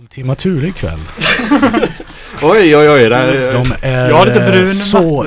Ultima 0.00 0.34
Thule 0.34 0.68
ikväll. 0.68 0.98
Oj, 2.42 2.76
oj, 2.76 2.90
oj. 2.90 3.08
Det 3.08 3.16
här, 3.16 3.52
De 3.52 3.86
är 3.88 4.08
Jag 4.08 4.16
har 4.16 4.26
lite 4.26 4.40
brun 4.40 4.66
eh, 4.66 4.72
så... 4.72 5.26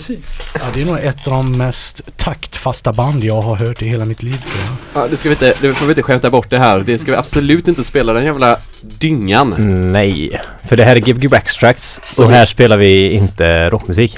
Ja, 0.53 0.59
det 0.73 0.81
är 0.81 0.85
nog 0.85 0.97
ett 0.99 1.27
av 1.27 1.33
de 1.33 1.57
mest 1.57 2.01
taktfasta 2.17 2.93
band 2.93 3.23
jag 3.23 3.41
har 3.41 3.55
hört 3.55 3.81
i 3.81 3.85
hela 3.85 4.05
mitt 4.05 4.23
liv 4.23 4.37
tror 4.37 4.63
jag. 4.93 5.03
ja, 5.03 5.07
det 5.07 5.17
ska 5.17 5.29
vi 5.29 5.35
inte, 5.35 5.53
det 5.61 5.73
får 5.73 5.85
vi 5.85 5.91
inte 5.91 6.03
skämta 6.03 6.29
bort 6.29 6.49
det 6.49 6.59
här. 6.59 6.79
Det 6.79 6.99
ska 6.99 7.11
vi 7.11 7.17
absolut 7.17 7.67
inte 7.67 7.83
spela 7.83 8.13
den 8.13 8.25
jävla 8.25 8.57
dyngan. 8.81 9.55
Nej, 9.91 10.41
för 10.67 10.77
det 10.77 10.83
här 10.83 10.95
är 10.95 10.99
Gbg 10.99 11.33
Extracts 11.33 12.01
Så- 12.13 12.25
och 12.25 12.31
här 12.31 12.45
spelar 12.45 12.77
vi 12.77 13.11
inte 13.11 13.69
rockmusik. 13.69 14.17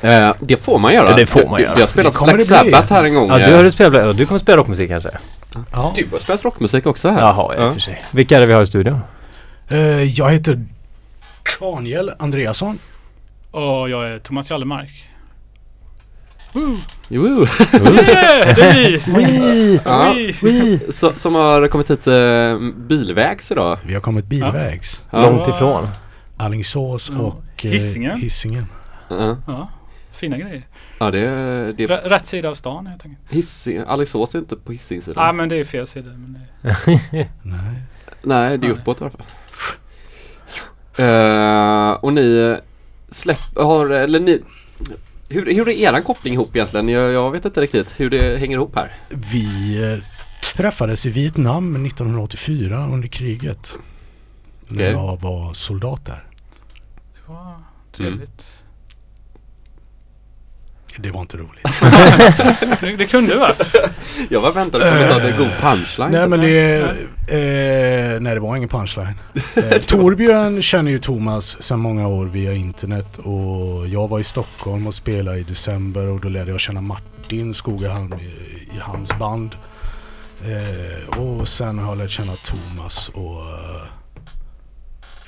Eh, 0.00 0.34
det 0.40 0.56
får 0.56 0.78
man 0.78 0.94
göra. 0.94 1.10
Ja, 1.10 1.16
det 1.16 1.26
får 1.26 1.46
man 1.48 1.56
Du- 1.56 1.62
göra. 1.62 1.74
Vi 1.74 1.80
har 1.80 1.88
spelat 1.88 2.18
Black. 2.24 2.42
Sabbath 2.42 2.92
här 2.92 3.04
en 3.04 3.14
gång. 3.14 3.28
Ja, 3.28 3.38
du 3.38 3.44
eh. 3.44 3.62
har 3.62 3.70
spelat, 3.70 4.16
du 4.16 4.26
kommer 4.26 4.38
spela 4.38 4.58
rockmusik 4.58 4.90
kanske? 4.90 5.10
Ja. 5.72 5.92
Du 5.96 6.06
har 6.12 6.18
spelat 6.18 6.44
rockmusik 6.44 6.86
också 6.86 7.08
här. 7.08 7.20
Jaha, 7.20 7.54
ja, 7.56 7.66
i 7.66 7.68
och 7.68 7.72
för 7.72 7.80
sig. 7.80 8.04
Vilka 8.10 8.36
är 8.36 8.40
det 8.40 8.46
vi 8.46 8.52
har 8.52 8.62
i 8.62 8.66
studion? 8.66 9.00
Eh, 9.72 10.02
jag 10.02 10.30
heter 10.30 10.64
Daniel 11.60 12.10
Andreasson. 12.18 12.78
Och 13.50 13.90
jag 13.90 14.08
är 14.08 14.18
Thomas 14.18 14.50
Jallemark. 14.50 15.08
Woo! 16.52 16.76
Jo. 17.08 17.46
Yeah, 17.74 18.56
det 18.56 18.62
är 18.62 19.16
vi! 19.16 19.80
Ja. 19.84 20.14
Vi! 20.42 20.80
Så, 20.92 21.12
som 21.12 21.34
har 21.34 21.68
kommit 21.68 21.90
hit 21.90 22.06
eh, 22.06 22.58
bilvägs 22.76 23.50
idag. 23.52 23.78
Vi 23.86 23.94
har 23.94 24.00
kommit 24.00 24.24
bilvägs. 24.26 25.02
Ja. 25.10 25.30
Långt 25.30 25.48
ifrån. 25.48 25.88
Alingsås 26.36 27.10
Ja. 27.10 27.18
och 27.20 27.64
eh, 27.64 27.70
Hisingen. 27.70 28.20
Hisingen. 28.20 28.66
Ja, 29.08 29.36
Ja, 29.46 29.68
fina 30.12 30.36
grejer. 30.36 30.62
ja 30.98 31.10
det, 31.10 31.20
det 31.72 31.84
R- 31.90 32.00
rätt 32.04 32.26
sida 32.26 32.48
av 32.48 32.54
stan 32.54 32.86
helt 32.86 33.04
enkelt. 33.06 33.88
Alingsås 33.88 34.34
är 34.34 34.38
inte 34.38 34.56
på 34.56 34.72
Hisingssidan. 34.72 35.26
Ja, 35.26 35.32
men 35.32 35.48
det 35.48 35.56
är 35.56 35.64
fel 35.64 35.86
sida. 35.86 36.10
Men 36.10 36.32
det... 36.62 36.76
Nej. 37.42 37.82
Nej, 38.22 38.58
det 38.58 38.66
är 38.66 38.70
Nej. 38.70 38.70
uppåt 38.70 39.00
i 39.00 39.04
alla 39.04 39.10
fall. 39.10 39.22
Eh, 40.96 41.90
och 41.90 42.12
ni 42.12 42.36
eh, 42.36 42.64
släpp, 43.10 43.56
har, 43.56 43.90
eller 43.90 44.20
ni 44.20 44.42
hur, 45.28 45.54
hur 45.54 45.68
är 45.68 45.72
eran 45.72 46.02
koppling 46.02 46.34
ihop 46.34 46.56
egentligen? 46.56 46.88
Jag, 46.88 47.12
jag 47.12 47.30
vet 47.30 47.44
inte 47.44 47.60
riktigt 47.60 48.00
hur 48.00 48.10
det 48.10 48.38
hänger 48.38 48.56
ihop 48.56 48.74
här. 48.74 48.92
Vi 49.08 49.76
eh, 49.92 50.04
träffades 50.56 51.06
i 51.06 51.10
Vietnam 51.10 51.86
1984 51.86 52.86
under 52.92 53.08
kriget. 53.08 53.74
När 54.68 54.76
Okej. 54.76 54.90
jag 54.90 55.20
var 55.20 55.52
soldat 55.52 56.06
där. 56.06 56.26
det 57.14 57.32
var 57.32 57.54
trevligt. 57.92 58.61
Det 60.96 61.10
var 61.10 61.20
inte 61.20 61.36
roligt. 61.36 61.66
Det, 62.80 62.96
det 62.98 63.06
kunde 63.06 63.36
vara. 63.36 63.54
Jag 64.30 64.42
bara 64.42 64.52
väntade 64.52 64.84
på 64.84 64.90
att 64.90 64.98
du 64.98 65.12
hade 65.12 65.30
en 65.30 65.38
god 65.38 65.50
punchline. 65.60 66.10
nej 66.12 66.28
men 66.28 66.40
det... 66.40 66.80
Eh, 67.28 68.20
nej 68.20 68.34
det 68.34 68.40
var 68.40 68.56
ingen 68.56 68.68
punchline. 68.68 69.14
Eh, 69.54 69.80
Torbjörn 69.86 70.62
känner 70.62 70.90
ju 70.90 70.98
Thomas 70.98 71.62
sedan 71.62 71.80
många 71.80 72.08
år 72.08 72.26
via 72.26 72.52
internet 72.52 73.18
och 73.18 73.88
jag 73.88 74.08
var 74.08 74.18
i 74.18 74.24
Stockholm 74.24 74.86
och 74.86 74.94
spelade 74.94 75.38
i 75.38 75.42
december 75.42 76.06
och 76.06 76.20
då 76.20 76.28
lärde 76.28 76.50
jag 76.50 76.60
känna 76.60 76.80
Martin 76.80 77.54
Skogaholm 77.54 78.14
i, 78.20 78.24
i 78.76 78.78
hans 78.80 79.18
band. 79.18 79.54
Eh, 80.44 81.18
och 81.18 81.48
sen 81.48 81.78
har 81.78 81.88
jag 81.88 81.98
lärt 81.98 82.10
känna 82.10 82.32
Thomas 82.36 83.08
och 83.08 83.40
eh, 83.40 83.86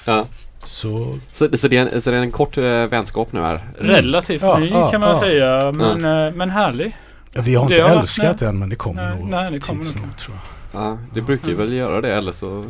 Ja. 0.07 0.27
Så 0.65 1.19
Så, 1.33 1.49
så, 1.57 1.69
det 1.69 1.77
är 1.77 1.87
en, 1.95 2.03
så 2.03 2.11
det 2.11 2.19
är 2.19 2.23
en 2.23 2.31
kort 2.33 2.59
eh, 2.59 2.65
vänskap 2.65 3.33
nu 3.33 3.41
här? 3.41 3.61
Relativt 3.79 4.43
Ja, 4.43 4.59
ny 4.59 4.69
ja, 4.69 4.91
kan 4.91 5.01
man 5.01 5.11
ja. 5.11 5.21
säga. 5.21 5.73
Men, 5.73 6.27
eh, 6.27 6.33
men 6.35 6.51
härlig. 6.51 6.97
vi 7.33 7.55
har 7.55 7.69
Det 7.69 7.75
inte 7.77 7.89
har- 7.89 8.01
älskat 8.01 8.43
än 8.43 8.59
men 8.59 8.69
det 8.69 8.77
kommer 8.77 9.09
Nej, 9.11 9.19
nog 9.21 9.29
nej, 9.29 9.51
det 9.53 9.59
kommer 9.67 9.83
tids 9.83 9.95
nog. 9.95 10.17
tror 10.19 10.37
jag. 10.73 10.83
Ja, 10.83 10.99
det 11.15 11.21
brukar 11.21 11.49
ju 11.49 11.55
väl 11.55 11.73
göra 11.73 12.01
det 12.01 12.15
eller 12.15 12.33
så 12.33 12.65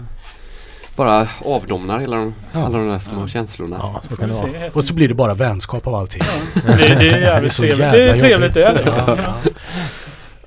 bara 0.97 1.29
avdomnar 1.45 1.99
hela 2.01 2.17
de, 2.17 2.35
Ja. 2.53 2.65
alla 2.65 2.79
de 2.79 2.89
där 2.89 2.99
små 2.99 3.21
Ja. 3.21 3.29
känslorna. 3.29 3.77
Ja, 3.79 4.01
så 4.09 4.17
kan 4.17 4.29
det 4.29 4.35
vara. 4.35 4.49
Och 4.73 4.85
så 4.85 4.95
blir 4.95 5.09
det 5.09 5.15
bara 5.15 5.35
vänskap 5.35 5.87
av 5.87 5.95
allting. 5.95 6.23
Ja, 6.67 6.73
det, 6.77 6.77
det 6.77 6.87
är 6.87 6.99
Det 7.01 7.09
är 7.11 7.21
jävligt 7.21 7.53
så 7.53 7.63
trevligt. 7.63 7.93
Det 7.93 8.03
är 8.09 8.19
trevligt 8.19 8.55
det 8.55 8.65
är 8.65 8.75
det. 8.75 8.83
Ja, 8.87 9.05
Ja. 9.07 9.17
ja. 9.25 9.51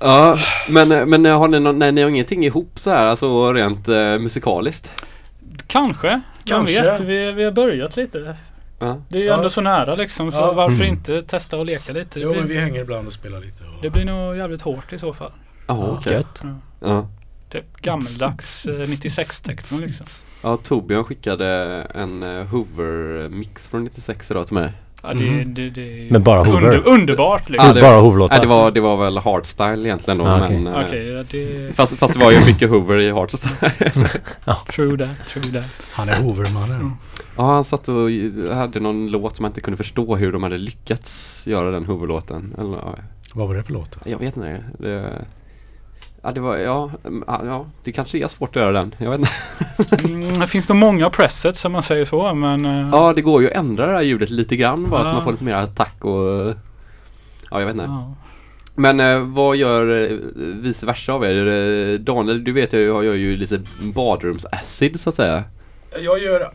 Ja, 0.00 0.38
men, 0.68 0.88
men 1.10 1.24
har 1.24 1.48
ni, 1.48 1.60
någon, 1.60 1.78
nej, 1.78 1.92
ni 1.92 2.02
har 2.02 2.08
ingenting 2.08 2.44
ihop 2.44 2.72
så 2.74 2.90
här, 2.90 3.04
alltså 3.06 3.52
rent 3.52 3.88
eh, 3.88 3.94
musikaliskt? 3.96 4.90
Kanske. 5.66 6.20
Vem 6.48 6.66
Kanske. 6.66 6.82
vet. 6.82 7.00
Vi, 7.00 7.32
vi 7.32 7.44
har 7.44 7.52
börjat 7.52 7.96
lite. 7.96 8.36
Ja. 8.78 9.02
Det 9.08 9.18
är 9.18 9.22
ju 9.22 9.26
Ja. 9.28 9.34
ändå 9.36 9.50
så 9.50 9.60
nära 9.60 9.94
liksom. 9.94 10.32
Så 10.32 10.38
Ja. 10.38 10.52
varför 10.52 10.74
Mm. 10.76 10.86
inte 10.88 11.22
testa 11.22 11.56
och 11.58 11.66
leka 11.66 11.92
lite? 11.92 12.18
Det 12.18 12.20
Jo 12.24 12.34
men 12.34 12.46
blir, 12.46 12.54
vi 12.54 12.60
hänger 12.60 12.80
ibland 12.80 13.06
och 13.06 13.12
spelar 13.12 13.40
lite. 13.40 13.64
Och... 13.64 13.82
det 13.82 13.90
blir 13.90 14.04
nog 14.04 14.36
jävligt 14.36 14.62
hårt 14.62 14.92
i 14.92 14.98
så 14.98 15.12
fall. 15.12 15.32
Jaha, 15.66 15.86
Ja. 15.86 15.96
okej. 15.98 16.12
Gött. 16.12 16.42
Ja. 16.80 17.08
Typ 17.50 17.76
gammeldags 17.76 18.66
eh, 18.66 18.72
96-techno 18.78 19.86
liksom. 19.86 20.06
ja, 20.42 20.56
Torbjörn 20.56 21.04
skickade 21.04 21.46
en 21.94 22.22
uh, 22.22 22.44
Hoover-mix 22.46 23.68
från 23.68 23.84
96 23.84 24.30
idag 24.30 24.46
till 24.46 24.54
mig. 24.54 24.72
Ja, 25.02 25.08
det, 25.14 25.14
Mhm. 25.24 25.54
det, 25.54 25.70
det 25.70 26.06
är 26.08 26.12
Men 26.12 26.22
bara 26.22 26.44
Hoover? 26.44 26.64
under, 26.64 26.88
underbart 26.88 27.48
liksom. 27.48 27.68
Ja, 27.68 27.74
det- 27.74 27.80
Bara 27.80 28.00
Hoover-låtar? 28.00 28.34
Nej, 28.36 28.40
det 28.40 28.48
var, 28.48 28.70
det 28.70 28.80
var 28.80 28.96
väl 28.96 29.18
hardstyle 29.18 29.86
egentligen 29.88 30.18
då, 30.18 30.26
Ah, 30.26 30.44
okej. 30.44 30.60
men... 30.60 30.74
eh, 30.74 30.84
Okej, 30.86 31.06
ja, 31.08 31.24
det... 31.30 31.76
Fast, 31.76 31.98
fast 31.98 32.14
det 32.14 32.20
var 32.20 32.32
ju 32.32 32.40
mycket 32.44 32.70
Hoover 32.70 32.98
i 33.00 33.10
hardstyle. 33.10 33.70
True 34.72 34.98
that, 34.98 35.26
true 35.28 35.52
that. 35.52 35.70
Han 35.92 36.08
är 36.08 36.22
Hoovermannen. 36.22 36.80
Mm. 36.80 36.92
ja, 37.36 37.42
han 37.52 37.64
satt 37.64 37.88
och 37.88 38.10
hade 38.56 38.80
någon 38.80 39.06
låt 39.10 39.36
som 39.36 39.42
man 39.44 39.50
inte 39.50 39.60
kunde 39.60 39.76
förstå 39.76 40.16
hur 40.16 40.32
de 40.32 40.42
hade 40.42 40.58
lyckats 40.58 41.42
göra 41.46 41.70
den 41.70 41.84
Hoover-låten. 41.84 42.54
Eller, 42.58 42.76
ja, 42.76 42.94
Vad 43.34 43.48
var 43.48 43.54
det 43.54 43.62
för 43.62 43.72
låt? 43.72 43.96
jag 44.04 44.18
vet 44.18 44.36
inte. 44.36 44.64
Det, 44.78 45.24
ja, 46.22 46.32
det 46.32 46.40
var, 46.40 46.56
ja, 46.56 46.90
mm, 47.04 47.24
ja, 47.26 47.40
ja, 47.44 47.66
det 47.84 47.92
kanske 47.92 48.18
är 48.18 48.26
svårt 48.28 48.56
att 48.56 48.62
göra 48.62 48.72
den. 48.72 48.94
Jag 48.98 49.10
vet 49.10 49.20
inte. 49.20 50.04
Mm, 50.08 50.32
det 50.40 50.46
finns 50.46 50.68
nog 50.68 50.78
många 50.78 51.10
presets 51.10 51.60
som 51.60 51.72
man 51.72 51.82
säger 51.82 52.04
så 52.04 52.34
men... 52.34 52.64
eh, 52.64 52.88
Ja, 52.92 53.12
det 53.12 53.22
går 53.22 53.42
ju 53.42 53.48
att 53.50 53.56
ändra 53.56 53.86
det 53.86 53.92
här 53.92 54.02
ljudet 54.02 54.30
lite 54.30 54.56
grann 54.56 54.90
bara 54.90 55.04
så 55.04 55.10
Ja. 55.10 55.14
man 55.14 55.24
får 55.24 55.32
lite 55.32 55.44
mer 55.44 55.56
attack 55.56 56.04
och... 56.04 56.54
Ja, 57.50 57.58
jag 57.60 57.66
vet 57.66 57.74
inte. 57.74 57.84
ja. 57.84 58.14
Men 58.74 59.00
eh, 59.00 59.18
vad 59.20 59.56
gör 59.56 60.10
eh, 60.10 60.16
vice 60.40 60.86
versa 60.86 61.12
av 61.12 61.24
er? 61.24 61.98
Daniel, 61.98 62.44
du 62.44 62.52
vet 62.52 62.72
jag 62.72 62.82
jag 62.82 63.04
gör 63.04 63.14
ju 63.14 63.36
lite 63.36 63.60
badrumsacid 63.94 65.00
så 65.00 65.08
att 65.08 65.14
säga. 65.16 65.44
Jag 66.00 66.22
gör... 66.22 66.48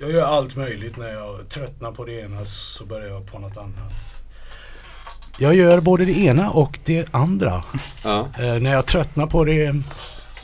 Jag 0.00 0.10
gör 0.10 0.22
allt 0.22 0.56
möjligt 0.56 0.96
när 0.96 1.08
jag 1.12 1.48
tröttnar 1.48 1.92
på 1.92 2.04
det 2.04 2.20
ena 2.20 2.44
så 2.44 2.84
börjar 2.84 3.08
jag 3.08 3.32
på 3.32 3.38
något 3.38 3.56
annat. 3.56 4.17
Jag 5.40 5.54
gör 5.54 5.80
både 5.80 6.04
det 6.04 6.18
ena 6.18 6.50
och 6.50 6.78
det 6.84 7.06
andra. 7.14 7.64
Ja, 8.04 8.28
Eh, 8.38 8.54
när 8.54 8.72
jag 8.72 8.86
tröttnar 8.86 9.26
på 9.26 9.44
det... 9.44 9.74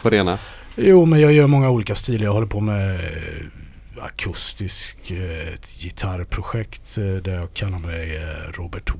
på 0.02 0.10
det 0.10 0.16
ena. 0.16 0.38
Jo 0.76 1.04
men 1.06 1.20
jag 1.20 1.32
gör 1.32 1.46
många 1.46 1.70
olika 1.70 1.94
stilar. 1.94 2.24
Jag 2.24 2.32
håller 2.32 2.46
på 2.46 2.60
med 2.60 2.94
eh, 2.94 4.04
akustisk 4.04 5.10
eh, 5.10 5.54
gitarrprojekt 5.80 6.98
eh, 6.98 7.04
där 7.04 7.34
jag 7.34 7.54
kallar 7.54 7.78
mig 7.78 8.16
eh, 8.16 8.52
Robert 8.52 8.90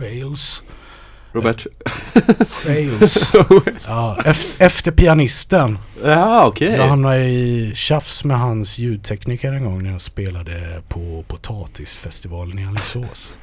Wales. 0.00 0.62
Robert? 1.32 1.66
Wales. 2.66 3.32
ja, 3.86 4.22
efter, 4.58 4.90
pianisten. 4.90 5.78
ja, 6.04 6.46
okej. 6.46 6.68
Jag 6.68 6.88
hamnade 6.88 7.24
i 7.24 7.72
tjafs 7.74 8.24
med 8.24 8.38
hans 8.38 8.78
ljudtekniker 8.78 9.52
en 9.52 9.64
gång 9.64 9.82
när 9.82 9.92
jag 9.92 10.00
spelade 10.00 10.82
på 10.88 11.24
Potatisfestivalen 11.28 12.58
i 12.58 12.66
Alingsås. 12.66 13.34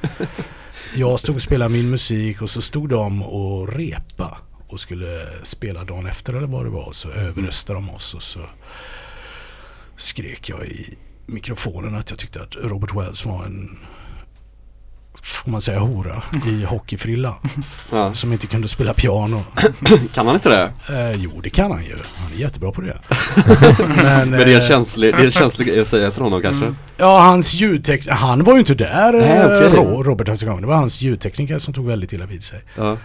Jag 0.94 1.20
stod 1.20 1.34
och 1.34 1.42
spelade 1.42 1.70
min 1.70 1.90
musik 1.90 2.42
och 2.42 2.50
så 2.50 2.62
stod 2.62 2.88
de 2.88 3.22
och 3.22 3.68
repa 3.74 4.38
och 4.68 4.80
skulle 4.80 5.06
spela 5.42 5.84
dagen 5.84 6.06
efter 6.06 6.34
eller 6.34 6.46
vad 6.46 6.64
det 6.64 6.70
var. 6.70 6.92
Så 6.92 7.10
överröstade 7.10 7.78
de 7.78 7.90
oss 7.90 8.14
och 8.14 8.22
så 8.22 8.40
skrek 9.96 10.48
jag 10.48 10.66
i 10.66 10.98
mikrofonen 11.26 11.94
att 11.94 12.10
jag 12.10 12.18
tyckte 12.18 12.42
att 12.42 12.56
Robert 12.56 12.94
Wells 12.94 13.26
var 13.26 13.44
en 13.44 13.78
får 15.22 15.50
man 15.50 15.60
säga 15.60 15.78
hora 15.78 16.22
i 16.46 16.64
hockeyfrilla 16.64 17.34
Ja. 17.92 18.14
som 18.14 18.32
inte 18.32 18.46
kunde 18.46 18.68
spela 18.68 18.94
piano. 18.94 19.42
Kan 20.14 20.26
han 20.26 20.34
inte 20.34 20.48
det? 20.48 20.94
Eh, 20.94 21.12
jo, 21.22 21.40
det 21.42 21.50
kan 21.50 21.70
han 21.70 21.84
ju. 21.84 21.96
Han 22.16 22.32
är 22.32 22.36
jättebra 22.40 22.72
på 22.72 22.80
det. 22.80 22.98
Men, 23.96 24.30
Men 24.30 24.40
det 24.40 24.52
är 24.52 24.60
eh, 24.62 24.68
känslig, 24.68 25.14
det 25.16 25.26
är 25.26 25.30
känslig 25.30 25.78
att 25.78 25.88
säga 25.88 26.10
till 26.10 26.22
honom 26.22 26.42
kanske. 26.42 26.74
Ja, 26.96 27.20
hans 27.20 27.54
ljudtekniker. 27.54 28.10
Han 28.14 28.44
var 28.44 28.52
ju 28.52 28.58
inte 28.58 28.74
där, 28.74 29.12
Nej, 29.12 29.38
eh. 29.66 29.72
Ro- 29.74 30.02
Robert 30.02 30.28
hans 30.28 30.42
gång. 30.42 30.60
Det 30.60 30.66
var 30.66 30.76
hans 30.76 31.00
ljudtekniker 31.02 31.58
som 31.58 31.74
tog 31.74 31.86
väldigt 31.86 32.12
illa 32.12 32.26
vid 32.26 32.42
sig. 32.44 32.60
Ja. 32.76 32.96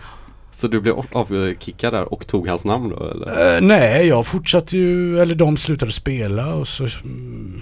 Så 0.55 0.67
du 0.67 0.81
blev 0.81 0.95
avkickad 1.11 1.93
där 1.93 2.13
och 2.13 2.27
tog 2.27 2.47
hans 2.47 2.63
namn 2.63 2.89
då 2.89 3.09
eller? 3.11 3.55
Eh, 3.55 3.61
nej, 3.61 4.07
jag 4.07 4.25
fortsatte 4.25 4.77
ju, 4.77 5.19
eller 5.19 5.35
de 5.35 5.57
slutade 5.57 5.91
spela 5.91 6.53
och 6.53 6.67
så 6.67 6.83
mm, 7.03 7.61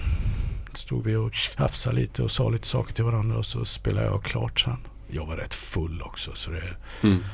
stod 0.76 1.04
vi 1.04 1.16
och 1.16 1.34
tjafsade 1.34 1.96
lite 1.96 2.22
och 2.22 2.30
sa 2.30 2.48
lite 2.48 2.66
saker 2.66 2.92
till 2.94 3.04
varandra 3.04 3.38
och 3.38 3.46
så 3.46 3.64
spelade 3.64 4.06
jag 4.06 4.22
klart 4.24 4.60
sen. 4.60 4.76
Jag 5.10 5.26
var 5.26 5.36
rätt 5.36 5.54
full 5.54 6.02
också 6.02 6.30
så 6.34 6.50
det... 6.50 6.62
Mm. 7.08 7.24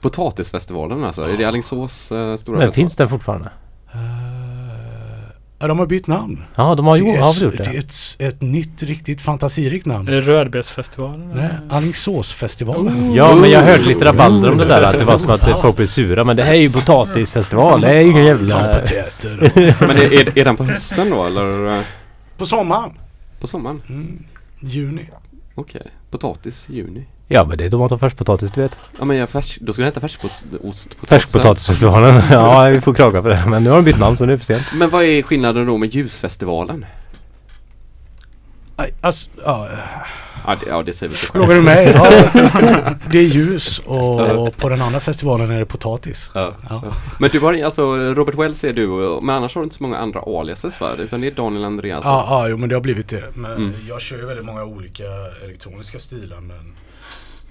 Potatisfestivalen 0.00 1.04
alltså, 1.04 1.22
är 1.22 1.36
det 1.36 1.44
Alingsås 1.44 2.12
eh, 2.12 2.36
stora 2.36 2.58
Men 2.58 2.72
finns 2.72 2.96
den 2.96 3.08
fortfarande? 3.08 3.50
eh, 3.92 3.98
Ja, 5.58 5.68
de 5.68 5.78
har 5.78 5.86
bytt 5.86 6.06
namn. 6.06 6.42
Ja, 6.54 6.74
de 6.74 6.86
har, 6.86 6.96
jo, 6.96 7.04
det, 7.04 7.12
är, 7.12 7.22
har 7.22 7.34
gjort 7.42 7.56
det 7.56 7.64
är 7.64 7.72
det. 7.72 7.78
ett, 7.78 7.94
ett 8.18 8.42
nytt 8.42 8.82
riktigt 8.82 9.20
fantasirikt 9.20 9.86
namn. 9.86 10.08
Är 10.08 10.12
det 10.12 10.20
Rödbetsfestivalen? 10.20 11.30
Nej? 11.34 11.50
Alingsåsfestivalen. 11.70 13.14
Ja, 13.14 13.34
men 13.34 13.50
jag 13.50 13.60
hörde 13.62 13.82
lite 13.84 14.04
rabalder 14.04 14.50
om 14.50 14.58
det 14.58 14.64
där 14.64 14.82
att 14.82 14.98
det 14.98 15.04
var 15.04 15.18
som 15.18 15.30
att 15.30 15.60
folk 15.60 15.76
blev 15.76 15.86
sura. 15.86 16.24
Men 16.24 16.36
det 16.36 16.42
här 16.44 16.52
är 16.54 16.58
ju 16.58 16.70
potatisfestival. 16.72 17.80
Det 17.80 17.88
är 17.88 18.00
ju 18.00 18.10
ingen 18.10 18.46
Som 18.46 18.58
jävla... 18.58 18.78
potäter. 18.80 19.52
Men 19.86 19.90
är, 19.96 20.12
är, 20.12 20.38
är 20.38 20.44
den 20.44 20.56
på 20.56 20.64
hösten 20.64 21.10
då 21.10 21.24
eller 21.24 21.82
På 22.38 22.46
sommaren. 22.46 22.90
på 23.40 23.46
sommaren? 23.46 23.82
Mm. 23.88 24.24
Juni. 24.60 25.10
Okej, 25.54 25.90
potatis 26.10 26.66
i 26.70 26.76
juni. 26.76 27.06
Ja, 27.28 27.44
men 27.44 27.58
det 27.58 27.64
är 27.64 27.70
tomat 27.70 27.92
och 27.92 28.00
färskpotatis, 28.00 28.52
du 28.52 28.62
vet. 28.62 28.78
Ja 28.98 29.04
men 29.04 29.16
jag 29.16 29.28
färsk, 29.28 29.58
då 29.60 29.72
ska 29.72 29.82
den 29.82 29.86
heta 29.86 30.00
färskost 30.00 30.44
Färskpotatisfestivalen. 31.02 32.22
Ja, 32.30 32.64
vi 32.68 32.80
får 32.80 32.94
klaga 32.94 33.22
på 33.22 33.28
det. 33.28 33.44
Men 33.46 33.64
nu 33.64 33.70
har 33.70 33.76
de 33.76 33.84
bytt 33.84 33.98
namn 33.98 34.16
så 34.16 34.26
nu 34.26 34.32
är 34.32 34.36
det 34.36 34.44
för 34.44 34.54
sent. 34.54 34.66
Men 34.74 34.90
vad 34.90 35.04
är 35.04 35.22
skillnaden 35.22 35.66
då 35.66 35.78
med 35.78 35.94
ljusfestivalen? 35.94 36.86
Alltså, 39.00 39.28
ja, 39.44 39.68
Ja 40.46 40.56
det, 40.60 40.66
ja, 40.66 40.82
det 40.82 40.92
säger 40.92 41.10
vi 41.10 41.16
så 41.18 41.32
frågar 41.32 41.54
du 41.54 41.62
mig? 41.62 41.86
Ja, 41.94 42.10
det 43.10 43.18
är 43.18 43.22
ljus 43.22 43.78
och 43.78 44.56
på 44.56 44.68
den 44.68 44.82
andra 44.82 45.00
festivalen 45.00 45.50
är 45.50 45.58
det 45.58 45.66
potatis. 45.66 46.30
Ja. 46.34 46.52
Ja. 46.68 46.82
Men 47.18 47.30
du 47.30 47.40
har 47.40 47.62
alltså 47.64 47.96
Robert 47.96 48.34
Wells 48.34 48.64
är 48.64 48.72
du 48.72 48.86
men 49.22 49.36
annars 49.36 49.54
har 49.54 49.62
du 49.62 49.64
inte 49.64 49.76
så 49.76 49.82
många 49.82 49.98
andra 49.98 50.20
aliases 50.20 50.80
va? 50.80 50.94
Utan 50.98 51.20
det 51.20 51.26
är 51.26 51.30
Daniel 51.30 51.64
Andreasson. 51.64 52.12
Ja, 52.12 52.26
ja, 52.28 52.48
jo 52.48 52.56
men 52.56 52.68
det 52.68 52.74
har 52.74 52.82
blivit 52.82 53.08
det. 53.08 53.24
Men 53.34 53.52
Mm. 53.56 53.72
Jag 53.88 54.00
kör 54.00 54.16
ju 54.16 54.26
väldigt 54.26 54.46
många 54.46 54.64
olika 54.64 55.04
elektroniska 55.44 55.98
stilar 55.98 56.40
men 56.40 56.72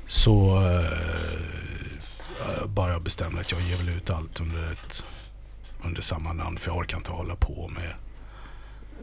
så 0.08 0.56
eh, 0.56 2.66
bara 2.66 2.92
jag 2.92 3.02
bestämde 3.02 3.42
att 3.42 3.52
jag 3.52 3.62
ger 3.62 3.78
väl 3.78 3.90
ut 3.90 4.10
allt 4.10 4.40
under 4.40 4.72
ett 4.72 5.04
under 5.86 6.02
samma 6.02 6.34
namn 6.34 6.58
för 6.58 6.70
jag 6.70 6.78
orkar 6.78 6.98
inte 6.98 7.12
hålla 7.12 7.36
på 7.36 7.72
med. 7.76 7.94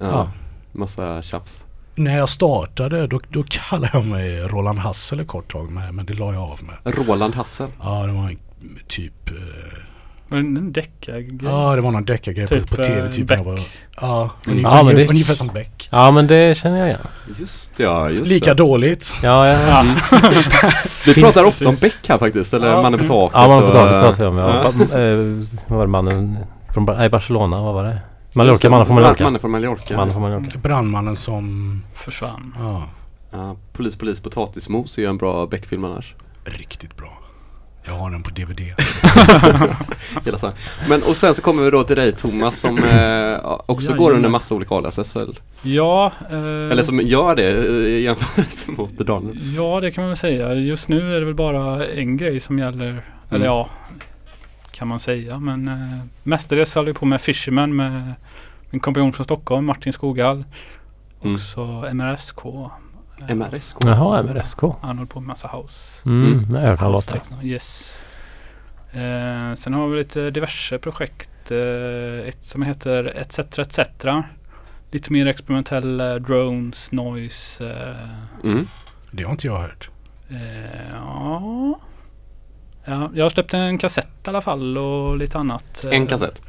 Ja. 0.00 0.06
Ja. 0.06 0.30
Massa 0.72 1.22
tjafs. 1.22 1.62
När 2.00 2.18
jag 2.18 2.28
startade 2.28 3.06
då, 3.06 3.20
då 3.28 3.42
kallade 3.48 3.90
jag 3.92 4.04
mig 4.06 4.40
Roland 4.40 4.78
Hassel 4.78 5.20
ett 5.20 5.26
kort 5.28 5.52
tag 5.52 5.70
med 5.70 5.94
men 5.94 6.06
det 6.06 6.14
la 6.14 6.32
jag 6.32 6.42
av 6.42 6.58
med. 6.84 6.94
Roland 7.08 7.34
Hassel. 7.34 7.66
Ja 7.82 8.06
det 8.06 8.12
var 8.12 8.22
en, 8.22 8.38
typ 8.88 9.30
eh, 9.30 9.34
Men 10.28 10.56
en 10.56 10.72
deckargrej? 10.72 11.38
Ja 11.42 11.74
det 11.76 11.80
var 11.80 11.90
någon 11.90 12.04
deckargrej 12.04 12.46
Typ, 12.48 12.70
på, 12.70 12.76
på 12.76 12.82
tv 12.82 13.00
eh, 13.00 13.10
typ 13.10 13.26
Beck. 13.26 13.44
var, 13.44 13.60
Ja, 14.00 14.30
Mm. 14.46 14.58
ungefär, 14.58 14.76
Ja, 14.76 14.82
men 14.82 14.94
det- 14.96 15.08
ungefär 15.08 15.34
som 15.34 15.46
Beck. 15.48 15.88
Ja, 15.92 16.10
men 16.10 16.26
det 16.26 16.56
känner 16.56 16.78
jag 16.78 16.86
igen. 16.88 17.00
Just 17.38 17.76
det, 17.76 17.82
ja, 17.82 18.10
just 18.10 18.26
Lika 18.28 18.54
det. 18.54 18.62
dåligt. 18.62 19.14
Ja, 19.22 19.48
ja. 19.48 19.58
Ja. 19.68 19.84
Vi 21.06 21.14
pratar 21.14 21.42
det 21.42 21.48
ofta 21.48 21.68
om. 21.68 21.76
Beck 21.80 22.08
här 22.08 22.18
faktiskt. 22.18 22.54
Eller 22.54 22.68
Ja. 22.70 22.82
Mannen 22.82 23.00
på 23.00 23.06
taket. 23.06 23.40
Ja, 23.42 23.48
man 23.48 23.60
får 23.66 23.72
ta 23.72 23.80
och, 23.86 23.92
det 23.92 24.00
pratar 24.00 24.22
vi 24.22 24.28
om. 24.28 24.36
Ja. 24.38 24.64
eh, 24.98 25.46
vad 25.68 25.78
var 25.78 25.86
det 25.86 25.90
mannen 25.92 26.38
från 26.74 26.84
Barcelona? 26.84 27.60
Vad 27.62 27.74
var 27.74 27.84
det? 27.84 27.98
Mallorca, 28.32 28.70
mannen 28.70 28.86
från 28.86 28.94
Mallorca. 28.96 29.24
Mannen 29.24 29.40
från 29.40 29.50
Mallorca. 29.50 29.96
Mannen 29.96 30.12
från 30.12 30.22
Mallorca. 30.22 30.58
Brandmannen 30.58 31.16
som, 31.16 31.82
Försvann. 31.94 32.54
ja, 32.58 32.84
Ja, 33.32 33.56
polis, 33.72 33.96
polis, 33.96 34.20
potatismos 34.20 34.98
är 34.98 35.02
ju 35.02 35.08
en 35.08 35.18
bra 35.18 35.46
Beck-film 35.46 35.84
annars. 35.84 36.14
riktigt 36.44 36.96
bra. 36.96 37.16
Jag 37.84 37.92
har 37.92 38.10
den 38.10 38.22
på 38.22 38.30
DVD. 38.30 38.60
Men 40.88 41.02
och 41.02 41.16
sen 41.16 41.34
så 41.34 41.42
kommer 41.42 41.62
vi 41.62 41.70
då 41.70 41.84
till 41.84 41.96
dig 41.96 42.12
Thomas 42.12 42.60
som 42.60 42.78
eh, 42.78 43.60
också 43.66 43.88
går 43.88 43.96
Jajamän. 43.98 44.16
under 44.16 44.28
massa 44.28 44.54
olika 44.54 44.74
aliases 44.74 45.16
väl? 45.16 45.38
Ja, 45.62 46.12
eh, 46.30 46.36
Eller 46.70 46.82
som 46.82 47.00
gör 47.00 47.34
det 47.36 47.48
eh, 47.48 47.64
i 47.74 48.00
jämförelse 48.02 48.70
mot 48.70 48.98
Daniel. 48.98 49.54
ja, 49.56 49.80
det 49.80 49.90
kan 49.90 50.04
man 50.04 50.08
väl 50.10 50.16
säga. 50.16 50.54
Just 50.54 50.88
nu 50.88 51.16
är 51.16 51.20
det 51.20 51.26
väl 51.26 51.34
bara 51.34 51.86
en 51.86 52.16
grej 52.16 52.40
som 52.40 52.58
gäller. 52.58 52.86
Eller 52.86 53.02
Mm. 53.36 53.42
ja, 53.42 53.68
kan 54.80 54.88
man 54.88 55.00
säga. 55.00 55.38
Men 55.38 55.68
eh, 55.68 55.98
mestadels 56.22 56.74
håller 56.74 56.86
vi 56.86 56.94
på 56.98 57.06
med 57.06 57.20
Fisherman 57.20 57.76
med 57.76 58.14
min 58.70 58.80
kompanjon 58.80 59.12
från 59.12 59.24
Stockholm, 59.24 59.66
Martin 59.66 59.92
Skoghall. 59.92 60.44
Mm. 61.22 61.34
Också 61.34 61.60
MRSK. 61.92 62.44
eh, 63.28 63.34
MRSK. 63.36 63.76
Jaha, 63.84 64.22
MRSK. 64.22 64.60
Han 64.82 64.98
håller 64.98 65.06
på 65.10 65.20
med 65.20 65.28
massa 65.28 65.48
house. 65.48 66.08
Mm, 66.08 66.32
Mm. 66.50 66.76
House-techno, 66.78 67.36
Yes. 67.42 68.00
Eh, 68.92 69.54
sen 69.54 69.74
har 69.74 69.88
vi 69.88 69.98
lite 69.98 70.30
diverse 70.30 70.78
projekt. 70.78 71.50
Eh, 71.50 72.28
ett 72.28 72.44
som 72.44 72.62
heter 72.62 73.04
ETC 73.16 73.38
ETC. 73.58 74.24
Lite 74.92 75.12
mer 75.12 75.26
experimentella 75.26 76.18
drones, 76.18 76.92
noise. 76.92 77.70
Eh, 77.70 78.44
Mm. 78.44 78.66
Det 79.10 79.22
har 79.22 79.30
inte 79.30 79.46
jag 79.46 79.58
hört. 79.58 79.90
eh, 80.30 80.90
ja. 80.94 81.80
Ja. 82.94 83.10
Jag 83.14 83.24
har 83.24 83.30
släppt 83.30 83.54
en 83.54 83.78
kassett 83.78 84.26
i 84.26 84.28
alla 84.28 84.40
fall 84.40 84.78
och 84.78 85.16
lite 85.16 85.38
annat. 85.38 85.84
En 85.90 86.06
kassett. 86.06 86.42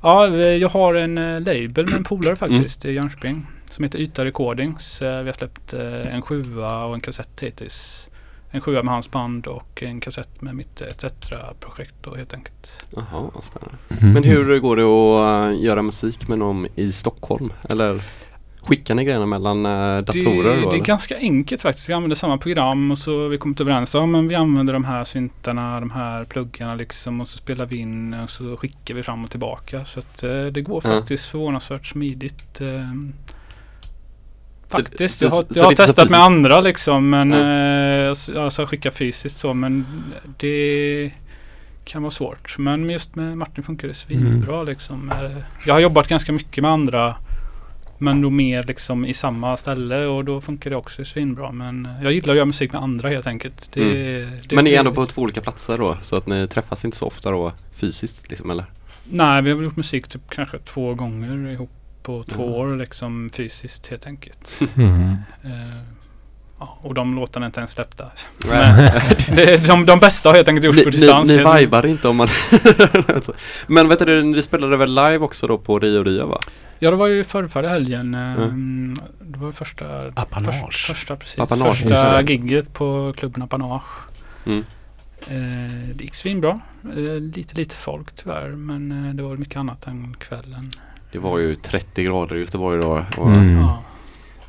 Ja, 0.00 0.26
eh, 0.26 0.34
jag 0.34 0.68
har 0.68 0.94
en 0.94 1.18
eh, 1.18 1.40
label 1.40 1.84
med 1.84 1.94
en 1.94 2.04
polare 2.04 2.36
faktiskt 2.36 2.84
i 2.84 2.90
Jönköping. 2.90 3.46
Som 3.64 3.84
heter 3.84 3.98
Yta 3.98 4.24
Recordings. 4.24 5.02
Eh, 5.02 5.22
vi 5.22 5.28
har 5.28 5.32
släppt 5.32 5.72
en 5.72 6.22
sjua 6.22 6.84
och 6.84 6.94
en 6.94 7.00
kassett 7.00 7.40
hittills. 7.40 8.10
En 8.50 8.60
sjua 8.60 8.82
med 8.82 8.94
hans 8.94 9.10
band 9.10 9.46
och 9.46 9.82
en 9.82 10.00
kassett 10.00 10.40
med 10.40 10.54
mitt 10.54 10.80
ETC-projekt 10.80 11.94
då 12.02 12.14
helt 12.14 12.34
enkelt. 12.34 12.86
Jaha, 12.96 13.30
vad 13.34 13.44
spännande. 13.44 13.76
Mm. 14.00 14.12
Men 14.12 14.24
hur 14.24 14.58
går 14.58 14.76
det 14.76 14.82
att 14.82 15.60
göra 15.60 15.82
musik 15.82 16.28
med 16.28 16.38
någon 16.38 16.66
i 16.74 16.92
Stockholm? 16.92 17.52
Eller 17.70 18.02
skickar 18.62 18.94
ni 18.94 19.04
grejerna 19.04 19.26
mellan 19.26 19.66
uh, 19.66 20.02
datorer 20.04 20.56
det, 20.56 20.62
då? 20.62 20.70
det 20.70 20.76
är 20.76 20.80
ganska 20.80 21.16
enkelt 21.18 21.62
faktiskt. 21.62 21.88
Vi 21.88 21.92
använder 21.92 22.16
samma 22.16 22.38
program 22.38 22.90
och 22.90 22.98
så 22.98 23.22
har 23.22 23.28
vi 23.28 23.38
kommit 23.38 23.60
överens 23.60 23.94
om 23.94 24.10
men 24.12 24.28
vi 24.28 24.34
använder 24.34 24.72
de 24.72 24.84
här 24.84 25.04
syntarna, 25.04 25.80
de 25.80 25.90
här 25.90 26.24
pluggarna 26.24 26.74
liksom 26.74 27.20
och 27.20 27.28
så 27.28 27.38
spelar 27.38 27.66
vi 27.66 27.76
in 27.76 28.14
och 28.14 28.30
så 28.30 28.56
skickar 28.56 28.94
vi 28.94 29.02
fram 29.02 29.24
och 29.24 29.30
tillbaka. 29.30 29.84
Så 29.84 29.98
att 30.00 30.22
eh, 30.22 30.44
det 30.44 30.60
går 30.62 30.82
Ja. 30.84 30.90
faktiskt 30.90 31.26
förvånansvärt 31.26 31.86
smidigt. 31.86 32.60
Eh, 32.60 32.68
faktiskt. 34.68 35.18
så- 35.18 35.24
jag 35.24 35.30
har, 35.30 35.42
så 35.42 35.46
jag 35.58 35.64
har 35.64 35.72
testat 35.72 36.10
med 36.10 36.20
andra 36.20 36.60
liksom 36.60 37.10
men 37.10 37.30
Ja. 37.30 38.36
eh, 38.36 38.44
alltså 38.44 38.66
skicka 38.66 38.90
fysiskt 38.90 39.36
så 39.38 39.54
men 39.54 39.86
det 40.38 41.10
kan 41.84 42.02
vara 42.02 42.10
svårt. 42.10 42.58
Men 42.58 42.90
just 42.90 43.14
med 43.14 43.38
Martin 43.38 43.64
funkar 43.64 43.88
det 43.88 43.94
svinbra 43.94 44.62
liksom. 44.62 45.10
Eh, 45.22 45.30
Jag 45.66 45.74
har 45.74 45.80
jobbat 45.80 46.08
ganska 46.08 46.32
mycket 46.32 46.62
med 46.62 46.70
andra 46.70 47.14
men 47.98 48.22
då 48.22 48.30
mer 48.30 48.62
liksom 48.62 49.04
i 49.06 49.14
samma 49.14 49.56
ställe 49.56 50.06
och 50.06 50.24
då 50.24 50.40
funkar 50.40 50.70
det 50.70 50.76
också 50.76 51.04
svinbra. 51.04 51.52
Men 51.52 51.88
jag 52.02 52.12
gillar 52.12 52.32
att 52.32 52.36
göra 52.36 52.46
musik 52.46 52.72
med 52.72 52.82
andra 52.82 53.08
helt 53.08 53.26
enkelt. 53.26 53.70
Det, 53.72 54.24
det 54.48 54.56
Men 54.56 54.64
ni 54.64 54.72
är 54.72 54.78
ändå 54.78 54.92
på 54.94 55.06
två 55.06 55.22
olika 55.22 55.40
platser 55.40 55.78
då? 55.78 55.96
Så 56.02 56.16
att 56.16 56.26
ni 56.26 56.48
träffas 56.48 56.84
inte 56.84 56.96
så 56.96 57.06
ofta 57.06 57.30
då 57.30 57.52
fysiskt 57.74 58.30
liksom 58.30 58.50
eller? 58.50 58.64
Nej, 59.10 59.42
vi 59.42 59.50
har 59.50 59.56
väl 59.56 59.64
gjort 59.64 59.76
musik 59.76 60.08
typ 60.08 60.30
kanske 60.30 60.58
två 60.58 60.94
gånger 60.94 61.48
ihop 61.52 61.70
på 62.02 62.22
två 62.22 62.42
Ja. 62.42 62.50
år 62.50 62.76
liksom 62.76 63.30
fysiskt 63.32 63.86
helt 63.86 64.06
enkelt. 64.06 64.60
Mm. 64.76 65.10
Eh, 65.44 65.82
ja, 66.58 66.78
och 66.82 66.94
de 66.94 67.14
låtarna 67.14 67.46
är 67.46 67.48
inte 67.48 67.60
ens 67.60 67.70
släppta. 67.70 68.04
Det 69.28 69.54
är 69.54 69.68
de, 69.68 69.86
de 69.86 69.98
bästa 69.98 70.28
har 70.28 70.36
helt 70.36 70.48
enkelt 70.48 70.66
gjorts 70.66 70.84
på 70.84 70.90
distans. 70.90 71.28
ni, 71.28 71.36
ni 71.36 71.58
vibar 71.60 71.86
inte 71.86 72.08
om 72.08 72.16
man... 72.16 72.28
Men 73.66 73.88
vet 73.88 73.98
du, 74.06 74.22
ni 74.22 74.42
spelade 74.42 74.76
väl 74.76 74.94
live 74.94 75.18
också 75.18 75.46
då 75.46 75.58
på 75.58 75.78
Rio 75.78 76.04
Rio 76.04 76.26
va? 76.26 76.40
Ja, 76.78 76.90
det 76.90 76.96
var 76.96 77.06
ju 77.06 77.24
förra, 77.24 77.48
förra 77.48 77.68
helgen. 77.68 78.14
eh, 78.14 78.46
Det 79.20 79.38
var 79.38 79.52
första, 79.52 79.84
Apanage. 80.14 80.54
första, 80.66 80.94
första, 80.94 81.16
precis, 81.16 81.38
Apanage, 81.38 81.82
första 81.82 82.22
gigget 82.22 82.74
på 82.74 83.14
klubben 83.16 83.42
Apanage. 83.42 83.82
Mm. 84.46 84.58
Eh, 85.20 85.72
det 85.94 86.04
gick 86.04 86.14
svinbra. 86.14 86.60
Eh, 86.96 87.20
lite 87.20 87.56
lite 87.56 87.76
folk 87.76 88.12
tyvärr 88.16 88.48
men 88.48 89.06
eh, 89.08 89.14
det 89.14 89.22
var 89.22 89.36
mycket 89.36 89.56
annat 89.56 89.86
än 89.86 90.16
kvällen. 90.20 90.70
Det 91.12 91.18
var 91.18 91.38
ju 91.38 91.54
30 91.56 92.02
grader 92.04 92.36
i 92.36 92.40
Göteborg 92.40 92.82
då. 92.82 93.04
Och, 93.16 93.26
Mm. 93.30 93.58
Ja. 93.58 93.82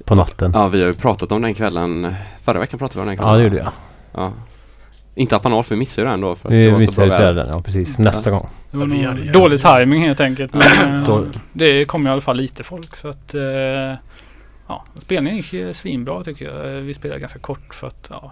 På 0.09 0.15
natten. 0.15 0.51
Ja, 0.53 0.67
vi 0.67 0.79
har 0.79 0.87
ju 0.87 0.93
pratat 0.93 1.31
om 1.31 1.41
den 1.41 1.53
kvällen. 1.55 2.15
Förra 2.43 2.59
veckan 2.59 2.79
pratade 2.79 2.99
vi 2.99 3.01
om 3.01 3.07
den 3.07 3.17
kvällen. 3.17 3.33
Ja, 3.33 3.37
det 3.37 3.43
gjorde 3.43 3.57
jag. 3.57 3.71
Ja. 4.13 4.33
Inte 5.15 5.35
Apanage, 5.35 5.65
för 5.65 5.75
vi 5.75 5.79
missade 5.79 6.07
ju 6.07 6.11
den 6.11 6.21
då. 6.21 6.35
För 6.35 6.49
Vi 6.49 6.71
missade 6.71 7.07
bra 7.07 7.17
tyvärr 7.17 7.33
den. 7.33 7.47
Ja, 7.47 7.61
precis. 7.61 7.97
Nästa 7.97 8.31
gång. 8.31 8.47
Det 8.71 8.77
var 8.77 8.87
Ja, 8.87 9.13
nog 9.13 9.31
dålig 9.31 9.61
timing 9.61 10.01
helt 10.01 10.19
enkelt. 10.19 10.53
Men, 10.53 11.03
eh, 11.03 11.21
det 11.53 11.85
kom 11.85 12.07
i 12.07 12.09
alla 12.09 12.21
fall 12.21 12.37
lite 12.37 12.63
folk 12.63 12.95
så 12.95 13.07
att 13.07 13.33
eh, 13.35 13.41
ja, 14.67 14.83
spelningen 14.99 15.37
gick 15.37 15.75
svinbra 15.75 16.23
tycker 16.23 16.45
jag. 16.45 16.81
Vi 16.81 16.93
spelade 16.93 17.19
ganska 17.19 17.39
kort 17.39 17.73
för 17.75 17.87
att 17.87 18.07
ja, 18.09 18.31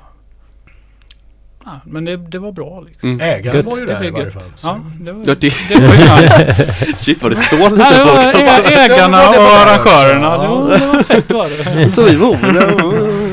ja 1.68 1.80
men 1.86 2.06
det, 2.06 2.18
det 2.18 2.40
var 2.40 2.52
bra 2.52 2.82
liksom. 2.88 3.10
Mm. 3.10 3.22
Ägaren 3.22 3.66
var 3.66 3.78
ju 3.78 3.86
Det 3.86 3.94
där 3.94 4.06
i 4.06 4.10
varje 4.10 4.32
fall. 4.32 4.42
så- 4.56 4.68
Ja, 4.68 4.80
det 5.02 5.12
var, 5.12 5.24
Ja, 5.28 5.36
det, 5.40 5.54
det 5.70 5.76
var 5.76 5.94
ju 5.94 6.00
nice. 6.22 6.94
shit 6.98 7.24
var 7.24 7.30
det 7.30 7.36
så 7.36 7.56
lite 7.56 7.70
Nej, 7.76 7.92
det 7.94 8.04
var 8.06 8.24
folk? 8.24 8.36
alltså? 8.36 8.80
ägarna 8.80 9.18
det 9.18 9.28
och 9.28 9.34
det. 9.34 9.60
arrangörerna. 9.62 10.38
Det 10.38 10.44
Ja. 10.44 10.56
var, 10.56 10.80
det 10.80 10.86
var 10.88 11.04
fett 11.04 11.32
var 11.34 11.76
det. 11.76 11.92
Så 11.96 12.04
vi 12.04 12.16
var 12.16 12.30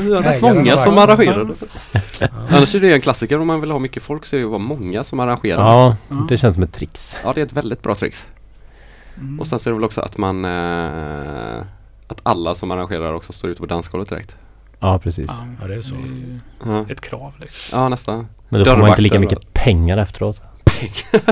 det 0.05 0.09
var 0.11 0.21
rätt 0.23 0.41
många 0.41 0.77
som 0.77 0.97
arrangerade. 0.97 1.53
Annars 2.49 2.75
är 2.75 2.79
det 2.79 2.93
en 2.93 3.01
klassiker 3.01 3.39
om 3.39 3.47
man 3.47 3.61
vill 3.61 3.71
ha 3.71 3.79
mycket 3.79 4.03
folk 4.03 4.25
så 4.25 4.35
är 4.35 4.39
det 4.39 4.43
ju 4.43 4.49
bara 4.49 4.57
många 4.57 5.03
som 5.03 5.19
arrangerar. 5.19 5.61
Ja, 5.61 5.95
Ja. 6.09 6.15
det 6.29 6.37
känns 6.37 6.53
som 6.53 6.63
ett 6.63 6.73
trix. 6.73 7.17
Ja, 7.23 7.33
det 7.33 7.41
är 7.41 7.45
ett 7.45 7.53
väldigt 7.53 7.81
bra 7.83 7.95
trix. 7.95 8.25
Mm. 9.17 9.39
Och 9.39 9.47
sen 9.47 9.59
så 9.59 9.69
är 9.69 9.71
det 9.71 9.75
väl 9.75 9.83
också 9.83 10.01
att 10.01 10.17
man 10.17 10.45
eh, 10.45 11.61
att 12.07 12.19
alla 12.23 12.55
som 12.55 12.71
arrangerar 12.71 13.13
också 13.13 13.33
står 13.33 13.49
ute 13.49 13.59
på 13.59 13.65
dansgolvet 13.65 14.09
direkt. 14.09 14.35
Ja, 14.79 14.99
precis. 14.99 15.27
Ja, 15.27 15.47
Ja, 15.61 15.67
det 15.67 15.75
är 15.75 15.81
så. 15.81 15.95
Ja, 16.65 16.85
ett 16.89 17.01
krav 17.01 17.33
liksom. 17.39 17.79
ja 17.79 17.89
nästan. 17.89 18.27
Men 18.49 18.59
då 18.63 18.65
får 18.71 18.77
man 18.77 18.89
inte 18.89 19.01
lika 19.01 19.13
Dörrvakter 19.17 19.35
mycket 19.37 19.53
pengar 19.53 19.97
efteråt. 19.97 20.41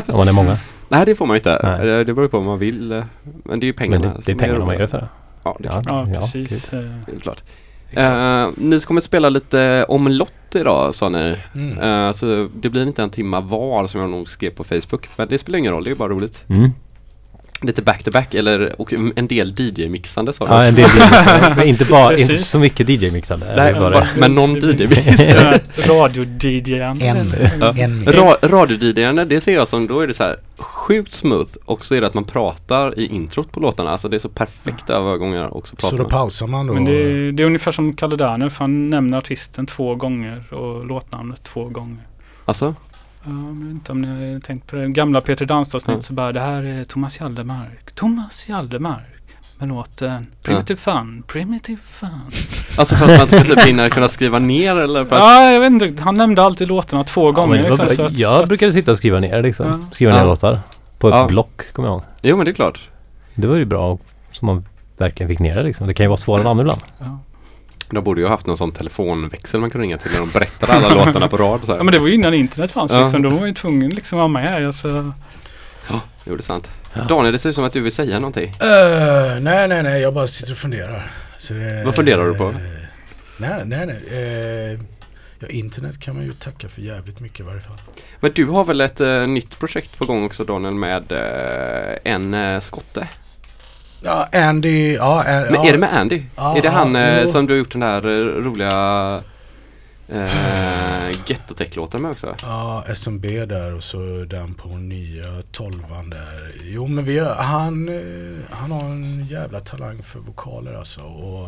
Om 0.07 0.17
man 0.17 0.27
är 0.27 0.31
många. 0.33 0.57
Nej 0.89 1.05
det 1.05 1.15
får 1.15 1.25
man 1.25 1.33
ju 1.35 1.37
inte. 1.39 1.59
Nej. 1.63 1.85
Det, 1.85 1.97
det 2.03 2.13
beror 2.13 2.25
ju 2.25 2.29
på 2.29 2.37
vad 2.37 2.45
man 2.45 2.59
vill. 2.59 2.91
eh, 2.91 3.03
Men 3.43 3.59
det 3.59 3.65
är 3.65 3.67
ju 3.67 3.73
Men 3.73 3.77
pengarna. 3.77 4.05
det, 4.05 4.13
det 4.25 4.31
är 4.31 4.33
som 4.33 4.37
pengarna 4.39 4.65
man 4.65 4.73
gör 4.75 4.81
det 4.81 4.87
för. 4.87 5.07
Ja, 5.43 5.57
det 5.59 5.67
är 5.67 5.71
Ja, 5.85 6.07
Ja, 6.13 6.19
precis. 6.19 6.69
kul. 6.69 6.85
Eh, 6.85 6.91
det 7.05 7.15
är 7.15 7.19
klart. 7.19 7.43
Eh, 7.91 8.49
ni 8.57 8.79
kommer 8.79 9.01
spela 9.01 9.29
lite 9.29 9.85
omlott 9.87 10.33
idag 10.55 10.95
sa 10.95 11.09
ni. 11.09 11.35
Mm. 11.55 11.77
Eh, 12.07 12.11
så 12.13 12.49
det 12.55 12.69
blir 12.69 12.87
inte 12.87 13.03
en 13.03 13.09
timma 13.09 13.39
var 13.41 13.87
som 13.87 14.01
jag 14.01 14.09
nog 14.09 14.29
skrev 14.29 14.49
på 14.49 14.63
Facebook. 14.63 15.07
Men 15.17 15.27
det 15.27 15.37
spelar 15.37 15.59
ingen 15.59 15.71
roll, 15.73 15.83
det 15.83 15.91
är 15.91 15.95
bara 15.95 16.09
roligt. 16.09 16.43
Mm. 16.47 16.71
Lite 17.63 17.81
back-to-back 17.81 18.33
eller 18.33 18.81
och 18.81 18.93
en 18.93 19.27
del 19.27 19.53
DJ-mixande 19.57 20.33
sa 20.33 20.45
Ja, 20.49 20.61
du. 20.61 20.67
en 20.67 20.75
del 20.75 20.85
DJ, 20.89 21.55
men 21.55 21.67
inte 21.67 21.85
bara, 21.85 22.11
inte 22.17 22.27
Precis. 22.27 22.47
så 22.47 22.59
mycket 22.59 22.89
DJ-mixande. 22.89 23.45
Nej, 23.55 23.73
Det 23.73 23.79
bara- 23.79 23.91
bara- 23.91 24.07
men 24.17 24.35
någon 24.35 24.55
DJ. 24.55 24.87
Radio-DJan. 25.87 27.01
En, 27.01 27.17
en 27.17 28.03
Ra- 28.05 28.37
Radio-DJarna, 28.47 29.25
det 29.25 29.41
ser 29.41 29.53
jag 29.53 29.67
som, 29.67 29.87
då 29.87 29.99
är 29.99 30.07
det 30.07 30.13
så 30.13 30.23
här 30.23 30.37
sjukt 30.57 31.11
smooth 31.11 31.49
och 31.65 31.85
så 31.85 31.95
är 31.95 32.01
det 32.01 32.07
att 32.07 32.13
man 32.13 32.23
pratar 32.23 32.99
i 32.99 33.05
introt 33.05 33.51
på 33.51 33.59
låtarna. 33.59 33.91
Alltså 33.91 34.09
det 34.09 34.17
är 34.17 34.19
så 34.19 34.29
perfekta 34.29 34.93
övergångar 34.93 35.43
och 35.47 35.67
så 35.67 35.75
pratar 35.75 35.97
Så 35.97 36.03
då 36.03 36.09
pausar 36.09 36.47
man 36.47 36.67
då. 36.67 36.73
Men 36.73 36.85
det, 36.85 36.91
är- 37.03 37.31
det 37.31 37.43
är 37.43 37.47
ungefär 37.47 37.71
som 37.71 37.93
Kalle 37.93 38.15
Daniel 38.15 38.49
för 38.49 38.59
han 38.59 38.89
nämner 38.89 39.17
artisten 39.17 39.65
två 39.65 39.95
gånger 39.95 40.53
och 40.53 40.85
låtnamnet 40.85 41.43
två 41.43 41.63
gånger. 41.69 42.03
Alltså? 42.45 42.75
Ja, 43.25 43.31
jag 43.31 43.53
vet 43.63 43.71
inte 43.71 43.91
om 43.91 44.01
ni 44.01 44.33
har 44.33 44.39
tänkt 44.39 44.67
på 44.67 44.75
det. 44.75 44.87
Gamla 44.87 45.21
Peter 45.21 45.45
Dans-avsnitt 45.45 45.95
Ja. 45.97 46.01
så 46.01 46.13
bara 46.13 46.31
det 46.31 46.39
här 46.39 46.63
är 46.63 46.83
Thomas 46.83 47.19
Jaldemark. 47.19 47.91
Thomas 47.95 48.49
Jaldemark. 48.49 49.03
Med 49.57 49.69
låten 49.69 50.27
Primitive 50.43 50.77
Fun. 50.79 51.23
Primitive 51.27 51.81
Fun. 51.81 52.09
Alltså 52.77 52.95
för 52.95 53.11
att 53.11 53.17
man 53.17 53.27
ska 53.27 53.43
typ 53.43 53.59
hinna 53.65 53.89
kunna 53.89 54.07
skriva 54.07 54.39
ner 54.39 54.75
eller 54.75 55.05
för 55.05 55.15
att... 55.15 55.21
Ja, 55.21 55.51
jag 55.51 55.59
vet 55.59 55.71
inte. 55.83 56.03
Han 56.03 56.15
nämnde 56.15 56.41
alltid 56.43 56.67
låtarna 56.67 57.03
två 57.03 57.27
Ja, 57.27 57.31
gånger. 57.31 57.63
var 57.63 57.69
liksom, 57.69 57.89
så 57.95 58.05
att- 58.05 58.17
jag 58.17 58.39
så 58.41 58.45
brukade 58.45 58.71
sitta 58.71 58.91
och 58.91 58.97
skriva 58.97 59.19
ner 59.19 59.41
liksom. 59.43 59.65
Ja. 59.67 59.79
Skriva 59.95 60.11
ner 60.11 60.19
Ja. 60.19 60.25
låtar. 60.25 60.59
På 60.99 61.07
ett 61.09 61.15
Ja. 61.15 61.27
block, 61.27 61.73
kommer 61.73 61.87
jag 61.89 61.93
ihåg. 61.95 62.03
Jo 62.21 62.37
men 62.37 62.45
det 62.45 62.51
är 62.51 62.55
klart. 62.55 62.89
Det 63.35 63.47
var 63.47 63.55
ju 63.55 63.65
bra 63.65 63.99
så 64.31 64.45
man 64.45 64.65
verkligen 64.97 65.27
fick 65.27 65.39
ner 65.39 65.55
det 65.55 65.63
liksom. 65.63 65.87
Det 65.87 65.93
kan 65.93 66.03
ju 66.03 66.07
vara 66.07 66.17
svårare 66.17 66.41
än 66.41 66.47
andra 66.47 66.61
ibland. 66.63 66.81
Ja. 66.99 67.19
De 67.93 68.03
borde 68.03 68.21
ju 68.21 68.25
ha 68.27 68.31
haft 68.33 68.45
någon 68.45 68.57
sån 68.57 68.71
telefonväxel 68.71 69.59
man 69.59 69.69
kunde 69.69 69.85
ringa 69.85 69.97
till 69.97 70.11
när 70.11 70.19
de 70.19 70.29
berättade 70.29 70.73
alla 70.73 70.89
låtarna 71.05 71.27
på 71.27 71.37
rad. 71.37 71.59
Så 71.65 71.71
här. 71.71 71.77
ja, 71.79 71.83
men 71.83 71.91
det 71.93 71.99
var 71.99 72.07
ju 72.07 72.13
innan 72.13 72.33
internet 72.33 72.71
fanns 72.71 72.91
Ja. 72.91 72.99
liksom. 73.01 73.21
Då 73.21 73.29
var 73.29 73.39
man 73.39 73.47
ju 73.47 73.53
tvungen 73.53 73.89
liksom 73.89 74.17
att 74.17 74.31
vara 74.31 74.43
med. 74.43 74.65
Alltså, 74.67 75.13
Jo, 76.25 76.35
det 76.35 76.41
är 76.41 76.41
sant. 76.41 76.69
Ja. 76.93 77.01
Daniel, 77.03 77.33
det 77.33 77.39
ser 77.39 77.49
ut 77.49 77.55
som 77.55 77.63
att 77.63 77.73
du 77.73 77.81
vill 77.81 77.91
säga 77.91 78.19
någonting. 78.19 78.49
Eh, 78.49 79.39
nej, 79.41 79.67
nej, 79.67 79.83
nej. 79.83 80.01
Jag 80.01 80.13
bara 80.13 80.27
sitter 80.27 80.51
och 80.51 80.57
funderar. 80.57 81.11
Så 81.37 81.53
det, 81.53 81.83
Vad 81.85 81.95
funderar 81.95 82.25
du 82.27 82.33
på? 82.33 82.47
eh, 82.49 82.55
nej, 83.37 83.61
nej, 83.65 83.85
nej. 83.85 84.01
Eh, 84.73 84.79
ja, 85.39 85.47
internet 85.47 85.99
kan 85.99 86.15
man 86.15 86.23
ju 86.25 86.33
tacka 86.33 86.69
för 86.69 86.81
jävligt 86.81 87.19
mycket 87.19 87.39
i 87.39 87.43
varje 87.43 87.61
fall. 87.61 87.77
Men 88.19 88.31
du 88.35 88.45
har 88.45 88.63
väl 88.63 88.81
ett 88.81 89.01
eh, 89.01 89.27
nytt 89.27 89.59
projekt 89.59 89.97
på 89.97 90.05
gång 90.05 90.25
också 90.25 90.43
Daniel 90.43 90.73
med 90.75 91.11
eh, 91.11 92.13
en 92.13 92.33
eh, 92.33 92.59
skotte? 92.59 93.07
Ja, 94.03 94.27
Andy. 94.31 94.93
Ja, 94.93 95.23
An- 95.23 95.43
Men 95.43 95.53
ja, 95.53 95.67
är 95.67 95.71
det 95.71 95.77
med 95.77 95.93
Andy? 95.93 96.23
Ja, 96.35 96.57
är 96.57 96.61
det 96.61 96.69
han 96.69 96.95
ja, 96.95 97.01
eh, 97.01 97.23
jo. 97.23 97.31
som 97.31 97.45
du 97.45 97.53
har 97.53 97.57
gjort 97.57 97.71
den 97.71 97.81
där 97.81 98.07
eh, 98.07 98.43
roliga 98.43 99.23
eh, 100.07 101.11
Gettotech-låten 101.25 102.01
med 102.01 102.11
också? 102.11 102.35
Ja, 102.41 102.83
SMB 102.95 103.25
där 103.45 103.75
och 103.75 103.83
så 103.83 104.25
den 104.29 104.53
på 104.53 104.67
nya 104.67 105.41
tolvan 105.51 106.09
där. 106.09 106.51
Jo 106.63 106.87
men 106.87 107.05
vi 107.05 107.19
han, 107.19 107.89
eh, 107.89 108.55
han 108.55 108.71
har 108.71 108.81
en 108.83 109.23
jävla 109.23 109.59
talang 109.59 110.03
för 110.03 110.19
vokaler 110.19 110.73
alltså. 110.73 111.01
Och 111.01 111.47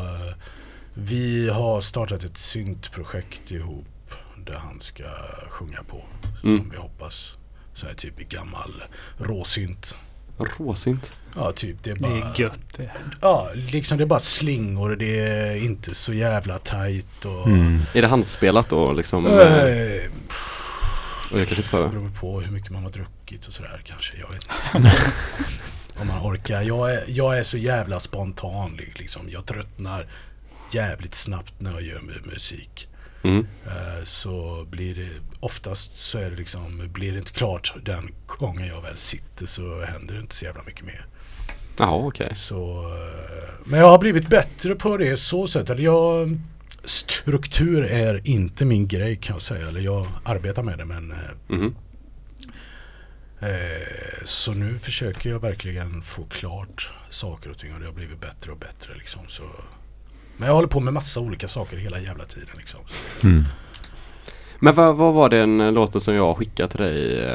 vi 0.94 1.50
har 1.50 1.82
startat 1.82 2.24
ett 2.24 2.38
syntprojekt 2.38 3.52
ihop 3.52 3.86
där 4.46 4.54
han 4.56 4.80
ska 4.80 5.04
sjunga 5.50 5.84
på. 5.84 6.02
Mm. 6.44 6.58
Som 6.58 6.70
vi 6.70 6.78
hoppas. 6.78 7.38
Så 7.74 7.88
här 7.88 7.94
typ 7.94 8.22
i 8.22 8.24
gammal 8.24 8.84
råsynt. 9.18 9.98
Råsynt. 10.58 11.12
Ja 11.36 11.51
typ 11.51 11.77
det 11.84 11.89
är 11.92 11.96
det 11.96 12.01
bara... 12.01 12.13
är 12.34 12.39
gött 12.42 12.60
det. 12.77 12.92
Ja 13.22 13.51
liksom 13.56 13.98
det 13.98 14.04
är 14.04 14.06
bara 14.06 14.20
slingor 14.20 14.92
och 14.92 14.98
det 14.98 15.20
är 15.20 15.56
inte 15.56 15.96
så 15.96 16.13
jävla 16.13 16.60
tajt 16.60 17.25
och... 17.25 17.48
Mm. 17.48 17.82
Är 17.94 18.01
det 18.01 18.08
handspelat 18.08 18.70
då 18.70 18.94
liksom? 18.94 19.25
Eh, 19.25 19.32
och 21.32 21.39
jag 21.39 21.48
kanske 21.48 21.56
inte 21.63 21.77
Det 21.77 21.89
beror 21.89 22.10
på 22.20 22.42
hur 22.42 22.51
mycket 22.51 22.72
man 22.72 22.84
har 22.84 22.89
druckit 22.92 23.48
och 23.48 23.54
sådär 23.54 23.82
kanske. 23.86 24.13
Jag 24.18 24.27
vet 24.32 24.44
inte. 24.75 24.98
Om 26.00 26.08
man 26.08 26.22
orkar. 26.34 26.62
Jag 26.62 26.94
är, 26.94 27.04
jag 27.08 27.38
är 27.39 27.44
så 27.44 27.58
jävla 27.58 28.00
spontan 28.00 28.80
liksom. 28.96 29.22
Jag 29.30 29.46
tröttnar 29.46 30.08
jävligt 30.72 31.13
snabbt 31.15 31.54
när 31.58 31.72
jag 31.72 31.82
gör 31.82 32.00
mu- 32.00 32.27
musik. 32.34 32.88
Mm. 33.24 33.48
Eh, 33.65 34.04
Så 34.04 34.65
blir 34.70 34.96
det 34.96 35.10
oftast 35.39 35.98
så 35.98 36.18
är 36.18 36.30
det 36.30 36.36
liksom, 36.36 36.89
blir 36.94 37.12
det 37.12 37.18
inte 37.18 37.32
klart 37.32 37.74
den 37.86 38.13
gången 38.27 38.68
jag 38.68 38.82
väl 38.82 38.98
sitter 38.98 39.46
så 39.46 39.82
händer 39.86 40.13
det 40.15 40.20
inte 40.22 40.36
så 40.36 40.46
jävla 40.46 40.63
mycket 40.63 40.86
mer. 40.86 41.06
Jaha 41.77 42.08
okej. 42.08 42.32
Så, 42.36 42.82
eh, 42.84 43.65
men 43.65 43.79
jag 43.79 43.88
har 43.88 44.00
blivit 44.00 44.27
bättre 44.27 44.75
på 44.75 44.98
det 44.98 45.17
så 45.17 45.48
sätt. 45.48 45.70
Eller 45.70 45.84
jag, 45.84 46.38
struktur 46.84 47.84
är 47.84 48.22
inte 48.27 48.65
min 48.65 48.88
grej 48.88 49.15
kan 49.15 49.36
jag 49.36 49.41
säga. 49.41 49.67
Eller 49.67 49.82
jag 49.82 50.08
arbetar 50.24 50.63
med 50.63 50.77
det 50.77 50.86
men 50.86 51.13
Mhm. 51.48 51.75
Eh, 53.39 54.25
så 54.25 54.53
nu 54.53 54.79
försöker 54.79 55.29
jag 55.29 55.39
verkligen 55.39 56.01
få 56.01 56.24
klart 56.24 56.94
saker 57.10 57.50
och 57.50 57.58
ting 57.58 57.74
och 57.74 57.79
det 57.79 57.86
har 57.86 57.94
blivit 57.94 58.22
bättre 58.22 58.51
och 58.51 58.58
bättre 58.58 58.94
liksom. 58.98 59.22
Så. 59.27 59.44
Men 60.38 60.48
jag 60.48 60.55
håller 60.55 60.67
på 60.67 60.79
med 60.79 60.94
massa 60.94 61.20
olika 61.20 61.48
saker 61.48 61.77
hela 61.77 62.00
jävla 62.00 62.24
tiden 62.24 62.50
liksom. 62.58 62.79
Mm. 63.24 63.44
Men 64.60 64.75
vad, 64.75 64.96
vad 64.96 65.13
var 65.13 65.29
den 65.29 65.62
eh, 65.62 65.72
låten 65.72 66.01
som 66.01 66.15
jag 66.15 66.38
skickade 66.38 66.70
till 66.70 66.79
dig 66.79 67.25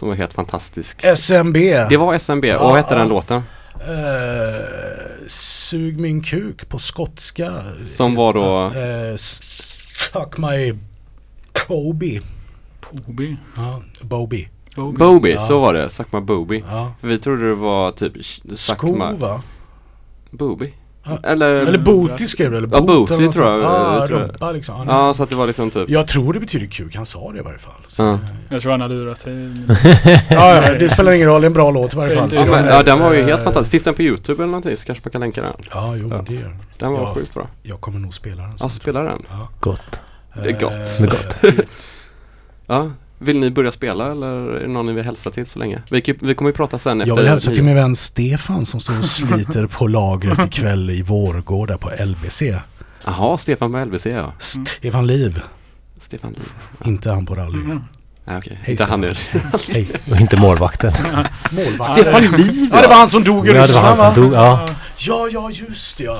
som 0.00 0.08
var 0.08 0.16
helt 0.16 0.32
fantastisk? 0.32 1.04
SMB. 1.16 1.54
Det 1.88 1.96
var 1.96 2.14
SMB. 2.14 2.44
Ja, 2.44 2.58
och 2.58 2.68
vad 2.68 2.76
hette 2.76 2.94
ja. 2.94 2.98
den 2.98 3.08
låten? 3.08 3.42
Eh, 3.74 5.28
sug 5.28 6.00
min 6.00 6.22
kuk 6.22 6.68
på 6.68 6.78
skotska. 6.78 7.52
Som 7.84 8.14
var 8.14 8.34
då? 8.34 8.78
Eh, 8.78 9.16
suck 9.16 10.38
my 10.38 10.74
Kobe. 11.52 12.20
Poby. 12.80 13.36
Ja, 13.56 13.82
Bobby. 14.00 14.48
Boby. 14.76 14.98
Bobby, 14.98 15.32
Ja. 15.32 15.40
så 15.40 15.60
var 15.60 15.74
det. 15.74 15.90
Suck 15.90 16.12
my 16.12 16.20
booby. 16.20 16.64
Ja. 16.70 16.92
För 17.00 17.08
vi 17.08 17.18
trodde 17.18 17.48
det 17.48 17.54
var 17.54 17.92
typ 17.92 18.12
Sko 18.54 18.86
my 18.92 19.16
va? 19.18 19.42
booby. 20.30 20.72
Ja. 21.04 21.18
Eller, 21.22 21.46
Eller 21.50 21.78
booty 21.78 22.26
skrev 22.28 22.50
du 22.50 22.56
eller? 22.56 22.68
Ja, 22.72 22.80
boot 22.80 23.08
booty 23.08 23.14
eller 23.22 23.32
tror 23.32 23.46
jag. 23.46 23.60
Ja, 23.60 23.98
jag 23.98 24.08
tror 24.08 24.20
jag. 24.20 24.28
rumpa 24.30 24.52
liksom. 24.52 24.74
Ja, 24.88 25.06
Ja, 25.06 25.14
så 25.14 25.22
att 25.22 25.30
det 25.30 25.36
var 25.36 25.46
liksom 25.46 25.70
typ 25.70 25.90
Jag 25.90 26.06
tror 26.06 26.32
det 26.32 26.40
betyder 26.40 26.66
kuk, 26.66 26.96
han 26.96 27.06
sa 27.06 27.32
det 27.32 27.38
i 27.38 27.42
varje 27.42 27.58
fall. 27.58 27.72
Så, 27.88 28.02
Ja. 28.02 28.12
eh, 28.12 28.18
Jag 28.50 28.60
tror 28.62 28.70
han 28.72 28.80
har 28.80 28.88
lurat 28.88 29.24
dig. 29.24 29.34
Ja, 30.30 30.62
ja, 30.62 30.74
det 30.78 30.88
spelar 30.88 31.12
ingen 31.12 31.28
roll. 31.28 31.40
Det 31.40 31.44
är 31.44 31.46
en 31.46 31.52
bra 31.52 31.70
låt 31.70 31.94
i 31.94 31.96
varje 31.96 32.16
fall. 32.16 32.30
Ja, 32.34 32.46
Så, 32.46 32.52
men, 32.52 32.64
ja 32.66 32.82
den 32.82 33.00
var 33.00 33.12
ju 33.12 33.20
eh, 33.20 33.26
helt 33.26 33.42
fantastisk. 33.44 33.70
Finns 33.70 33.84
den 33.84 33.94
på 33.94 34.02
Youtube 34.02 34.42
eller 34.42 34.46
någonting 34.50 34.76
så 34.76 34.86
kanske 34.86 35.02
man 35.04 35.10
kan 35.12 35.20
länka 35.20 35.42
den. 35.42 35.52
Ja, 35.74 35.96
jo 35.96 36.08
Ja. 36.10 36.24
det 36.28 36.34
gör 36.34 36.42
den. 36.42 36.56
Den 36.78 36.92
var 36.92 37.00
Ja. 37.00 37.14
sjukt 37.14 37.34
bra. 37.34 37.46
Jag 37.62 37.80
kommer 37.80 37.98
nog 37.98 38.14
spela 38.14 38.42
den. 38.42 38.52
Ja, 38.58 38.68
spela 38.68 39.02
den. 39.02 39.22
Ja. 39.30 39.48
Gott. 39.60 40.00
Det 40.42 40.48
är 40.50 40.60
gott. 40.60 40.72
Eh, 40.72 40.78
Det 40.98 41.04
är 41.04 41.10
gott. 41.10 41.36
Ja. 42.66 42.90
Vill 43.22 43.40
ni 43.40 43.50
börja 43.50 43.72
spela 43.72 44.10
eller 44.12 44.26
är 44.26 44.60
det 44.60 44.68
någon 44.68 44.86
ni 44.86 44.92
vill 44.92 45.04
hälsa 45.04 45.30
till 45.30 45.46
så 45.46 45.58
länge? 45.58 45.82
Vi, 45.90 46.14
vi 46.20 46.34
kommer 46.34 46.50
ju 46.50 46.56
prata 46.56 46.78
sen 46.78 47.00
efter 47.00 47.08
Jag 47.08 47.16
vill 47.16 47.28
hälsa 47.28 47.50
till 47.50 47.64
min 47.64 47.74
vän 47.74 47.96
Stefan 47.96 48.66
som 48.66 48.80
står 48.80 48.98
och 48.98 49.04
sliter 49.04 49.66
på 49.66 49.86
lagret 49.86 50.46
ikväll 50.46 50.90
i 50.90 51.02
Vårgårda 51.02 51.78
på 51.78 51.90
LBC. 52.04 52.42
Jaha, 53.04 53.38
Stefan 53.38 53.70
med 53.70 53.88
LBC 53.88 54.06
ja. 54.06 54.32
Stefan 54.38 55.06
Liv, 55.06 55.40
Stefan 55.98 56.32
Liv. 56.32 56.42
inte 56.84 57.10
han 57.10 57.26
på 57.26 57.34
rally. 57.34 57.58
Mm. 57.58 57.80
Nej 58.24 58.38
okej, 58.38 58.58
Hej, 58.62 58.70
inte 58.70 58.84
han 58.84 59.04
är 59.04 59.18
Hej. 59.68 59.88
Och 60.10 60.16
inte 60.20 60.36
målvakten. 60.36 60.92
Målvakt. 61.50 61.90
Stefan 62.00 62.22
Liv 62.22 62.68
Ja, 62.72 62.82
det 62.82 62.88
var 62.88 62.94
han 62.94 63.08
som 63.10 63.24
dog 63.24 63.46
i 63.48 63.48
Ja, 63.48 63.52
det 63.54 63.58
var 63.60 63.66
Ryssland 63.66 63.98
va? 63.98 64.12
dog. 64.14 64.32
Ja. 64.34 64.68
Ja, 64.98 65.28
ja 65.32 65.50
just 65.50 65.98
det, 65.98 66.04
ja. 66.04 66.18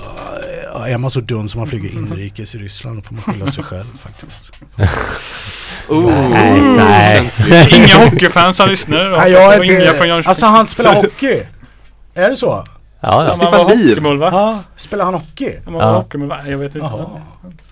ja. 0.74 0.88
Är 0.88 0.98
man 0.98 1.10
så 1.10 1.20
dum 1.20 1.48
som 1.48 1.58
man 1.58 1.66
flyger 1.68 1.90
inrikes 1.92 2.54
i 2.54 2.58
Ryssland 2.58 2.96
då 2.96 3.02
får 3.02 3.14
man 3.14 3.22
skylla 3.24 3.52
sig 3.52 3.64
själv 3.64 3.98
faktiskt. 3.98 4.52
Oh, 5.88 6.12
Nej, 6.76 7.30
nej. 7.48 7.68
Inga 7.76 8.04
hockeyfans 8.10 8.56
som 8.56 8.68
lyssnar 8.68 9.06
idag. 9.06 9.18
Nej, 9.18 9.32
jag 9.32 9.54
är 9.54 9.58
Och 9.58 9.64
inga 9.64 9.74
från 9.76 9.84
inte... 9.84 10.06
Jönköping. 10.06 10.28
Alltså 10.28 10.46
han 10.46 10.66
spelar 10.66 10.94
hockey. 10.94 11.42
Är 12.14 12.30
det 12.30 12.36
så? 12.36 12.66
Ja, 13.02 13.24
ja. 13.24 13.30
Stefan 13.30 13.66
Liv. 13.66 13.98
Ja, 14.20 14.62
spelar 14.76 15.04
han 15.04 15.14
hockey? 15.14 15.52
Man 15.64 15.74
var 15.74 15.82
Ja. 15.82 15.92
hockeymålvakt. 15.98 16.48
Jag 16.48 16.58
vet 16.58 16.74
inte. 16.74 16.86
Jaha. 16.86 17.06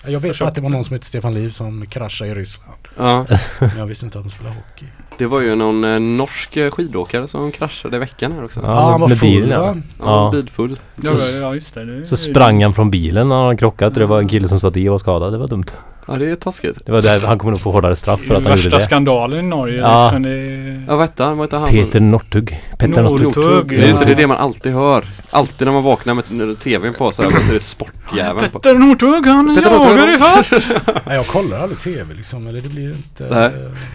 Jag 0.07 0.21
vet 0.21 0.41
att 0.43 0.55
det 0.55 0.61
var 0.61 0.71
någon 0.71 0.85
som 0.85 0.95
hette 0.95 1.07
Stefan 1.07 1.35
Liv 1.35 1.51
som 1.51 1.87
kraschade 1.87 2.31
i 2.31 2.35
Ryssland. 2.35 2.79
Ja, 2.97 3.25
Men 3.61 3.79
jag 3.79 3.87
visste 3.87 4.05
inte 4.07 4.19
att 4.19 4.25
han 4.25 4.31
spelade 4.31 4.57
hockey. 4.57 4.87
Det 5.19 5.27
var 5.27 5.41
ju 5.41 5.55
någon 5.55 5.85
eh, 5.85 6.01
norsk 6.01 6.57
eh, 6.57 6.71
skidåkare 6.71 7.29
som 7.29 7.53
kraschade 7.53 7.97
i 7.97 8.01
veckan 8.01 8.33
här 8.33 8.45
också. 8.45 8.61
Ja, 8.63 8.69
Ja, 8.69 8.91
han 8.91 9.01
var 9.01 9.09
med 9.09 9.19
full 9.19 9.29
bilen, 9.29 9.51
ja. 9.51 9.63
va? 9.63 9.77
Ja, 9.99 10.05
Ja. 10.05 10.31
bilfull. 10.33 10.79
Ja, 11.03 11.11
ja 11.43 11.55
just 11.55 11.75
det. 11.75 11.85
det 12.01 12.07
Så 12.07 12.17
sprang 12.17 12.63
han 12.63 12.75
från 12.75 12.91
bilen 12.91 13.29
när 13.29 13.45
han 13.47 13.57
krockat 13.57 13.93
och 13.93 13.99
det 14.01 14.07
var 14.07 14.19
en 14.19 14.29
kille 14.29 14.49
som 14.49 14.61
satt 14.61 14.77
i 14.77 14.89
och 14.89 14.93
var 14.93 14.99
skadad. 14.99 15.33
Det 15.33 15.39
var 15.39 15.49
dumt. 15.49 15.65
Ja, 16.11 16.17
det 16.17 16.31
är 16.31 16.35
taskigt. 16.35 16.79
Det 16.87 16.93
var 16.93 17.03
där, 17.03 17.21
han 17.21 17.39
kommer 17.39 17.51
nog 17.51 17.61
få 17.61 17.73
hårdare 17.73 17.97
straff 17.97 18.21
för 18.21 18.35
att 18.35 18.43
han 18.43 18.51
gjorde 18.53 18.63
Värsta 18.63 18.77
det. 18.79 18.81
skandalen 18.81 19.39
i 19.39 19.43
Norge. 19.43 19.81
Ja. 19.81 20.05
Liksom, 20.05 20.23
det 20.23 20.31
är... 20.31 20.85
Ja, 20.89 20.97
vad 20.97 21.01
hette 21.09 21.25
han? 21.25 21.39
Vad 21.39 21.47
hette 21.47 21.57
han 21.57 21.69
Peter 21.69 22.01
Northug. 22.01 22.61
Peter 22.79 23.03
Northug. 23.03 23.23
Northug, 23.37 23.69
Det 23.69 24.05
det 24.05 24.13
är 24.13 24.15
det 24.15 24.27
man 24.27 24.37
alltid 24.37 24.73
hör. 24.73 25.05
Alltid 25.31 25.67
när 25.67 25.75
man 25.75 25.83
vaknar 25.83 26.15
med 26.15 26.59
tvn 26.61 26.95
på 26.95 27.13
så, 27.13 27.23
här, 27.23 27.31
så 27.31 27.51
är 27.51 27.55
det 27.55 27.61
sportjäveln 27.61 28.51
på. 28.53 28.59
Petter 28.59 28.79
Northug 28.79 29.27
han 29.27 29.55
Petter 29.57 29.71
jagar 29.71 30.15
i 30.15 30.19
fart! 30.19 30.51
Nej, 31.07 31.17
jag 31.17 31.27
kollar 31.27 31.59
aldrig 31.59 31.79
tv 31.81 32.15
liksom. 32.15 32.47
Eller 32.47 32.61
det 32.61 32.69
blir 32.69 32.89
inte... 32.89 33.27
Nej. 33.31 33.51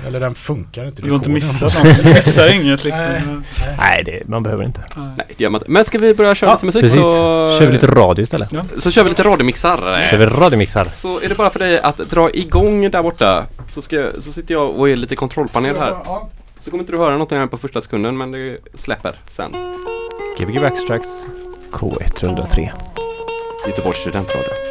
Eller 0.07 0.19
den 0.19 0.35
funkar 0.35 0.85
inte. 0.85 1.01
Du 1.01 1.09
har 1.13 1.19
inte 1.19 1.29
missat 1.29 1.61
något. 1.61 2.03
Du 2.03 2.13
missar 2.13 2.53
inget 2.53 2.83
liksom. 2.83 3.01
Nej. 3.01 3.75
Nej, 3.77 4.03
det, 4.05 4.27
man 4.27 4.43
behöver 4.43 4.63
inte. 4.63 4.81
Nej. 4.95 5.25
Det 5.37 5.43
gör 5.43 5.49
man 5.49 5.61
inte. 5.61 5.71
Men 5.71 5.85
ska 5.85 5.97
vi 5.97 6.13
börja 6.13 6.35
köra 6.35 6.49
Ja, 6.49 6.53
lite 6.53 6.65
musik 6.65 6.81
Precis. 6.81 7.01
så... 7.01 7.57
Kör 7.59 7.65
vi 7.65 7.71
lite 7.73 7.87
radio 7.87 8.23
istället. 8.23 8.49
Så 8.79 8.91
kör 8.91 9.03
vi 9.03 9.09
lite 9.09 9.23
radiomixar. 9.23 10.05
Kör 10.11 10.17
vi 10.17 10.25
radiomixar. 10.25 10.85
Så 10.85 11.19
är 11.19 11.29
det 11.29 11.35
bara 11.35 11.49
för 11.49 11.59
dig 11.59 11.79
att 11.79 11.97
dra 11.97 12.31
igång 12.31 12.91
där 12.91 13.03
borta 13.03 13.45
så, 13.67 13.81
ska, 13.81 14.09
så 14.19 14.31
sitter 14.31 14.53
jag 14.53 14.69
och 14.69 14.89
är 14.89 14.95
lite 14.95 15.15
kontrollpanel 15.15 15.75
här. 15.77 15.95
Ja. 16.05 16.29
Så 16.59 16.71
kommer 16.71 16.83
inte 16.83 16.91
du 16.93 16.97
höra 16.97 17.11
någonting 17.11 17.37
här 17.37 17.47
på 17.47 17.57
första 17.57 17.81
sekunden 17.81 18.17
men 18.17 18.31
det 18.31 18.57
släpper 18.75 19.15
sen. 19.31 19.51
Gbg 20.39 20.61
Backstracks 20.61 21.09
K103. 21.71 22.69
Göteborgs 23.67 23.97
studentradio. 23.97 24.62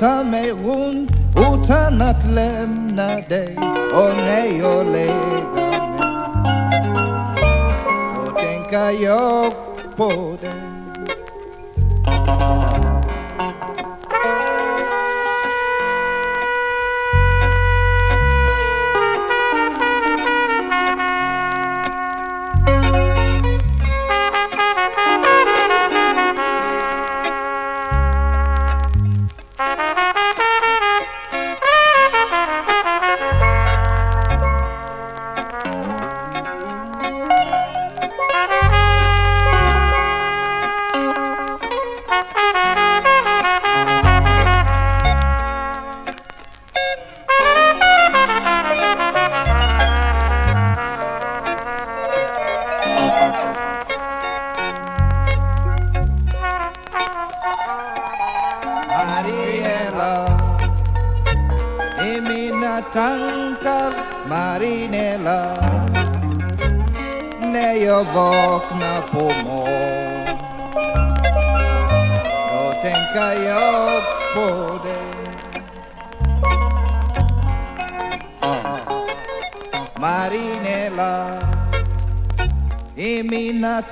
Jag 0.00 0.10
flotar 0.10 0.37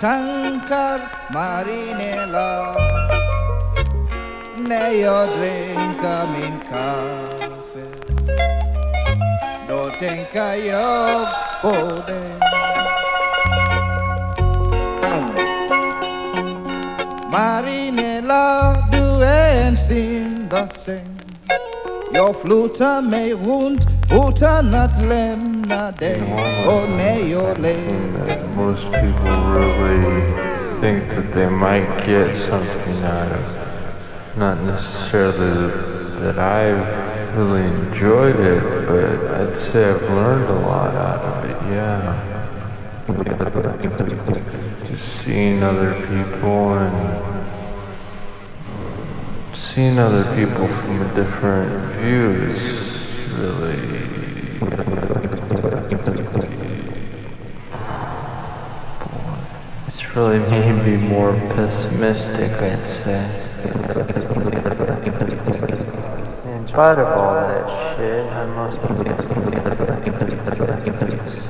tankar 0.01 1.01
Marinella. 1.33 2.77
När 4.57 4.91
jag 4.91 5.29
dricker 5.29 6.27
min 6.33 6.59
kaffe 6.71 7.87
Då 9.69 9.91
tänker 10.01 10.69
jag 10.69 11.27
på 11.63 12.03
dig 12.07 12.31
Marinella, 17.33 18.75
du 18.93 19.25
är 19.25 19.67
en 19.69 19.77
simbassäng. 19.77 21.21
Jag 22.13 22.37
flutar 22.37 23.03
mig 23.03 23.33
runt 23.33 23.81
utan 24.13 24.75
att 24.75 25.03
lämna 25.09 25.46
Och 25.67 26.91
när 26.91 27.31
jag 27.31 27.59
most 28.57 28.85
people 28.85 29.31
really 29.55 30.23
think 30.81 31.09
that 31.09 31.33
they 31.33 31.51
might 31.51 32.07
get 32.07 32.37
something 32.37 33.03
out 33.03 33.33
of. 33.33 33.41
it. 33.41 34.39
Not 34.39 34.63
necessarily 34.63 35.71
that 36.21 36.39
I've 36.39 37.37
really 37.37 37.63
enjoyed 37.63 38.39
it, 38.39 38.63
but 38.87 39.05
I'd 39.41 39.57
say 39.59 39.91
I've 39.91 40.03
learned 40.03 40.49
a 40.51 40.61
lot 40.61 40.95
out 40.95 41.23
of 41.25 41.45
it, 41.51 41.57
yeah. 41.75 42.15
Just 44.89 45.25
seeing 45.25 45.63
other 45.65 45.95
people 45.95 46.75
and 46.75 46.97
seeing 49.57 49.99
other 49.99 50.25
people 50.37 50.69
from 50.69 51.03
a 51.03 51.15
different 51.15 51.73
view 51.97 52.31
is 52.55 52.87
really 53.33 53.96
really 60.17 60.39
made 60.39 60.83
me 60.83 60.97
more 60.97 61.35
pessimistic, 61.55 62.51
I'd 62.53 62.89
say. 63.05 63.23
In 66.55 66.67
spite 66.67 66.99
of 66.99 67.07
all 67.07 67.35
that 67.35 67.99
shit, 67.99 68.25
I 68.33 68.47
must 68.47 68.81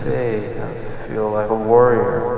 say 0.02 0.60
I 0.60 1.06
feel 1.06 1.30
like 1.30 1.48
a 1.48 1.54
warrior. 1.54 2.35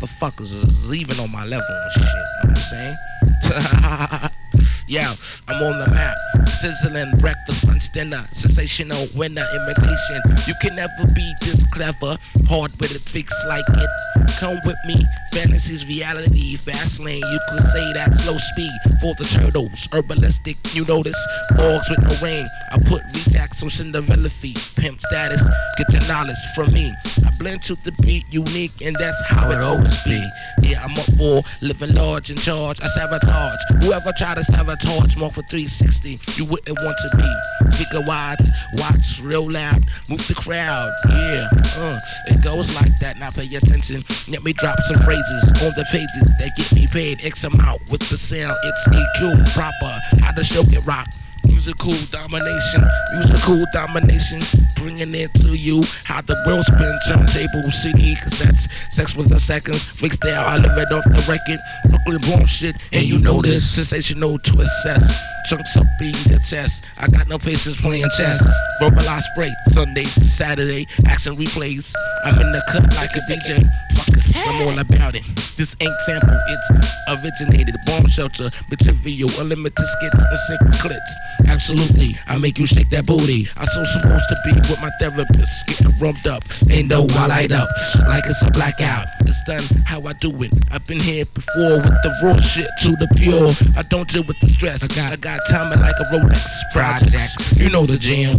Motherfuckers 0.00 0.52
is 0.52 0.88
leaving 0.88 1.18
on 1.20 1.30
my 1.32 1.44
level 1.44 1.66
and 1.68 1.90
shit. 1.92 2.04
Know 2.04 2.50
what 2.50 2.50
I'm 2.50 4.20
saying? 4.22 4.30
yeah, 4.88 5.12
I'm 5.46 5.62
on 5.62 5.78
the 5.78 5.90
map. 5.90 6.16
Sizzling 6.48 7.12
breakfast, 7.20 7.66
lunch, 7.66 7.92
dinner. 7.92 8.24
Sensational 8.32 9.06
winner 9.14 9.44
imitation. 9.54 10.20
You 10.46 10.54
can 10.60 10.74
never 10.76 11.04
be 11.14 11.32
this 11.40 11.62
clever. 11.72 12.18
Hard 12.48 12.72
with 12.80 12.96
it, 12.96 13.02
fix 13.02 13.32
like 13.46 13.64
it. 13.68 13.90
Come 14.40 14.58
with 14.64 14.78
me. 14.86 15.04
Fantasy's 15.32 15.86
reality. 15.86 16.56
Fast 16.56 17.00
lane, 17.00 17.22
you 17.30 17.38
could 17.50 17.64
say 17.64 17.92
that 17.92 18.14
slow 18.14 18.38
speed 18.38 18.72
for 19.00 19.14
the 19.14 19.24
turtles. 19.24 19.86
Herbalistic, 19.92 20.74
you 20.74 20.84
notice. 20.86 21.18
Bogs 21.56 21.88
with 21.90 22.00
no 22.00 22.26
rain. 22.26 22.46
I 22.72 22.78
put 22.78 23.02
rejacks 23.12 23.62
on 23.62 23.70
Cinderella 23.70 24.30
feet. 24.30 24.58
Pimp 24.76 25.00
status, 25.02 25.42
get 25.76 25.92
your 25.92 26.08
knowledge 26.08 26.38
from 26.54 26.72
me. 26.72 26.94
I 27.26 27.30
blend 27.38 27.62
to 27.64 27.76
the 27.84 27.92
beat, 28.02 28.24
unique, 28.30 28.80
and 28.80 28.96
that's 28.96 29.20
how 29.28 29.50
it 29.50 29.62
always 29.62 30.02
be. 30.04 30.24
I'm 30.76 30.92
up 30.92 31.08
for 31.16 31.42
living 31.62 31.94
large 31.94 32.30
in 32.30 32.36
charge. 32.36 32.80
I 32.80 32.86
sabotage. 32.88 33.56
Whoever 33.82 34.12
try 34.16 34.34
to 34.34 34.44
sabotage, 34.44 35.16
more 35.16 35.30
for 35.30 35.42
360. 35.42 36.18
You 36.36 36.44
wouldn't 36.46 36.78
want 36.82 36.96
to 36.98 37.16
be. 37.16 37.70
Speaker 37.70 38.04
wide, 38.06 38.38
watch 38.74 39.20
real 39.22 39.50
loud, 39.50 39.80
move 40.08 40.26
the 40.26 40.34
crowd. 40.34 40.92
Yeah, 41.08 41.48
uh, 41.76 41.98
it 42.26 42.42
goes 42.42 42.74
like 42.80 42.92
that. 43.00 43.18
Now 43.18 43.30
pay 43.30 43.46
attention. 43.54 44.02
Let 44.28 44.42
me 44.42 44.52
drop 44.52 44.78
some 44.82 45.00
phrases 45.02 45.44
on 45.62 45.72
the 45.76 45.86
pages 45.90 46.28
that 46.38 46.52
get 46.56 46.72
me 46.74 46.86
paid 46.86 47.24
X 47.24 47.44
amount 47.44 47.90
with 47.90 48.00
the 48.08 48.18
sound. 48.18 48.54
It's 48.64 48.88
EQ 48.88 49.54
proper. 49.54 50.00
How 50.22 50.32
the 50.32 50.44
show 50.44 50.64
get 50.64 50.84
rocked. 50.86 51.14
Musical 51.48 51.92
domination, 52.10 52.82
musical 53.14 53.64
domination, 53.72 54.40
bringing 54.76 55.14
it 55.14 55.32
to 55.34 55.54
you. 55.54 55.82
How 56.04 56.20
the 56.20 56.36
world 56.46 56.64
spins, 56.64 57.00
turntable 57.06 57.70
CD, 57.70 58.14
cassettes, 58.14 58.68
sex 58.90 59.14
with 59.16 59.28
the 59.28 59.40
seconds, 59.40 59.80
freestyle, 59.80 60.44
I 60.44 60.56
live 60.58 60.78
it 60.78 60.92
off 60.92 61.04
the 61.04 61.24
record. 61.28 61.58
Brooklyn 61.88 62.30
born 62.30 62.46
shit, 62.46 62.76
and 62.92 63.02
you 63.04 63.18
know 63.18 63.42
this, 63.42 63.68
sensational 63.68 64.38
to 64.38 64.60
assess. 64.60 65.22
Chunks 65.48 65.76
up 65.76 65.84
being 65.98 66.12
the 66.12 66.42
test. 66.48 66.84
I 66.98 67.06
got 67.08 67.28
no 67.28 67.38
patience 67.38 67.80
playing 67.80 68.08
chess. 68.16 68.40
Verbal 68.80 69.08
I 69.08 69.20
spray, 69.20 69.52
Sunday 69.68 70.04
to 70.04 70.24
Saturday, 70.24 70.86
action 71.06 71.32
replays. 71.34 71.92
I'm 72.24 72.38
in 72.40 72.52
the 72.52 72.62
cut 72.70 72.84
like 72.96 73.10
a 73.16 73.20
DJ. 73.30 73.64
Fuckers, 73.92 74.36
I'm 74.46 74.68
all 74.68 74.78
about 74.78 75.14
it. 75.14 75.24
This 75.56 75.74
ain't 75.80 76.00
sample, 76.04 76.38
it's 76.48 77.24
originated. 77.24 77.74
Bomb 77.86 78.08
shelter, 78.08 78.48
material, 78.70 79.30
unlimited 79.40 79.86
skits 79.86 80.14
and 80.14 80.38
secret 80.46 80.80
clips. 80.80 81.14
Absolutely, 81.46 82.16
I 82.26 82.38
make 82.38 82.58
you 82.58 82.66
shake 82.66 82.90
that 82.90 83.06
booty. 83.06 83.46
I'm 83.56 83.66
so 83.66 83.84
supposed 83.84 84.28
to 84.28 84.36
be 84.44 84.52
with 84.52 84.80
my 84.80 84.90
therapist, 84.98 85.66
getting 85.66 85.94
rumped 86.00 86.26
up. 86.26 86.42
Ain't 86.70 86.88
no 86.88 87.06
I 87.10 87.26
light 87.26 87.52
up 87.52 87.68
like 88.06 88.24
it's 88.26 88.42
a 88.42 88.50
blackout. 88.50 89.06
It's 89.20 89.42
done 89.42 89.62
how 89.86 90.02
I 90.06 90.12
do 90.14 90.30
it. 90.42 90.52
I've 90.70 90.86
been 90.86 91.00
here 91.00 91.24
before 91.34 91.76
with 91.76 92.02
the 92.02 92.12
raw 92.22 92.36
shit 92.36 92.68
to 92.82 92.90
the 92.92 93.08
pure. 93.16 93.50
I 93.76 93.82
don't 93.88 94.08
deal 94.08 94.24
with 94.24 94.38
the 94.40 94.48
stress. 94.48 94.82
I 94.82 94.88
got, 94.88 95.12
I 95.12 95.16
got 95.16 95.40
timing 95.48 95.80
like 95.80 95.94
a 95.98 96.04
Rolex 96.14 96.46
projects. 96.72 97.58
You 97.58 97.70
know 97.70 97.86
the 97.86 97.96
jam. 97.96 98.36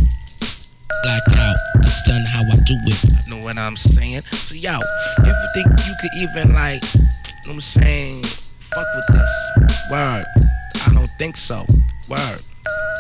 Blackout. 1.04 1.56
It's 1.82 2.04
done 2.04 2.22
how 2.24 2.42
I 2.42 2.56
do 2.66 2.76
it. 2.86 3.30
Know 3.30 3.44
what 3.44 3.58
I'm 3.58 3.78
saying? 3.78 4.22
So 4.22 4.56
yo, 4.56 4.80
if 5.20 5.28
you 5.28 5.48
think 5.54 5.68
you 5.88 5.94
could 6.02 6.16
even 6.16 6.54
like, 6.54 6.82
know 6.84 7.54
what 7.54 7.54
I'm 7.54 7.62
saying, 7.62 8.24
fuck 8.24 8.88
with 8.96 9.08
this. 9.08 9.80
Word. 9.92 10.26
I 10.88 10.94
don't 10.94 11.10
think 11.18 11.36
so. 11.36 11.66
Word. 12.10 12.40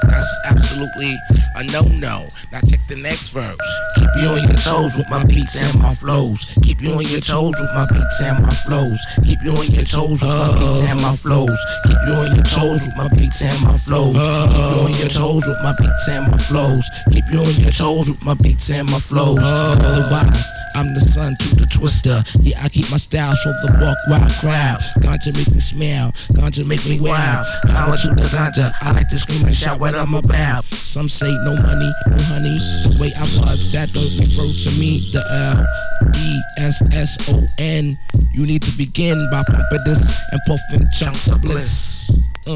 That's 0.03 0.39
absolutely 0.45 1.15
a 1.55 1.63
no-no. 1.65 2.27
Now 2.51 2.61
check 2.61 2.79
the 2.87 2.95
next 2.95 3.29
verse. 3.29 3.57
Keep 3.95 4.09
you 4.21 4.27
on 4.29 4.43
your 4.47 4.57
toes 4.57 4.95
with 4.95 5.09
my 5.09 5.23
beats 5.25 5.61
and 5.61 5.81
my 5.81 5.93
flows. 5.93 6.45
Keep 6.63 6.81
you 6.81 6.93
on 6.93 7.05
your 7.05 7.21
toes 7.21 7.53
with 7.59 7.71
my 7.73 7.85
beats 7.91 8.21
and 8.21 8.43
my 8.43 8.49
flows. 8.49 8.99
Keep 9.25 9.43
you 9.43 9.51
on 9.51 9.67
your 9.67 9.85
toes 9.85 10.21
with 10.21 10.39
my 10.45 10.49
beats 10.49 10.81
and 10.83 11.01
my 11.01 11.15
flows. 11.15 11.59
Keep 11.85 11.97
you 12.07 12.13
on 12.13 12.35
your 12.35 12.45
toes 12.45 12.81
with 12.85 12.95
my 12.95 13.09
beats 13.15 13.41
and 13.43 13.61
my 13.65 13.77
flows. 13.77 14.15
Keep 14.15 14.71
you 14.71 14.79
on 14.79 14.93
your 14.93 15.09
toes 15.09 15.43
with 15.45 15.61
my 15.61 15.73
beats 15.77 16.07
and 16.07 16.31
my 16.31 16.37
flows. 16.37 16.89
Keep 17.11 17.25
you 17.31 17.39
on 17.39 17.55
your 17.59 17.71
toes 17.71 18.09
with 18.09 18.23
my 18.23 18.33
beats 18.35 18.69
and 18.69 18.89
my 18.89 18.99
flows. 18.99 19.39
Otherwise, 19.41 20.51
I'm 20.75 20.93
the 20.93 21.01
son 21.01 21.35
to 21.35 21.55
the 21.55 21.65
twister. 21.65 22.23
Yeah, 22.39 22.63
I 22.63 22.69
keep 22.69 22.89
my 22.91 22.97
style 22.97 23.35
so 23.35 23.51
the 23.51 23.77
walk 23.81 23.97
wild 24.07 24.31
crowd. 24.39 24.79
Ganja 25.03 25.35
make 25.35 25.51
me 25.53 25.59
smile. 25.59 26.13
Ganja 26.33 26.65
make 26.65 26.85
me 26.87 26.99
wow. 27.01 27.43
Power 27.67 27.97
to 27.97 28.07
the 28.15 28.29
ganja. 28.31 28.71
I 28.81 28.91
like 28.93 29.09
to 29.09 29.19
scream 29.19 29.45
and 29.45 29.55
shout 29.59 29.79
what 29.79 29.93
I'm 29.93 30.13
about. 30.13 30.63
Some 30.65 31.09
say 31.09 31.31
no 31.43 31.51
money, 31.61 31.91
no 32.07 32.17
honey. 32.31 32.57
The 32.87 32.97
way 32.99 33.11
I 33.13 33.19
buzz, 33.19 33.71
that 33.73 33.91
don't 33.91 34.03
refer 34.17 34.47
to 34.47 34.79
me. 34.79 35.11
The 35.11 35.21
L 35.29 36.11
E 36.15 36.41
S 36.59 36.81
S 36.93 37.33
O 37.33 37.45
N. 37.59 37.97
You 38.33 38.45
need 38.45 38.61
to 38.63 38.77
begin 38.77 39.27
by 39.31 39.43
pumping 39.43 39.83
this 39.85 40.17
and 40.31 40.41
puffing 40.47 40.87
chunks 40.93 41.27
of 41.27 41.41
bliss. 41.41 42.09
Uh, 42.47 42.53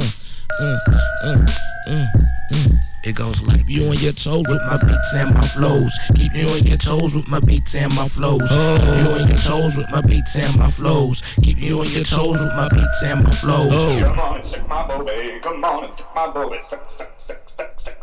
uh, 0.61 0.79
uh, 1.25 1.45
uh, 1.87 2.05
uh. 2.53 2.92
It 3.05 3.15
goes 3.15 3.41
like 3.41 3.67
you 3.67 3.89
on 3.89 3.97
your 3.97 4.13
toes 4.13 4.45
with 4.47 4.61
my 4.63 4.77
beats 4.77 5.13
and 5.13 5.33
my 5.33 5.41
flows. 5.41 5.91
Keep 6.15 6.35
you 6.35 6.45
oh. 6.47 6.55
on 6.55 6.63
your 6.63 6.77
toes 6.77 7.13
with 7.13 7.27
my 7.27 7.41
beats 7.41 7.75
and 7.75 7.93
my 7.93 8.07
flows. 8.07 8.41
Keep 8.49 8.87
you 8.87 9.11
on 9.11 9.27
your 9.27 9.37
toes 9.37 9.75
with 9.75 9.91
my 9.91 10.01
beats 10.01 10.37
and 10.37 10.57
my 10.57 10.69
flows. 10.71 11.21
Oh. 11.21 11.41
Keep 11.41 11.57
you 11.57 11.79
on 11.81 11.87
your 11.89 12.05
toes 12.05 12.39
with 12.39 12.53
my 12.55 12.69
beats 12.69 13.03
and 13.03 13.23
my 13.25 13.31
flows. 13.31 14.01
Come 14.01 14.19
on 14.19 14.35
and 14.37 14.45
sick 14.45 14.67
my 14.69 14.87
booty. 14.87 15.39
Come 15.41 15.63
on 15.65 15.83
and 15.83 15.93
sick 15.93 16.07
my 16.15 16.31
booty. 16.31 16.61
Sick, 16.61 16.79
sick, 16.87 17.11
sick, 17.17 17.41
sick, 17.49 17.73
sick. 17.77 18.02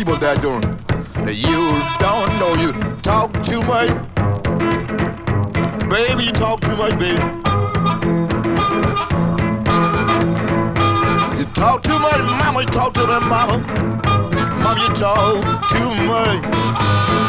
People 0.00 0.16
that 0.16 0.40
don't, 0.40 0.62
that 1.26 1.34
you 1.34 1.76
don't 2.00 2.32
know. 2.40 2.54
You 2.54 2.72
talk 3.02 3.30
too 3.44 3.60
much, 3.60 3.90
baby. 5.90 6.24
You 6.24 6.32
talk 6.32 6.62
too 6.62 6.74
much, 6.74 6.98
baby. 6.98 7.18
You 11.36 11.44
talk 11.52 11.82
too 11.82 11.98
much, 11.98 12.22
mama. 12.40 12.60
You 12.62 12.66
talk 12.68 12.94
to 12.94 13.04
them, 13.04 13.28
mama. 13.28 13.58
Mom, 14.62 14.78
you 14.78 14.88
talk 14.96 15.68
too 15.68 15.94
much. 16.06 17.19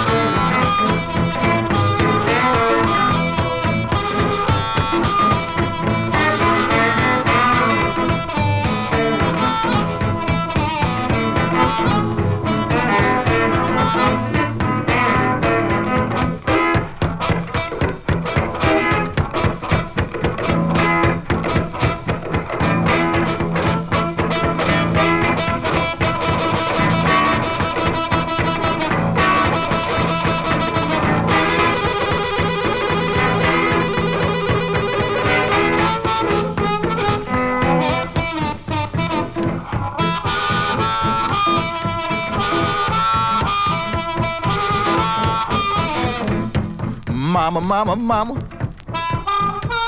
Mama, 47.51 47.67
mama, 47.67 47.95
mama, 47.97 48.33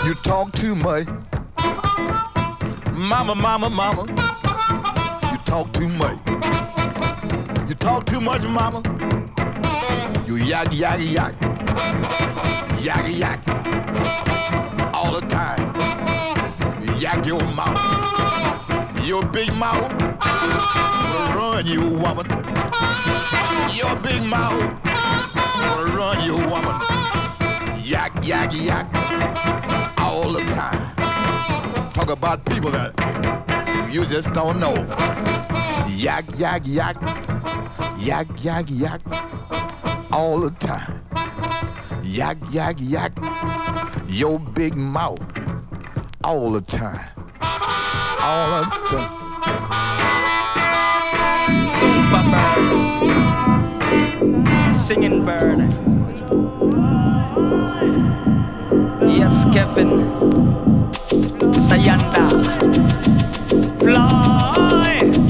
you 0.04 0.14
talk 0.16 0.52
too 0.52 0.76
much. 0.76 1.08
Mama, 2.92 3.36
mama, 3.36 3.70
mama, 3.70 4.04
you 5.32 5.38
talk 5.46 5.72
too 5.72 5.88
much. 5.88 6.20
You 7.70 7.76
talk 7.76 8.06
too 8.06 8.20
much, 8.20 8.44
mama. 8.44 8.82
You 10.28 10.36
yak, 10.36 10.74
yak, 10.74 11.00
yak. 11.00 11.36
Yak, 12.82 13.08
yak. 13.08 13.40
All 14.94 15.14
the 15.14 15.26
time. 15.30 15.64
You 16.84 16.94
yak 16.96 17.26
your 17.26 17.40
mouth. 17.44 17.80
Your 19.06 19.24
big 19.24 19.54
mouth. 19.54 19.90
Run 21.34 21.66
you, 21.66 21.92
woman. 21.92 22.28
Your 23.72 23.96
big 23.96 24.22
mouth. 24.22 24.84
Gonna 24.84 25.96
run 25.96 26.26
you, 26.26 26.36
woman 26.50 27.03
yak, 27.94 28.26
yak, 28.26 28.54
yak, 28.54 28.88
all 30.00 30.34
the 30.34 30.44
time. 30.46 30.96
Talk 31.94 32.10
about 32.10 32.44
people 32.46 32.72
that 32.72 32.92
you 33.92 34.04
just 34.06 34.34
don't 34.34 34.60
know. 34.60 34.74
Yak, 35.96 36.26
yak, 36.36 36.66
yak, 36.66 36.98
yak, 38.00 38.28
yak, 38.42 38.66
yak, 38.70 39.02
all 40.12 40.40
the 40.40 40.50
time. 40.58 41.02
Yak, 42.02 42.38
yak, 42.52 42.78
yak, 42.80 43.14
your 44.08 44.40
big 44.40 44.76
mouth, 44.76 45.22
all 46.24 46.52
the 46.52 46.62
time. 46.62 47.06
All 48.22 48.64
the 48.64 48.70
time. 48.90 49.20
Super 51.78 52.24
bird, 55.22 55.93
singing 59.54 59.76
bird. 59.76 59.94
Yes, 59.94 59.94
Kevin, 59.94 60.10
Sayanda, 61.54 62.26
fly, 63.80 64.54
fly, 64.60 65.23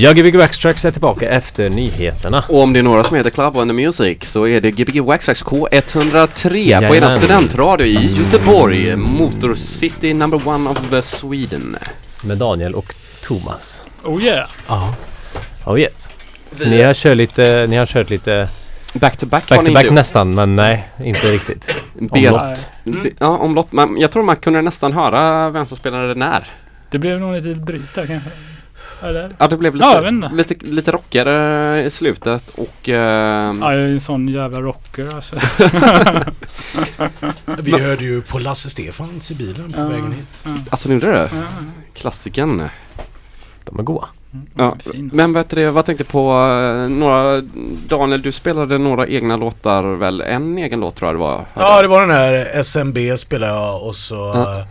Ja, 0.00 0.12
Gbg 0.12 0.36
Waxtrax 0.36 0.84
är 0.84 0.90
tillbaka 0.90 1.28
efter 1.28 1.68
nyheterna. 1.70 2.44
Och 2.48 2.62
om 2.62 2.72
det 2.72 2.78
är 2.78 2.82
några 2.82 3.04
som 3.04 3.16
heter 3.16 3.30
Club 3.30 3.56
on 3.56 3.68
the 3.68 3.72
Music 3.72 4.18
så 4.22 4.46
är 4.46 4.60
det 4.60 4.70
Gbg 4.70 5.00
Waxtrax 5.00 5.44
K103 5.44 6.48
på 6.48 6.56
Jajamän. 6.56 6.94
eran 6.94 7.12
studentradio 7.12 7.86
i 7.86 8.16
Göteborg. 8.18 8.96
Motor 8.96 9.54
City 9.54 10.14
number 10.14 10.48
one 10.48 10.70
of 10.70 10.92
uh, 10.92 11.00
Sweden. 11.00 11.76
Med 12.22 12.38
Daniel 12.38 12.74
och 12.74 12.94
Thomas. 13.22 13.82
Oh 14.04 14.22
yeah. 14.22 14.48
Ja. 14.68 14.94
Oh 15.66 15.80
yes. 15.80 16.08
Så 16.50 16.68
ni 16.68 16.82
har 16.82 16.94
kört 16.94 17.16
lite, 17.16 17.66
ni 17.68 17.76
har 17.76 17.86
kört 17.86 18.10
lite 18.10 18.48
Back 18.94 19.16
to 19.16 19.26
back, 19.26 19.48
back 19.48 19.66
to 19.66 19.72
back 19.72 19.90
nästan 19.90 20.34
men 20.34 20.56
nej, 20.56 20.88
inte 21.04 21.32
riktigt. 21.32 21.76
Omlott. 22.10 22.68
B- 22.84 23.10
Ja, 23.18 23.26
omlott. 23.26 23.72
Men 23.72 23.96
jag 24.00 24.10
tror 24.12 24.22
man 24.22 24.36
kunde 24.36 24.62
nästan 24.62 24.92
höra 24.92 25.50
vem 25.50 25.66
som 25.66 25.76
spelade 25.76 26.14
när. 26.14 26.44
Det 26.90 26.98
blev 26.98 27.20
nog 27.20 27.34
lite 27.34 27.60
bryt 27.60 27.94
där 27.94 28.06
kanske. 28.06 28.30
Eller? 29.02 29.36
Ja, 29.38 29.48
det 29.48 29.56
blev 29.56 29.76
Ja, 29.76 29.94
jag 29.94 30.14
lite, 30.14 30.26
inte. 30.44 30.54
lite, 30.54 30.66
lite 30.74 30.90
rockigare 30.92 31.84
i 31.84 31.90
slutet 31.90 32.42
och... 32.56 32.88
ehm, 32.88 33.62
Ja, 33.62 33.72
jag 33.74 33.82
är 33.82 33.86
en 33.86 34.00
sån 34.00 34.28
jävla 34.28 34.60
rocker 34.60 35.14
alltså. 35.14 35.36
Vi 37.58 37.78
hörde 37.80 38.04
ju 38.04 38.22
på 38.22 38.38
Lasse 38.38 38.70
Stefans 38.70 39.30
i 39.30 39.34
bilen 39.34 39.72
på 39.72 39.80
Ja, 39.80 39.88
vägen 39.88 40.12
hit. 40.12 40.26
ja. 40.44 40.50
Alltså, 40.70 40.88
ni 40.88 40.94
gjorde 40.94 41.12
det? 41.12 41.30
Ja. 41.34 41.40
Klassikern. 41.94 42.68
De 43.64 43.78
är 43.78 43.82
goa. 43.82 44.08
Ja, 44.54 44.76
fin. 44.92 45.10
men 45.12 45.32
vet 45.32 45.50
du, 45.50 45.70
vad 45.70 45.84
tänkte 45.84 46.04
på 46.04 46.30
eh, 46.32 46.88
några... 46.90 47.40
Daniel, 47.88 48.22
du 48.22 48.32
spelade 48.32 48.78
några 48.78 49.06
egna 49.08 49.36
låtar 49.36 49.82
väl? 49.82 50.20
En 50.20 50.58
egen 50.58 50.80
låt 50.80 50.94
tror 50.96 51.08
jag 51.08 51.14
det 51.14 51.18
var. 51.20 51.46
Ja, 51.54 51.82
det 51.82 51.88
var 51.88 52.00
den 52.00 52.10
här 52.10 52.60
SMB 52.62 52.98
spelade 53.18 53.52
jag 53.52 53.82
och 53.86 53.96
så 53.96 54.14
Ja. 54.14 54.64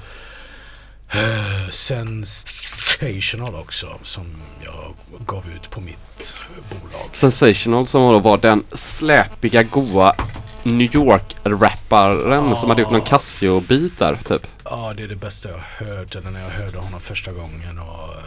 Eh, 1.13 1.69
Sensational 1.69 3.55
också 3.55 3.99
som 4.03 4.25
jag 4.63 4.95
gav 5.25 5.49
ut 5.55 5.69
på 5.69 5.81
mitt 5.81 6.35
bolag. 6.69 7.09
Sensational 7.13 7.87
som 7.87 8.01
då 8.01 8.19
var 8.19 8.37
den 8.37 8.63
släpiga 8.73 9.63
goa 9.63 10.15
New 10.63 10.95
York-rapparen 10.95 12.55
som 12.55 12.69
hade 12.69 12.81
gjort 12.81 12.91
någon 12.91 13.01
Casio-bit 13.01 13.99
där 13.99 14.15
typ. 14.15 14.47
Ja, 14.63 14.93
det 14.97 15.03
är 15.03 15.07
det 15.07 15.15
bästa 15.15 15.49
jag 15.49 15.85
hört. 15.85 16.15
Eller 16.15 16.31
när 16.31 16.41
jag 16.41 16.49
hörde 16.49 16.77
honom 16.77 16.99
första 16.99 17.31
gången 17.31 17.79
och 17.79 18.13
eh, 18.13 18.19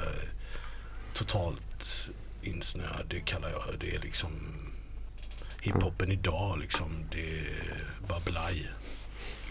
totalt 1.14 2.09
insnöad. 2.43 3.05
Det 3.09 3.20
kallar 3.20 3.51
jag 3.51 3.62
det. 3.81 3.95
är 3.95 4.01
liksom 4.01 4.31
hiphopen 5.61 6.12
idag 6.12 6.59
liksom. 6.59 6.87
Det 7.11 7.20
är 7.20 8.09
bara 8.09 8.20
blaj. 8.24 8.70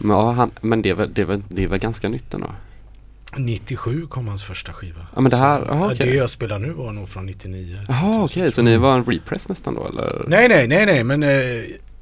Ja, 0.03 0.31
han, 0.31 0.51
men 0.61 0.81
det, 0.81 0.89
är 0.89 0.93
väl, 0.93 1.13
det, 1.13 1.21
är 1.21 1.25
väl, 1.25 1.43
det 1.47 1.63
är 1.63 1.67
väl 1.67 1.79
ganska 1.79 2.09
nytt 2.09 2.33
ändå? 2.33 2.51
97 3.37 4.07
kom 4.07 4.27
hans 4.27 4.43
första 4.43 4.73
skiva. 4.73 5.01
Ja, 5.15 5.21
men 5.21 5.29
det 5.29 5.37
här- 5.37 5.59
Så, 5.65 5.71
aha, 5.71 5.85
ja, 5.85 5.93
okej. 5.93 6.07
Det 6.09 6.15
jag 6.15 6.29
spelar 6.29 6.59
nu 6.59 6.69
var 6.71 6.91
nog 6.91 7.09
från 7.09 7.25
99. 7.25 7.79
Jaha 7.87 8.23
okej, 8.23 8.51
så 8.51 8.61
ni 8.61 8.77
var 8.77 8.93
en 8.97 9.05
repress 9.05 9.49
nästan 9.49 9.73
då 9.73 9.87
eller? 9.87 10.23
Nej, 10.27 10.47
nej, 10.49 10.67
nej, 10.67 10.85
nej, 10.85 11.03
men 11.03 11.23
eh, 11.23 11.29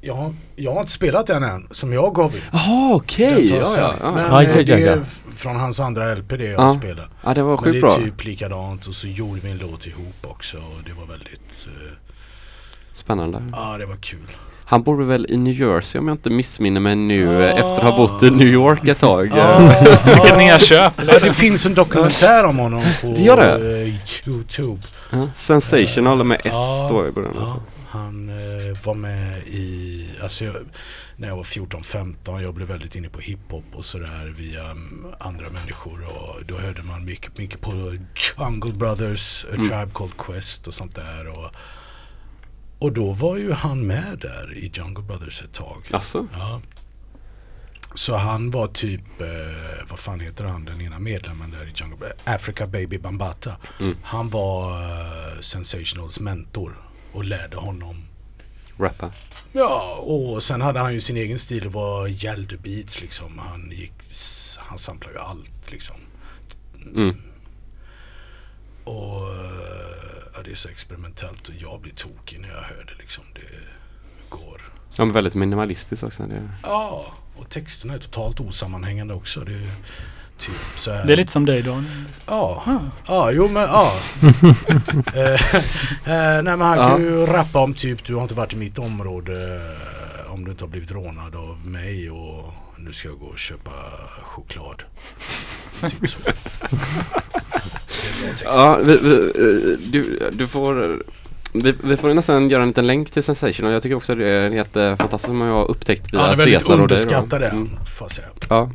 jag, 0.00 0.14
har- 0.14 0.34
jag 0.56 0.72
har 0.72 0.80
inte 0.80 0.92
spelat 0.92 1.26
den 1.26 1.42
än 1.42 1.68
som 1.70 1.92
jag 1.92 2.14
gav 2.14 2.36
ut. 2.36 2.42
Jaha 2.52 2.94
okej, 2.94 3.48
tar 3.48 3.56
ja, 3.56 3.74
ja, 3.76 3.94
ja. 4.00 4.12
Men 4.12 4.24
Ja, 4.24 4.42
eh, 4.42 4.56
det 4.66 4.70
är 4.70 5.00
f- 5.02 5.22
från 5.36 5.56
hans 5.56 5.80
andra 5.80 6.12
LP 6.14 6.36
det 6.36 6.44
jag 6.44 6.60
Ja. 6.60 6.74
spelade. 6.78 7.08
Ja, 7.24 7.34
det 7.34 7.42
var 7.42 7.50
Men 7.50 7.58
sjukt 7.58 7.74
det 7.74 7.80
bra. 7.80 7.96
är 7.96 8.04
typ 8.04 8.24
likadant 8.24 8.86
och 8.86 8.94
så 8.94 9.06
gjorde 9.06 9.40
vi 9.40 9.50
en 9.50 9.58
låt 9.58 9.86
ihop 9.86 10.26
också 10.26 10.56
och 10.56 10.82
det 10.86 10.92
var 10.92 11.06
väldigt 11.06 11.66
eh, 11.66 11.92
Spännande. 12.94 13.42
Ja, 13.52 13.76
det 13.78 13.86
var 13.86 13.96
kul. 13.96 14.18
Han 14.70 14.82
bor 14.82 15.02
väl 15.04 15.26
i 15.28 15.36
New 15.36 15.54
Jersey 15.60 15.98
om 15.98 16.08
jag 16.08 16.14
inte 16.14 16.30
missminner 16.30 16.80
mig 16.80 16.94
nu 16.96 17.44
eh, 17.44 17.50
efter 17.50 17.72
att 17.72 17.82
ha 17.82 17.96
bott 17.96 18.22
i 18.22 18.30
New 18.30 18.48
York 18.48 18.88
ett 18.88 18.98
tag. 18.98 19.22
Vilket 20.06 20.36
nerköp. 20.36 20.92
Ja, 21.06 21.18
det 21.22 21.32
finns 21.32 21.66
en 21.66 21.74
dokumentär 21.74 22.44
om 22.44 22.58
honom 22.58 22.82
på 23.00 23.06
Det 23.06 23.22
gör 23.22 23.36
det? 23.36 23.82
eh, 23.82 24.28
Youtube. 24.28 24.82
Ja, 25.10 25.28
Sensational 25.36 26.24
med 26.24 26.38
S 26.44 26.50
Ja, 26.54 26.84
står 26.88 27.08
i 27.08 27.12
början. 27.12 27.32
Ja, 27.36 27.40
Alltså. 27.40 27.62
han 27.88 28.28
eh, 28.28 28.84
var 28.84 28.94
med 28.94 29.38
i, 29.38 30.06
alltså 30.22 30.44
jag, 30.44 30.54
när 31.16 31.28
jag 31.28 31.36
var 31.36 31.42
14-15, 31.42 32.42
jag 32.42 32.54
blev 32.54 32.68
väldigt 32.68 32.96
inne 32.96 33.08
på 33.08 33.20
hiphop 33.20 33.64
och 33.74 33.84
sådär 33.84 34.34
via 34.38 34.64
mm, 34.64 35.06
andra 35.20 35.46
människor 35.50 36.04
och 36.04 36.44
då 36.46 36.58
hörde 36.58 36.82
man 36.82 37.04
mycket, 37.04 37.38
mycket 37.38 37.60
på 37.60 37.70
Jungle 38.38 38.72
Brothers, 38.72 39.44
A 39.44 39.48
Mm. 39.54 39.68
Tribe 39.68 39.90
Called 39.92 40.16
Quest 40.18 40.66
och 40.68 40.74
sånt 40.74 40.94
där. 40.94 41.28
Och, 41.28 41.50
och 42.78 42.92
då 42.92 43.12
var 43.12 43.36
ju 43.36 43.52
han 43.52 43.86
med 43.86 44.18
där 44.18 44.54
i 44.54 44.70
Jungle 44.74 45.04
Brothers 45.04 45.42
ett 45.42 45.52
tag. 45.52 45.88
Alltså? 45.90 46.26
Ja. 46.32 46.60
Så 47.94 48.16
han 48.16 48.50
var 48.50 48.66
typ, 48.66 49.20
eh, 49.20 49.26
vad 49.88 49.98
fan 49.98 50.20
heter 50.20 50.44
han, 50.44 50.64
den 50.64 50.80
ena 50.80 50.98
medlemmen 50.98 51.50
där 51.50 51.64
i 51.64 51.72
Jungle 51.74 52.12
Africa 52.24 52.66
Baby 52.66 52.98
Bambata. 52.98 53.56
Mm. 53.80 53.96
Han 54.02 54.30
var 54.30 54.70
eh, 54.70 55.40
Sensationals 55.40 56.20
mentor 56.20 56.78
och 57.12 57.24
lärde 57.24 57.56
honom. 57.56 58.04
Rappa. 58.78 59.12
Ja, 59.52 59.94
och 59.94 60.42
sen 60.42 60.60
hade 60.60 60.80
han 60.80 60.94
ju 60.94 61.00
sin 61.00 61.16
egen 61.16 61.38
stil, 61.38 61.62
det 61.62 61.68
var 61.68 62.06
gällbeats 62.06 63.00
liksom. 63.00 63.38
Han 63.38 63.70
gick, 63.70 63.92
han 64.58 64.78
samplade 64.78 65.14
ju 65.14 65.20
allt 65.20 65.70
liksom. 65.70 65.96
Mm. 66.94 67.16
Och 68.84 69.34
eh, 69.34 69.97
ja, 70.38 70.42
det 70.44 70.50
är 70.50 70.56
så 70.56 70.68
experimentellt 70.68 71.48
och 71.48 71.54
jag 71.58 71.80
blir 71.80 71.92
tokig 71.92 72.40
när 72.40 72.48
jag 72.48 72.62
hör 72.62 72.84
det 72.86 72.94
liksom. 72.98 73.24
Det 73.34 73.40
går. 74.28 74.62
Ja, 74.96 75.04
men 75.04 75.12
väldigt 75.14 75.34
minimalistiskt 75.34 76.02
också. 76.02 76.22
Det. 76.22 76.48
Ja, 76.62 77.14
och 77.36 77.48
texterna 77.48 77.94
är 77.94 77.98
totalt 77.98 78.40
osammanhängande 78.40 79.14
också. 79.14 79.40
Det 79.40 79.52
är 79.52 79.70
typ 80.38 80.54
så 80.76 80.92
här. 80.92 81.06
Det 81.06 81.12
är 81.12 81.16
lite 81.16 81.32
som 81.32 81.46
dig 81.46 81.62
Daniel. 81.62 82.04
Ja, 82.26 82.62
Ah. 82.66 82.78
ja 83.06 83.30
jo 83.32 83.48
men 83.48 83.62
ja. 83.62 83.92
eh, 85.14 85.56
eh, 85.56 86.42
nej 86.42 86.56
men 86.56 86.60
han 86.60 86.76
kan 86.78 87.02
ju 87.02 87.26
rappa 87.26 87.58
om 87.58 87.74
typ 87.74 88.04
du 88.04 88.14
har 88.14 88.22
inte 88.22 88.34
varit 88.34 88.52
i 88.52 88.56
mitt 88.56 88.78
område 88.78 89.60
eh, 90.24 90.32
om 90.32 90.44
du 90.44 90.50
inte 90.50 90.64
har 90.64 90.68
blivit 90.68 90.92
rånad 90.92 91.34
av 91.34 91.66
mig 91.66 92.10
och 92.10 92.52
nu 92.76 92.92
ska 92.92 93.08
jag 93.08 93.18
gå 93.18 93.26
och 93.26 93.38
köpa 93.38 93.70
choklad. 94.22 94.82
Typ 95.80 96.10
så. 96.10 96.18
Ja, 98.44 98.78
vi, 98.84 98.96
vi, 98.96 99.14
eh, 99.14 99.78
du, 99.90 100.30
du 100.32 100.46
får... 100.46 101.02
Vi, 101.54 101.74
vi 101.84 101.96
får 101.96 102.14
nästan 102.14 102.50
göra 102.50 102.62
en 102.62 102.68
liten 102.68 102.86
länk 102.86 103.10
till 103.10 103.22
Sensational. 103.22 103.72
Jag 103.72 103.82
tycker 103.82 103.96
också 103.96 104.14
det 104.14 104.28
är 104.28 104.50
helt 104.50 104.72
fantastiskt 104.72 105.24
som 105.24 105.40
jag 105.40 105.54
har 105.54 105.70
upptäckt 105.70 106.12
via 106.14 106.20
Ja, 106.20 106.26
det 106.26 106.32
är 106.32 106.36
väldigt 106.36 106.62
Cesar 106.62 106.80
underskattade 106.80 107.46
Mm. 107.46 107.68
får 107.98 108.04
jag 108.04 108.12
säga. 108.12 108.28
Ja. 108.48 108.70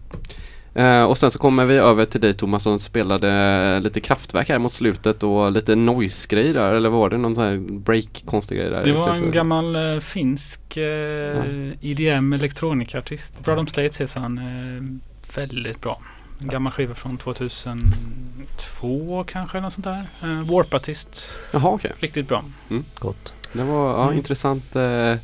Eh, 0.76 1.04
och 1.04 1.18
sen 1.18 1.32
så 1.32 1.40
kommer 1.40 1.66
vi 1.66 1.76
över 1.76 2.06
till 2.06 2.22
dig 2.22 2.34
Thomas 2.34 2.64
som 2.64 2.80
spelade 2.80 3.80
lite 3.80 4.02
kraftverk 4.02 4.50
här 4.50 4.60
mot 4.60 4.74
slutet 4.74 5.24
och 5.24 5.52
lite 5.52 5.76
noise-grej 5.76 6.54
där. 6.54 6.74
Eller 6.74 6.90
var 6.90 7.10
det 7.10 7.18
någon 7.18 7.36
sån 7.36 7.44
här 7.44 7.58
break-konstig 7.58 8.58
grej 8.58 8.70
där? 8.70 8.84
Det 8.86 8.92
var 8.94 9.10
en 9.14 9.32
gammal 9.32 9.76
eh, 9.76 10.00
finsk 10.00 10.78
eh, 10.78 11.44
IDM 11.82 12.34
elektronikartist. 12.34 13.46
Brad 13.46 13.70
States 13.70 14.02
heter 14.02 14.20
han. 14.20 14.38
Eh, 14.38 15.36
väldigt 15.36 15.82
bra. 15.82 16.02
En 16.44 16.50
gammal 16.50 16.74
skiva 16.74 16.96
från 16.96 17.18
2002 17.18 19.24
kanske 19.28 19.58
eller 19.58 19.66
något 19.66 19.74
sånt 19.74 19.86
där. 19.86 20.06
Eh, 20.24 20.42
Warp-artist. 20.44 21.32
Jaha 21.52 21.70
okej. 21.70 21.92
Riktigt 22.00 22.28
bra. 22.28 22.44
Mm. 22.70 22.86
Gott. 22.96 23.34
Det 23.54 23.64
var 23.64 23.90
ja, 23.92 24.04
Mm. 24.04 24.18
intressant. 24.18 24.76
Eh, 24.76 24.82
det 24.82 25.20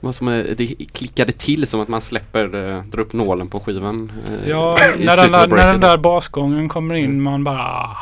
var 0.00 0.12
som 0.12 0.28
eh, 0.28 0.44
det 0.56 0.66
klickade 0.92 1.32
till 1.32 1.66
som 1.66 1.80
att 1.80 1.88
man 1.88 2.00
släpper, 2.00 2.48
drar 2.90 3.00
upp 3.00 3.12
nålen 3.12 3.48
på 3.48 3.60
skivan. 3.60 4.12
Ja, 4.46 4.76
när 4.98 5.16
den, 5.16 5.32
där, 5.32 5.46
när 5.48 5.66
den 5.66 5.80
där 5.80 5.96
basgången 5.98 6.68
kommer 6.68 6.94
in 6.94 7.22
man 7.22 7.44
bara... 7.44 7.96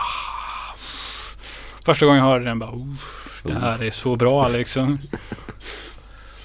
Första 1.85 2.07
gången 2.07 2.19
jag 2.21 2.27
hörde 2.31 2.45
den 2.45 2.59
bara... 2.59 2.71
"Uff, 2.75 3.43
Det 3.47 3.59
här 3.59 3.83
är 3.83 3.91
så 3.91 4.17
bra 4.17 4.49
liksom. 4.49 4.99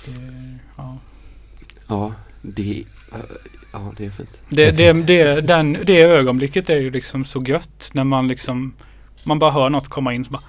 Det, 0.05 0.57
ja. 0.77 0.97
Ja, 1.87 2.13
det, 2.41 2.83
ja, 3.71 3.93
det 3.97 4.05
är 4.05 4.09
fint. 4.09 4.29
Det, 4.49 4.71
det, 4.71 4.93
det, 4.93 5.41
den, 5.41 5.77
det 5.83 6.01
ögonblicket 6.01 6.69
är 6.69 6.79
ju 6.79 6.91
liksom 6.91 7.25
så 7.25 7.43
gött 7.43 7.89
när 7.93 8.03
man 8.03 8.27
liksom 8.27 8.73
Man 9.23 9.39
bara 9.39 9.51
hör 9.51 9.69
något 9.69 9.87
komma 9.87 10.13
in 10.13 10.25
så 10.25 10.31
bara 10.31 10.43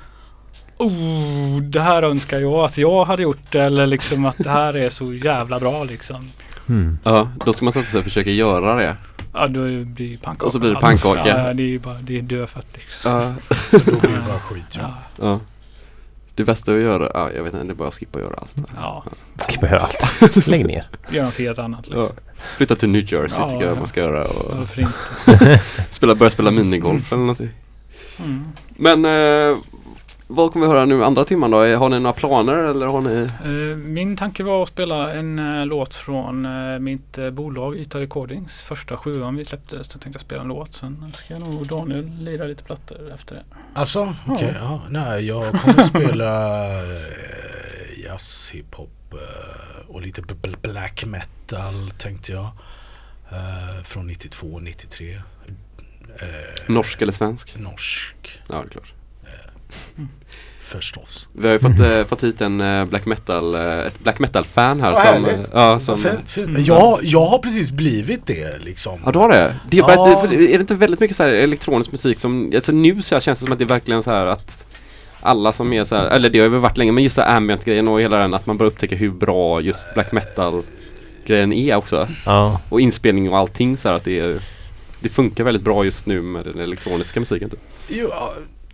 Oh, 0.79 1.63
det 1.63 1.81
här 1.81 2.03
önskar 2.03 2.41
jag 2.41 2.55
att 2.55 2.79
jag 2.79 3.05
hade 3.05 3.23
gjort 3.23 3.55
eller 3.55 3.87
liksom 3.87 4.25
att 4.25 4.39
det 4.39 4.51
här 4.51 4.77
är 4.77 4.89
så 4.89 5.15
jävla 5.15 5.61
bra 5.61 5.85
liksom. 5.85 6.31
Mm. 6.69 6.99
Ja, 7.05 7.29
då 7.45 7.53
ska 7.53 7.65
man 7.65 7.73
sätta 7.73 7.87
sig 7.87 7.99
och 7.99 8.05
försöka 8.05 8.31
göra 8.31 8.75
det. 8.75 8.97
Ja, 9.33 9.47
då 9.47 9.61
blir 9.85 10.11
det 10.11 10.23
pannkaka. 10.23 10.47
Och 10.47 10.53
så 10.53 10.59
blir 10.59 10.71
det 10.71 10.81
pannkaka. 10.81 11.29
Ja, 11.29 11.53
det 11.53 11.63
är 11.63 11.67
ju 11.67 11.79
bara, 11.79 11.99
det 12.01 12.19
är 12.19 12.23
dödfött 12.23 12.67
liksom. 12.75 13.13
Ja. 13.13 13.35
Då 13.71 14.01
blir 14.01 14.11
det 14.11 14.25
bara 14.29 14.39
skit 14.39 14.67
ja. 14.71 14.81
Ja. 14.81 15.25
ja. 15.25 15.41
Det 16.41 16.45
bästa 16.45 16.73
att 16.75 16.81
göra, 16.81 17.11
ja 17.15 17.31
jag 17.37 17.43
vet 17.45 17.55
inte, 17.55 17.67
det 17.67 17.73
är 17.73 17.75
bara 17.75 17.89
att 17.89 17.95
skippa 17.95 18.21
göra 18.21 18.35
allt. 18.39 18.69
Ja, 18.77 19.05
Skippa 19.49 19.67
göra 19.67 19.81
allt. 19.81 20.47
Lägg 20.49 20.67
ner. 20.67 20.89
gör 21.11 21.25
något 21.25 21.39
helt 21.39 21.59
annat 21.59 21.87
Ja. 21.91 21.97
liksom. 22.01 22.17
Flytta 22.57 22.77
till 22.77 22.89
New 22.89 23.13
Jersey 23.13 23.39
Ja, 23.41 23.51
tycker 23.51 23.65
jag 23.65 23.75
ja. 23.77 23.79
man 23.79 23.87
ska 23.89 24.01
göra. 24.01 24.25
Och 24.25 24.57
Varför 24.57 24.81
inte? 24.83 25.61
spela, 25.91 26.15
börja 26.15 26.31
spela 26.31 26.51
minigolf 26.51 27.13
eller 27.13 27.21
någonting. 27.21 27.49
Mm. 28.19 28.45
Men 28.77 29.05
eh, 29.05 29.57
vad 30.31 30.53
kommer 30.53 30.67
vi 30.67 30.73
höra 30.73 30.85
nu 30.85 31.05
andra 31.05 31.25
timman 31.25 31.51
då? 31.51 31.57
Har 31.77 31.89
ni 31.89 32.01
några 32.01 32.13
planer 32.13 32.55
eller 32.55 32.87
har 32.87 33.01
ni? 33.01 33.27
Eh, 33.45 33.77
Min 33.77 34.17
tanke 34.17 34.43
var 34.43 34.63
att 34.63 34.69
spela 34.69 35.13
en 35.13 35.39
eh, 35.59 35.67
låt 35.67 35.95
från 35.95 36.47
eh, 36.47 36.79
mitt 36.79 37.19
eh, 37.19 37.31
bolag 37.31 37.77
Yta 37.77 38.01
Recordings. 38.01 38.61
Första 38.63 38.97
sjuan 38.97 39.37
vi 39.37 39.45
släppte 39.45 39.85
så 39.85 39.99
tänkte 39.99 40.09
jag 40.17 40.21
spela 40.21 40.43
en 40.43 40.49
låt. 40.49 40.75
Sen 40.75 41.13
ska 41.17 41.35
jag 41.35 41.41
nog 41.41 41.67
Daniel 41.67 42.11
lira 42.21 42.45
lite 42.45 42.65
plattor 42.65 43.13
efter 43.15 43.35
det. 43.35 43.43
Alltså, 43.75 44.15
okej. 44.27 44.53
Ja. 44.55 44.61
Ja. 44.65 44.83
Nej, 44.91 45.27
jag 45.27 45.53
kommer 45.61 45.83
spela 45.83 46.69
eh, 46.83 48.05
jazz, 48.05 48.51
hiphop 48.53 49.15
eh, 49.15 49.89
och 49.95 50.03
lite 50.03 50.23
black 50.63 51.05
metal 51.07 51.91
tänkte 51.99 52.33
jag. 52.33 52.49
Eh, 53.33 53.83
från 53.85 54.07
92, 54.07 54.59
93. 54.61 55.15
Eh, 55.15 55.23
Norsk 56.67 57.03
eller 57.03 57.13
svensk? 57.13 57.57
Norsk. 57.57 58.41
Ja, 58.49 58.55
det 58.55 58.61
är 58.67 58.69
klart. 58.69 58.93
Förstås. 60.61 61.29
Vi 61.33 61.47
har 61.47 61.53
ju 61.53 61.59
fått, 61.59 61.81
eh, 61.81 62.05
fått 62.05 62.23
hit 62.25 62.41
en 62.41 62.61
eh, 62.61 62.85
black 62.85 63.07
metal, 63.07 63.55
eh, 63.55 63.79
ett 63.79 64.01
black 64.01 64.19
metal-fan 64.19 64.81
här 64.81 64.93
Vad 64.93 65.07
som, 65.07 65.45
ja, 65.53 65.81
som 65.81 65.99
Fint, 65.99 66.31
fint. 66.31 66.59
Jag, 66.67 66.99
jag 67.03 67.27
har 67.27 67.39
precis 67.39 67.71
blivit 67.71 68.27
det 68.27 68.59
liksom. 68.65 69.01
Ja 69.05 69.13
du 69.13 69.19
har 69.19 69.29
det? 69.29 69.57
det, 69.71 69.77
är, 69.79 69.81
Ja. 69.81 69.97
bara- 69.97 70.27
det 70.27 70.35
är 70.35 70.39
det 70.39 70.61
inte 70.61 70.75
väldigt 70.75 71.01
mycket 71.01 71.17
så 71.17 71.23
här 71.23 71.31
elektronisk 71.31 71.93
musik 71.93 72.21
som, 72.21 72.53
alltså 72.55 72.73
nu 72.73 73.03
så 73.03 73.15
här 73.15 73.21
känns 73.21 73.39
det 73.39 73.45
som 73.45 73.53
att 73.53 73.59
det 73.59 73.65
är 73.65 73.67
verkligen 73.67 74.03
så 74.03 74.11
här 74.11 74.27
att 74.27 74.65
alla 75.21 75.53
som 75.53 75.73
är 75.73 75.85
så 75.85 75.97
här, 75.97 76.07
eller 76.11 76.31
det 76.31 76.39
har 76.39 76.47
ju 76.49 76.59
varit 76.59 76.77
länge, 76.77 76.93
men 76.93 77.05
just 77.05 77.17
det 77.17 77.23
här 77.23 77.37
ambient 77.37 77.65
grejen 77.65 77.89
och 77.89 78.01
hela 78.01 78.17
den 78.17 78.35
att 78.35 78.47
man 78.47 78.57
börjar 78.57 78.71
upptäcka 78.71 78.97
hur 78.97 79.11
bra 79.11 79.61
just 79.61 79.95
black 79.95 80.13
metal 80.13 80.63
grejen 81.27 81.53
är 81.53 81.75
också. 81.77 82.09
Ja. 82.27 82.61
Och 82.69 82.81
inspelning 82.81 83.31
och 83.31 83.39
allting 83.39 83.77
så 83.77 83.89
här 83.89 83.97
att 83.97 84.05
det 84.05 84.19
är 84.19 84.41
det 85.01 85.09
funkar 85.09 85.45
väldigt 85.45 85.63
bra 85.63 85.85
just 85.85 86.07
nu 86.07 86.23
med 86.23 86.45
den 86.45 86.59
elektroniska 86.59 87.21
musiken 87.21 87.51
typ. 87.51 87.61
Jo, 87.89 88.09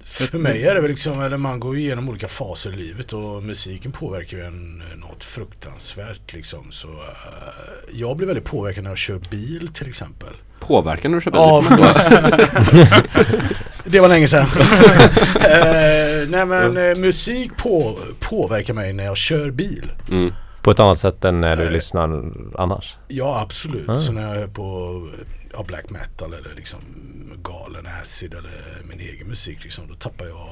för 0.06 0.38
mig 0.38 0.66
är 0.66 0.74
det 0.74 0.80
väl 0.80 0.90
liksom, 0.90 1.20
eller 1.22 1.36
man 1.36 1.60
går 1.60 1.76
ju 1.76 1.82
igenom 1.82 2.08
olika 2.08 2.28
faser 2.28 2.70
i 2.70 2.76
livet 2.76 3.12
och 3.12 3.42
musiken 3.42 3.92
påverkar 3.92 4.36
ju 4.36 4.44
en 4.44 4.82
något 4.96 5.24
fruktansvärt 5.24 6.32
liksom. 6.32 6.66
Så 6.70 6.88
eh, 6.88 6.94
jag 7.92 8.16
blir 8.16 8.26
väldigt 8.26 8.44
påverkad 8.44 8.84
när 8.84 8.90
jag 8.90 8.98
kör 8.98 9.18
bil 9.30 9.68
till 9.74 9.88
exempel. 9.88 10.32
Påverkar 10.60 11.08
när 11.08 11.16
du 11.16 11.22
kör 11.22 11.30
bil? 11.30 11.40
Ja, 11.40 11.64
då, 11.70 11.76
det 13.90 14.00
var 14.00 14.08
länge 14.08 14.28
sedan. 14.28 14.46
eh, 15.40 16.28
nej 16.28 16.46
men 16.46 16.76
eh, 16.90 16.96
musik 16.96 17.56
på, 17.56 17.98
påverkar 18.20 18.74
mig 18.74 18.92
när 18.92 19.04
jag 19.04 19.16
kör 19.16 19.50
bil. 19.50 19.92
Mm. 20.10 20.32
På 20.62 20.70
ett 20.70 20.80
annat 20.80 20.98
sätt 20.98 21.24
än 21.24 21.40
när 21.40 21.56
du 21.56 21.62
Eh. 21.62 21.70
lyssnar 21.70 22.32
annars? 22.58 22.96
Ja 23.08 23.40
absolut. 23.40 23.88
Ah. 23.88 23.96
Så 23.96 24.12
när 24.12 24.22
jag 24.22 24.40
hör 24.40 24.46
på 24.46 25.02
ja, 25.52 25.64
black 25.66 25.90
metal 25.90 26.32
eller 26.34 26.54
liksom 26.56 26.78
galen 27.42 27.86
acid 28.02 28.34
eller 28.34 28.82
min 28.88 29.00
egen 29.00 29.28
musik 29.28 29.64
liksom, 29.64 29.84
då 29.88 29.94
tappar 29.94 30.26
jag 30.26 30.48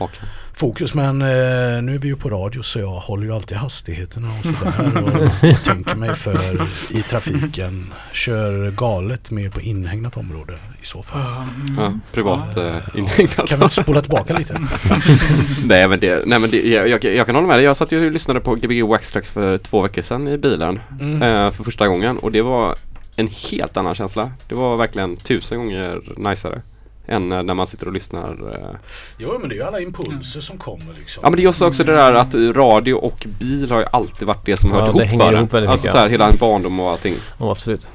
Haken. 0.00 0.28
fokus. 0.56 0.94
Men 0.94 1.22
eh, 1.22 1.82
nu 1.82 1.94
är 1.94 1.98
vi 1.98 2.08
ju 2.08 2.16
på 2.16 2.30
radio 2.30 2.62
så 2.62 2.78
jag 2.78 2.90
håller 2.90 3.24
ju 3.24 3.32
alltid 3.32 3.56
hastigheterna 3.56 4.28
och 4.38 4.46
sådär 4.46 5.02
och, 5.02 5.48
och 5.50 5.64
tänker 5.64 5.94
mig 5.94 6.14
för 6.14 6.68
i 6.90 7.02
trafiken. 7.02 7.92
Kör 8.12 8.70
galet 8.70 9.30
mer 9.30 9.50
på 9.50 9.60
inhägnat 9.60 10.16
område 10.16 10.52
i 10.82 10.86
så 10.86 11.02
fall. 11.02 11.46
Ja, 11.76 11.94
privat 12.12 12.56
uh, 12.56 12.76
inhägnat. 12.94 13.48
Kan 13.48 13.60
vi 13.60 13.68
spola 13.68 14.00
tillbaka 14.00 14.38
lite? 14.38 14.52
nej 15.64 15.88
men, 15.88 16.00
det, 16.00 16.22
nej, 16.26 16.38
men 16.38 16.50
det, 16.50 16.68
jag, 16.68 17.04
jag, 17.04 17.26
kan 17.26 17.34
hålla 17.34 17.48
med 17.48 17.56
dig. 17.56 17.64
Jag 17.64 17.76
satt 17.76 17.92
ju 17.92 18.06
och 18.06 18.12
lyssnade 18.12 18.40
på 18.40 18.54
Gbg 18.54 18.82
Wax 18.82 19.10
Tracks 19.10 19.30
för 19.30 19.58
två 19.58 19.82
veckor 19.82 20.02
sedan 20.02 20.28
i 20.28 20.38
bilen. 20.38 20.80
Mm. 21.00 21.22
eh, 21.22 21.52
för 21.52 21.64
första 21.64 21.88
gången 21.88 22.18
och 22.18 22.32
det 22.32 22.42
var 22.42 22.76
en 23.20 23.28
helt 23.50 23.76
annan 23.76 23.94
känsla. 23.94 24.30
Det 24.48 24.54
var 24.54 24.76
verkligen 24.76 25.16
tusen 25.16 25.58
gånger 25.58 26.02
najsare. 26.16 26.62
Än 27.06 27.32
eh, 27.32 27.42
när 27.42 27.54
man 27.54 27.66
sitter 27.66 27.86
och 27.86 27.92
lyssnar. 27.92 28.28
eh. 28.54 28.76
Jo 29.18 29.38
men 29.40 29.48
det 29.48 29.54
är 29.54 29.56
ju 29.56 29.62
alla 29.62 29.80
impulser 29.80 30.40
som 30.40 30.58
kommer 30.58 30.94
liksom. 30.98 31.20
Ja 31.24 31.30
men 31.30 31.36
det 31.36 31.44
är 31.44 31.48
också, 31.48 31.66
också 31.66 31.84
det 31.84 31.92
där 31.92 32.12
att 32.12 32.34
radio 32.34 32.94
och 32.94 33.26
bil 33.40 33.70
har 33.70 33.78
ju 33.80 33.86
alltid 33.92 34.28
varit 34.28 34.46
det 34.46 34.56
som 34.56 34.70
Ja, 34.70 34.76
hört 34.76 34.84
det 34.84 34.90
ihop 34.90 35.02
hänger 35.10 35.24
för 35.24 35.32
ihop 35.32 35.40
en. 35.42 35.48
väldigt 35.48 35.70
Alltså 35.70 35.88
så 35.90 35.96
här, 35.98 36.04
ja. 36.06 36.10
hela 36.10 36.30
en 36.30 36.36
barndom 36.36 36.80
och 36.80 36.90
allting. 36.90 37.14
Ja, 37.38 37.50
absolut. 37.50 37.90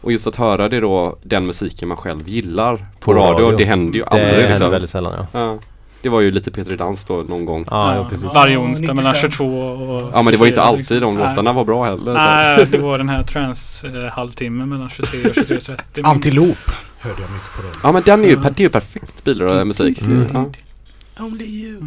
Och 0.00 0.12
just 0.12 0.26
att 0.26 0.36
höra 0.36 0.68
det 0.68 0.80
då, 0.80 1.18
den 1.22 1.46
musiken 1.46 1.88
man 1.88 1.96
själv 1.96 2.28
gillar 2.28 2.76
på, 2.76 2.82
På 3.00 3.14
radio, 3.14 3.44
radio. 3.44 3.58
det 3.58 3.64
händer 3.64 3.94
ju 3.98 4.00
Det 4.04 4.08
aldrig 4.10 4.28
händer 4.30 4.48
liksom. 4.48 4.70
väldigt 4.70 4.90
sällan, 4.90 5.26
ja. 5.32 5.58
Det 6.06 6.10
var 6.10 6.20
ju 6.20 6.30
lite 6.30 6.50
Peter 6.50 6.76
Dans 6.76 7.04
då 7.04 7.14
någon 7.28 7.44
gång. 7.44 7.64
Ja, 7.70 7.94
ja, 7.96 8.08
precis. 8.08 8.24
Varje 8.34 8.56
onsdag 8.56 8.80
95. 8.80 8.96
mellan 8.96 9.14
22 9.14 9.58
och 9.60 10.10
Ja 10.14 10.22
men 10.22 10.32
det 10.32 10.38
var 10.38 10.46
inte 10.46 10.60
24, 10.60 10.62
alltid 10.64 11.02
de 11.02 11.10
liksom. 11.10 11.28
låtarna 11.28 11.52
var 11.52 11.64
bra 11.64 11.84
heller. 11.84 12.14
Nej, 12.14 12.66
det 12.70 12.78
var 12.78 12.98
den 12.98 13.08
här 13.08 13.22
trans 13.22 13.84
eh, 13.84 14.12
halvtimmen 14.12 14.68
mellan 14.68 14.90
23 14.90 15.20
och 15.30 15.36
23.30. 15.36 15.76
men- 15.96 16.04
Antilop 16.06 16.56
hörde 16.98 17.20
jag 17.22 17.30
mycket 17.30 17.56
på 17.56 17.62
radio. 17.62 17.80
Ja 17.82 17.92
men 17.92 18.02
den 18.02 18.24
är 18.24 18.28
ju, 18.28 18.36
det 18.36 18.58
är 18.58 18.60
ju 18.60 18.68
perfekt 18.68 19.24
bilmusik. 19.24 20.00
Mm. 20.02 20.26
Ja. 20.32 21.24
Only 21.24 21.44
you. 21.44 21.82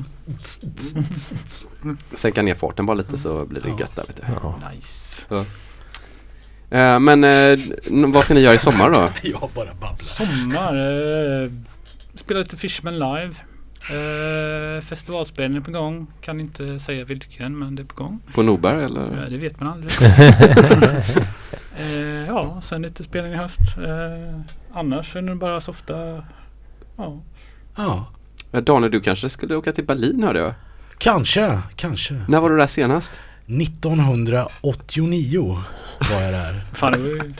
Sänka 2.13 2.41
ner 2.41 2.55
farten 2.55 2.85
bara 2.85 2.97
lite 2.97 3.17
så 3.17 3.45
blir 3.45 3.61
det 3.61 3.69
gött 3.69 3.95
där 3.95 4.03
vet 4.07 4.15
du. 4.15 4.23
Ja. 4.43 4.59
Nice. 4.73 5.25
Ja. 5.29 5.37
Eh, 6.77 6.99
men 6.99 7.23
eh, 7.23 7.59
vad 8.13 8.23
ska 8.23 8.33
ni 8.33 8.39
göra 8.39 8.53
i 8.53 8.57
sommar 8.57 8.89
då? 8.91 9.09
Jag 9.29 9.49
bara 9.55 9.73
babblar. 9.73 9.95
Sommar. 10.01 10.73
Eh, 11.43 11.49
spelar 12.15 12.41
lite 12.41 12.57
Fishman 12.57 12.93
live. 12.93 13.33
Eh, 13.89 14.81
festivalspelning 14.81 15.61
på 15.61 15.71
gång. 15.71 16.07
Kan 16.21 16.39
inte 16.39 16.79
säga 16.79 17.05
vilken 17.05 17.59
men 17.59 17.75
det 17.75 17.81
är 17.81 17.85
på 17.85 18.03
gång. 18.03 18.19
På 18.33 18.41
Norberg 18.41 18.79
Ja, 18.79 18.85
eller? 18.85 19.27
det 19.29 19.37
vet 19.37 19.59
man 19.59 19.69
aldrig. 19.69 19.91
eh, 21.77 22.25
ja, 22.27 22.61
sen 22.61 22.81
lite 22.81 23.03
spelning 23.03 23.33
i 23.33 23.35
höst. 23.35 23.59
Eh, 23.77 24.39
annars 24.73 25.15
är 25.15 25.21
det 25.21 25.35
bara 25.35 25.61
softa. 25.61 26.23
Ja. 26.97 27.21
Ja. 27.75 28.05
Ja, 28.51 28.61
Daniel 28.61 28.91
du 28.91 29.01
kanske 29.01 29.29
skulle 29.29 29.55
åka 29.55 29.73
till 29.73 29.85
Berlin 29.85 30.23
hörde 30.23 30.39
jag. 30.39 30.53
Kanske, 30.97 31.59
kanske. 31.75 32.13
När 32.27 32.39
var 32.39 32.49
du 32.49 32.57
där 32.57 32.67
senast? 32.67 33.11
1989 33.45 35.63
var 36.11 36.21
jag 36.21 36.33
där. 36.33 36.65
Fan, 36.73 36.91
det 36.91 36.97
var 36.97 37.07
ju 37.07 37.33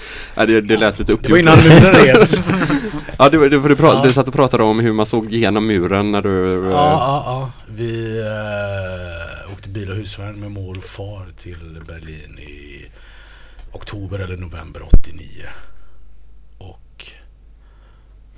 inte... 0.00 0.40
Ja, 0.40 0.46
det, 0.46 0.60
det 0.60 0.76
lät 0.76 0.98
lite 0.98 1.12
uppgjort. 1.12 1.26
Det 1.26 1.32
var 1.32 1.38
innan 1.38 1.58
muren 1.58 1.94
revs. 2.04 2.40
ja, 3.18 3.28
du, 3.28 3.38
du, 3.48 3.60
du, 3.60 3.74
pra- 3.74 3.94
Ja. 3.94 4.02
du 4.04 4.12
satt 4.12 4.28
och 4.28 4.34
pratade 4.34 4.62
om 4.62 4.80
hur 4.80 4.92
man 4.92 5.06
såg 5.06 5.32
igenom 5.32 5.66
muren 5.66 6.12
när 6.12 6.22
du... 6.22 6.48
eh, 6.48 6.70
Ja, 6.70 6.70
ja, 6.70 7.22
ja. 7.26 7.50
Vi 7.66 8.18
eh, 8.20 9.52
åkte 9.52 9.68
bil 9.68 9.90
och 9.90 9.96
husvagn 9.96 10.40
med 10.40 10.50
mor 10.50 10.78
och 10.78 10.84
far 10.84 11.26
till 11.36 11.80
Berlin 11.88 12.38
i 12.38 12.84
oktober 13.72 14.18
eller 14.18 14.36
november 14.36 14.82
89. 14.94 15.26
Och 16.58 17.06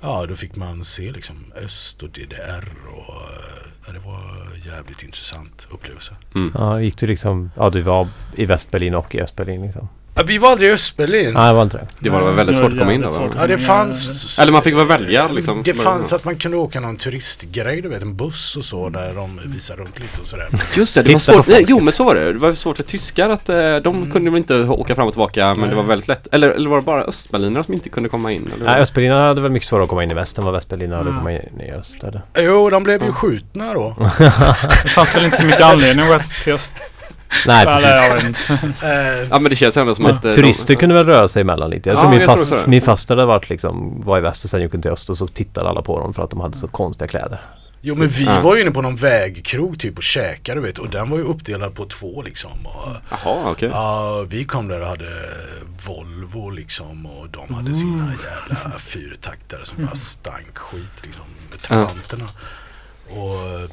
ja, 0.01 0.25
då 0.29 0.35
fick 0.35 0.55
man 0.55 0.83
se 0.85 1.11
liksom 1.11 1.35
öst 1.65 2.03
och 2.03 2.09
DDR 2.09 2.67
och 2.95 3.13
eh, 3.13 3.67
ja, 3.87 3.93
det 3.93 3.99
var 3.99 4.47
jävligt 4.73 5.03
intressant 5.03 5.67
upplevelse. 5.71 6.15
Mm. 6.35 6.51
Ja, 6.55 6.81
gick 6.81 6.97
du 6.97 7.07
liksom... 7.07 7.51
Ja, 7.57 7.69
du 7.69 7.81
var 7.81 8.07
i 8.35 8.45
Västberlin 8.45 8.95
och 8.95 9.15
i 9.15 9.21
Östberlin 9.21 9.61
liksom? 9.61 9.89
Vi 10.27 10.37
var 10.37 10.51
aldrig 10.51 10.69
i 10.69 10.73
Östberlin. 10.73 11.33
Nej, 11.33 11.47
det 11.47 11.53
var 11.53 11.63
inte 11.63 11.77
det. 11.77 11.87
Det 11.99 12.09
var 12.09 12.21
väl 12.21 12.35
väldigt 12.35 12.55
Det 12.55 12.61
svårt 12.61 12.71
att 12.71 12.79
komma 12.79 12.93
in 12.93 13.01
då 13.01 13.09
va? 13.09 13.29
Ja, 13.39 13.47
det 13.47 13.57
fanns 13.57 14.39
Eller 14.39 14.51
man 14.51 14.61
fick 14.61 14.75
väl 14.75 14.85
välja 14.87 15.27
liksom. 15.27 15.61
Det 15.63 15.73
fanns 15.73 16.13
att 16.13 16.25
man 16.25 16.35
kunde 16.35 16.57
åka 16.57 16.79
någon 16.79 16.97
turistgrej, 16.97 17.81
du 17.81 17.89
vet 17.89 18.01
en 18.01 18.15
buss 18.17 18.55
och 18.57 18.65
så 18.65 18.89
där 18.89 19.11
de 19.15 19.39
visar 19.45 19.75
runt 19.75 19.99
lite 19.99 20.21
och 20.21 20.27
sådär. 20.27 20.47
Just 20.75 20.95
det, 20.95 21.01
det 21.03 21.13
var 21.13 21.19
svårt. 21.19 21.47
Nej, 21.47 21.65
jo 21.67 21.79
men 21.79 21.93
så 21.93 22.03
var 22.03 22.15
det. 22.15 22.33
Det 22.33 22.39
var 22.39 22.53
svårt 22.53 22.77
för 22.77 22.83
tyskar 22.83 23.29
att 23.29 23.49
eh, 23.49 23.75
de 23.75 24.11
kunde 24.11 24.31
väl 24.31 24.37
inte 24.37 24.55
åka 24.55 24.95
fram 24.95 25.07
och 25.07 25.13
tillbaka 25.13 25.55
men 25.55 25.69
det 25.69 25.75
var 25.75 25.83
väldigt 25.83 26.07
lätt. 26.07 26.27
Eller, 26.31 26.49
eller 26.49 26.69
var 26.69 26.77
det 26.77 26.83
bara 26.85 27.03
östberlinare 27.03 27.63
som 27.63 27.73
inte 27.73 27.89
kunde 27.89 28.09
komma 28.09 28.31
in? 28.31 28.49
Eller? 28.55 28.65
Nej, 28.65 28.81
Östberlinare 28.81 29.27
hade 29.27 29.41
väl 29.41 29.51
mycket 29.51 29.69
svårare 29.69 29.83
att 29.83 29.89
komma 29.89 30.03
in 30.03 30.11
i 30.11 30.13
väst 30.13 30.37
än 30.37 30.43
vad 30.43 30.53
västberlinare 30.53 30.97
hade 30.97 31.09
att 31.09 31.13
Mm. 31.13 31.19
komma 31.19 31.31
in 31.31 31.61
i 31.67 31.71
öst. 31.71 32.03
Eller? 32.03 32.21
Jo, 32.37 32.69
de 32.69 32.83
blev 32.83 33.03
ju 33.03 33.11
skjutna 33.11 33.73
då. 33.73 33.95
Det 34.83 34.89
fanns 34.89 35.15
väl 35.15 35.25
inte 35.25 35.37
så 35.37 35.45
mycket 35.45 35.61
anledning 35.61 36.05
att 36.05 36.15
åka 36.15 36.25
till 36.43 36.53
öst. 36.53 36.71
Nej, 37.47 37.65
precis. 37.65 38.49
Eh, 38.83 39.27
Ja 39.29 39.39
men 39.39 39.43
det 39.49 39.55
känns 39.55 39.77
ändå 39.77 39.95
som 39.95 40.05
att... 40.05 40.25
eh, 40.25 40.31
turister 40.31 40.73
de, 40.73 40.79
kunde 40.79 40.95
väl 40.95 41.05
röra 41.05 41.27
sig 41.27 41.41
emellan 41.41 41.69
lite. 41.69 41.89
Jag 41.89 41.97
Ja, 41.97 42.01
tror 42.01 42.11
min, 42.11 42.21
fast, 42.25 42.55
min 42.67 42.81
faster 42.81 43.15
hade 43.15 43.25
varit 43.27 43.49
liksom, 43.49 44.01
var 44.05 44.17
i 44.17 44.21
väst 44.21 44.43
och 44.43 44.49
sen 44.49 44.61
gick 44.61 44.71
hon 44.71 44.81
till 44.81 44.91
öst 44.91 45.09
och 45.09 45.17
så 45.17 45.27
tittade 45.27 45.69
alla 45.69 45.81
på 45.81 45.99
dem 45.99 46.13
för 46.13 46.23
att 46.23 46.29
de 46.29 46.39
hade 46.39 46.57
så 46.57 46.67
konstiga 46.67 47.07
kläder. 47.07 47.41
Jo 47.85 47.95
men 47.95 48.07
vi 48.07 48.25
Ja. 48.25 48.39
var 48.41 48.55
ju 48.55 48.61
inne 48.61 48.71
på 48.71 48.81
någon 48.81 48.95
vägkrog 48.95 49.79
typ 49.79 49.97
och 49.97 50.03
käkade 50.03 50.61
vet 50.61 50.77
och 50.77 50.89
den 50.89 51.09
var 51.09 51.17
ju 51.17 51.23
uppdelad 51.23 51.75
på 51.75 51.85
två 51.85 52.21
liksom. 52.21 52.51
Och, 52.65 52.91
Jaha, 53.09 53.51
okej. 53.51 53.69
ja, 53.73 54.25
vi 54.29 54.45
kom 54.45 54.67
där 54.67 54.81
och 54.81 54.87
hade 54.87 55.05
Volvo 55.85 56.49
liksom 56.49 57.05
och 57.05 57.27
de 57.29 57.53
hade 57.55 57.75
sina 57.75 58.11
jävla 58.23 58.79
fyrtaktare 58.79 59.65
som 59.65 59.85
bara 59.85 59.95
stank 59.95 60.57
skit 60.57 61.01
liksom. 61.03 61.23
Med 61.51 61.59
trabanterna. 61.61 62.25
Och 63.09 63.69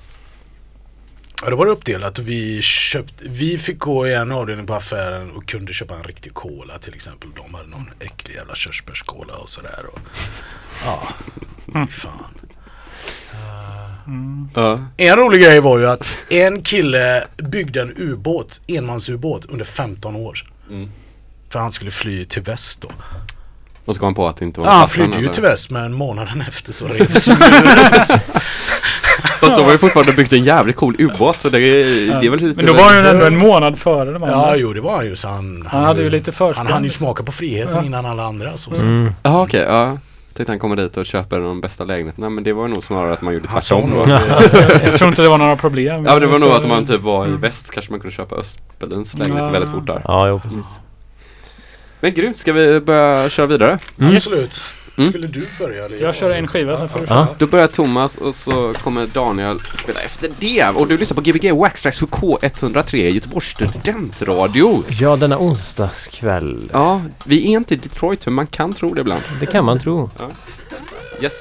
ja, 1.43 1.51
det 1.51 1.57
var 1.57 1.66
det 1.66 1.72
uppdelat 1.72 2.18
vi 2.18 2.62
köpte, 2.62 3.24
vi 3.28 3.59
fick 3.59 3.78
gå 3.78 4.09
i 4.09 4.14
en 4.14 4.32
avdelning 4.32 4.66
på 4.66 4.74
affären 4.74 5.30
och 5.30 5.47
kunde 5.49 5.72
köpa 5.72 5.95
en 5.95 6.05
riktig 6.05 6.34
cola 6.34 6.78
till 6.78 6.95
exempel. 6.95 7.28
De 7.36 7.55
hade 7.55 7.68
någon 7.68 7.91
äcklig 8.01 8.34
jävla 8.34 8.55
körsbärskola 8.55 9.34
och 9.34 9.51
sådär. 9.51 9.84
Och, 9.93 9.99
ja, 10.84 11.03
fan. 11.91 12.34
Ja. 14.55 14.80
En 14.97 15.16
rolig 15.16 15.43
grej 15.43 15.61
var 15.61 15.78
ju 15.78 15.86
att 15.88 16.07
en 16.30 16.62
kille 16.62 17.26
byggde 17.36 17.80
en 17.82 17.93
ubåt, 17.97 18.61
enmansubåt 18.66 19.45
under 19.45 19.64
15 19.64 20.16
år. 20.16 20.45
Mm. 20.70 20.91
För 21.49 21.59
han 21.59 21.72
skulle 21.72 21.91
fly 21.91 22.24
till 22.24 22.43
väst 22.43 22.80
då. 22.80 22.88
Och 23.84 23.95
så 23.95 24.01
kom 24.01 24.07
han 24.07 24.14
på 24.14 24.28
att 24.28 24.36
det 24.36 24.45
inte 24.45 24.61
var 24.61 24.66
Ja, 24.66 24.72
han 24.72 24.88
flydde 24.88 25.16
ju 25.16 25.18
eller? 25.18 25.32
till 25.34 25.43
väst 25.43 25.70
men 25.70 25.93
månaden 25.93 26.41
efter 26.49 26.72
så 26.72 26.86
revs 26.88 27.28
Fast 29.41 29.57
de 29.57 29.62
har 29.64 29.72
ju 29.72 29.78
fortfarande 29.78 30.12
byggt 30.12 30.32
en 30.32 30.45
jävligt 30.45 30.76
cool 30.76 30.95
ubåt 30.99 31.36
så 31.36 31.49
det 31.49 31.59
är, 31.61 32.20
det 32.20 32.26
är 32.26 32.30
väl 32.30 32.41
lite... 32.41 32.57
Men 32.57 32.66
då 32.66 32.72
var 32.72 32.82
han 32.82 33.03
ju 33.05 33.09
ändå 33.11 33.26
en 33.26 33.36
månad 33.36 33.78
före 33.78 34.05
de 34.12 34.22
andra. 34.22 34.30
Ja, 34.36 34.57
jo 34.57 34.72
det 34.72 34.80
var 34.80 34.97
han 34.97 35.07
ju 35.07 35.16
så 35.16 35.28
han... 35.28 35.66
Han 35.70 35.84
hade 35.84 36.03
ju 36.03 36.11
lite 36.11 36.32
försprång. 36.32 36.64
Han 36.66 36.72
hann 36.72 36.84
ju 36.84 36.91
smaka 36.91 37.22
på 37.22 37.32
friheten 37.32 37.74
Ja. 37.76 37.84
innan 37.84 38.07
alla 38.07 38.22
andra. 38.24 38.57
Så, 38.57 38.74
så. 38.74 38.82
Mm. 38.84 39.12
Jaha 39.22 39.43
okej, 39.43 39.61
ja. 39.68 39.99
Tänkte 40.34 40.53
han 40.53 40.59
kommer 40.59 40.76
dit 40.76 40.97
och 40.97 41.07
köper 41.07 41.38
de 41.38 41.61
bästa 41.61 41.84
lägenheterna 41.84 42.28
men 42.30 42.45
det 42.45 42.53
var 42.53 42.68
nog 42.68 42.84
snarare 42.84 43.12
att 43.12 43.22
man 43.22 43.34
gjorde 43.34 43.49
tvärtom. 43.49 43.93
då. 43.97 44.12
att 44.12 44.53
Jag 44.84 44.93
tror 44.95 45.09
inte 45.09 45.22
det 45.22 45.28
var 45.28 45.38
några 45.38 45.57
problem. 45.57 46.05
Ja 46.07 46.12
men 46.12 46.20
det 46.20 46.26
var 46.26 46.38
nog 46.38 46.49
att 46.51 46.62
om 46.62 46.68
man 46.68 46.86
typ 46.86 47.01
var 47.01 47.26
i 47.26 47.30
väst 47.30 47.70
kanske 47.70 47.91
man 47.93 48.01
kunde 48.01 48.16
köpa 48.16 48.36
Östberlins 48.36 49.18
lägenhet 49.18 49.45
Ja. 49.45 49.51
väldigt 49.51 49.70
fort 49.70 49.86
där. 49.86 50.01
Ja, 50.05 50.28
jo 50.28 50.41
precis. 50.41 50.78
Men 52.01 52.14
grymt, 52.14 52.38
ska 52.38 52.53
vi 52.53 52.80
börja 52.80 53.30
köra 53.30 53.47
vidare? 53.47 53.78
Mm. 54.01 54.14
Absolut. 54.16 54.64
Mm. 55.01 55.12
Skulle 55.12 55.26
du 55.28 55.42
börja? 55.59 55.84
eller 55.84 55.96
Jag 55.96 56.14
kör 56.14 56.30
en 56.30 56.48
skiva, 56.48 56.76
sen 56.76 56.88
får 56.88 57.01
du 57.01 57.07
Ja. 57.09 57.26
Då 57.38 57.46
börjar 57.46 57.66
Thomas 57.66 58.16
och 58.16 58.34
så 58.34 58.74
kommer 58.82 59.07
Daniel 59.07 59.61
spela 59.61 60.01
efter 60.01 60.30
det. 60.40 60.64
Och 60.68 60.86
du 60.88 60.98
lyssnar 60.98 61.14
på 61.14 61.20
Gbg 61.20 61.53
Waxtrax 61.53 61.98
för 61.98 62.07
K103, 62.07 62.96
Göteborgs 62.96 63.46
studentradio. 63.48 64.82
Ja, 64.88 65.16
denna 65.16 65.38
onsdagskväll. 65.38 66.70
Ja, 66.72 67.03
vi 67.24 67.42
är 67.42 67.57
inte 67.57 67.74
i 67.74 67.76
Detroit, 67.76 68.26
men 68.26 68.34
man 68.34 68.46
kan 68.46 68.72
tro 68.72 68.94
det 68.94 69.01
ibland. 69.01 69.22
Det 69.40 69.46
kan 69.46 69.64
man 69.64 69.78
tro. 69.80 70.11
Ja. 70.18 70.28
Yes. 71.22 71.32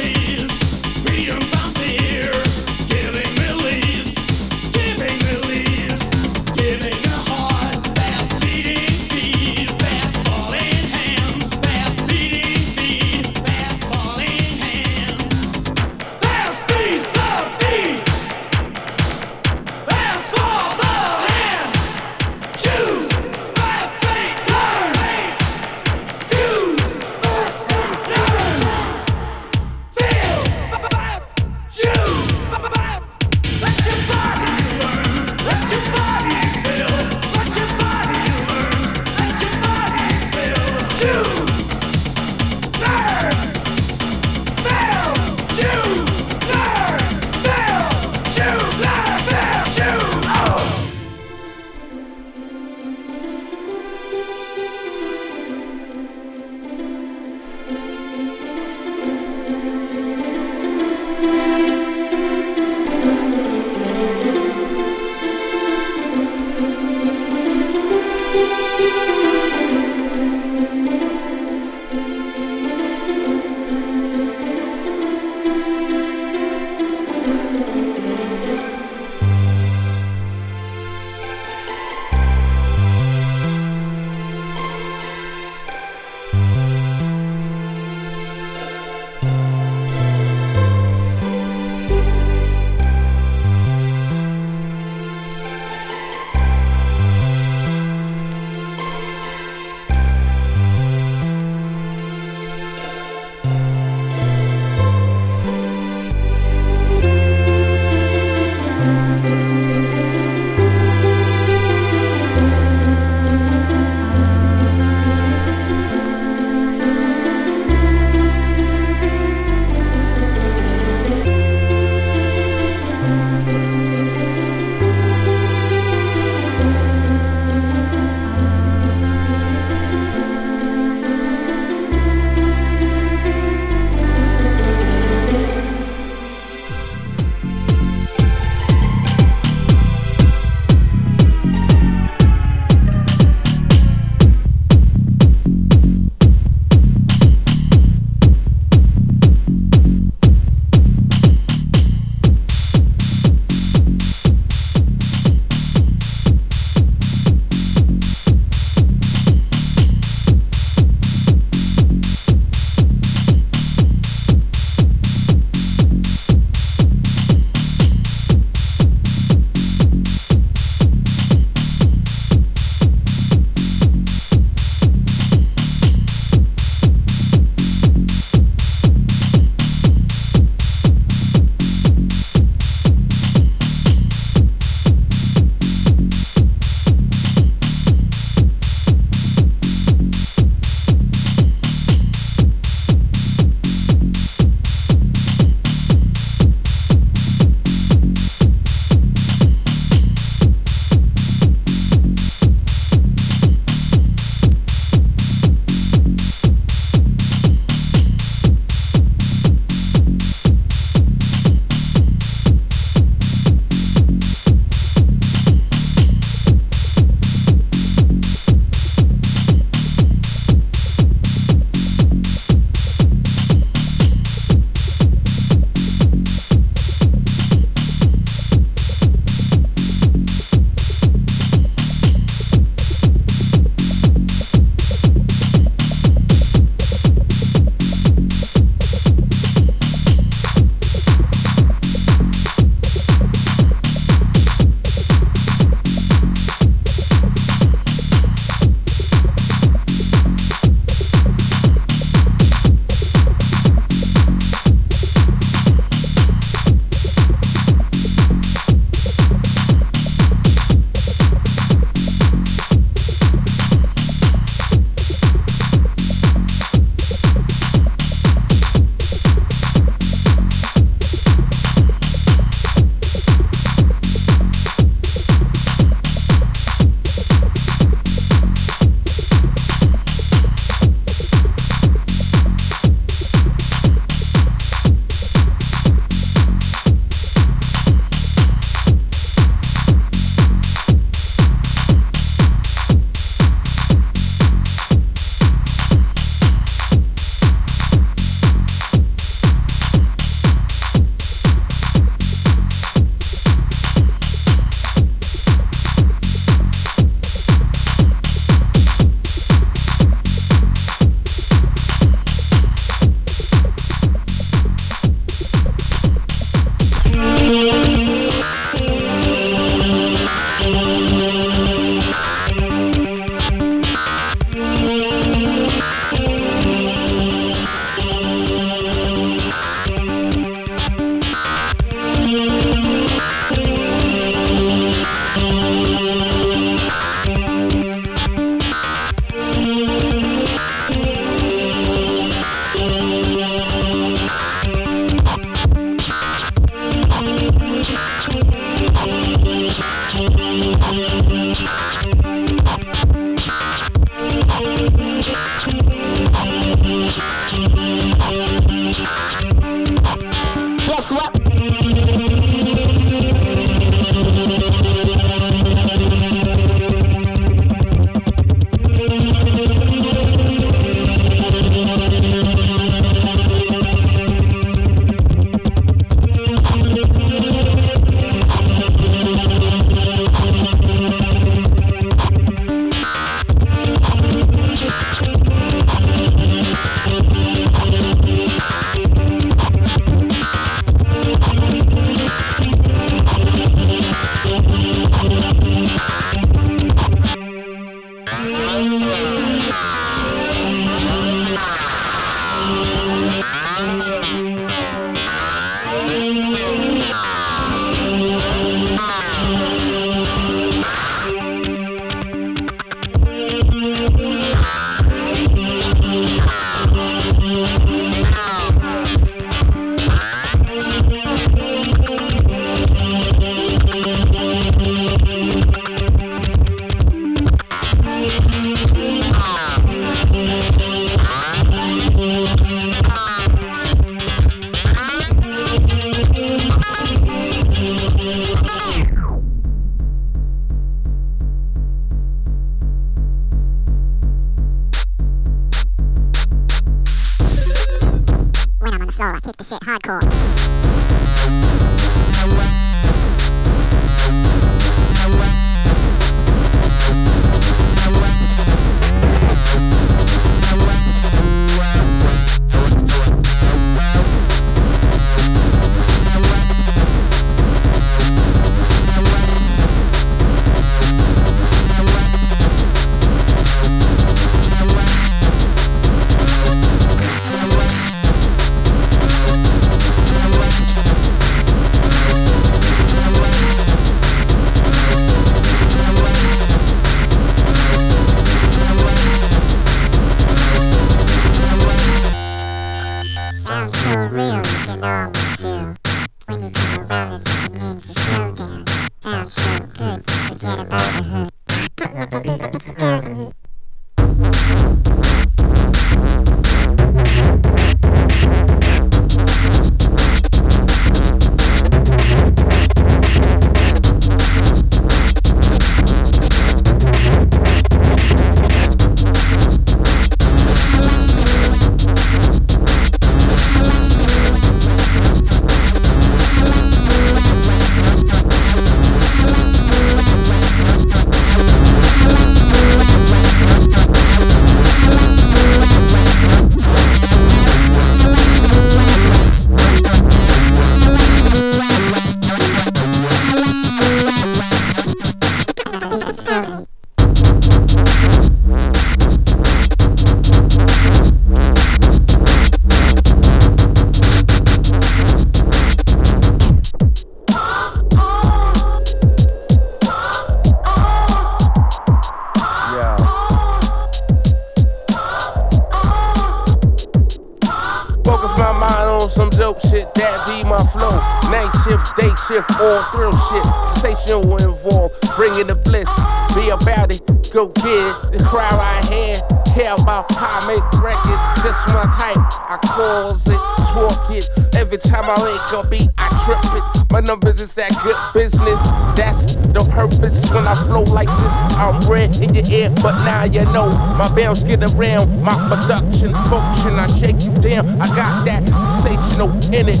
I'm 591.90 591.98
red 592.08 592.36
in 592.40 592.54
your 592.54 592.64
ear, 592.70 592.90
but 593.02 593.24
now 593.24 593.42
you 593.42 593.60
know 593.72 593.88
my 594.16 594.32
bounce 594.36 594.62
get 594.62 594.84
around. 594.94 595.42
My 595.42 595.54
production 595.68 596.32
function, 596.46 596.94
I 596.94 597.08
shake 597.18 597.42
you 597.42 597.52
down. 597.54 598.00
I 598.00 598.06
got 598.14 598.44
that 598.46 598.68
sensational 599.02 599.50
in 599.74 599.88
it. 599.88 600.00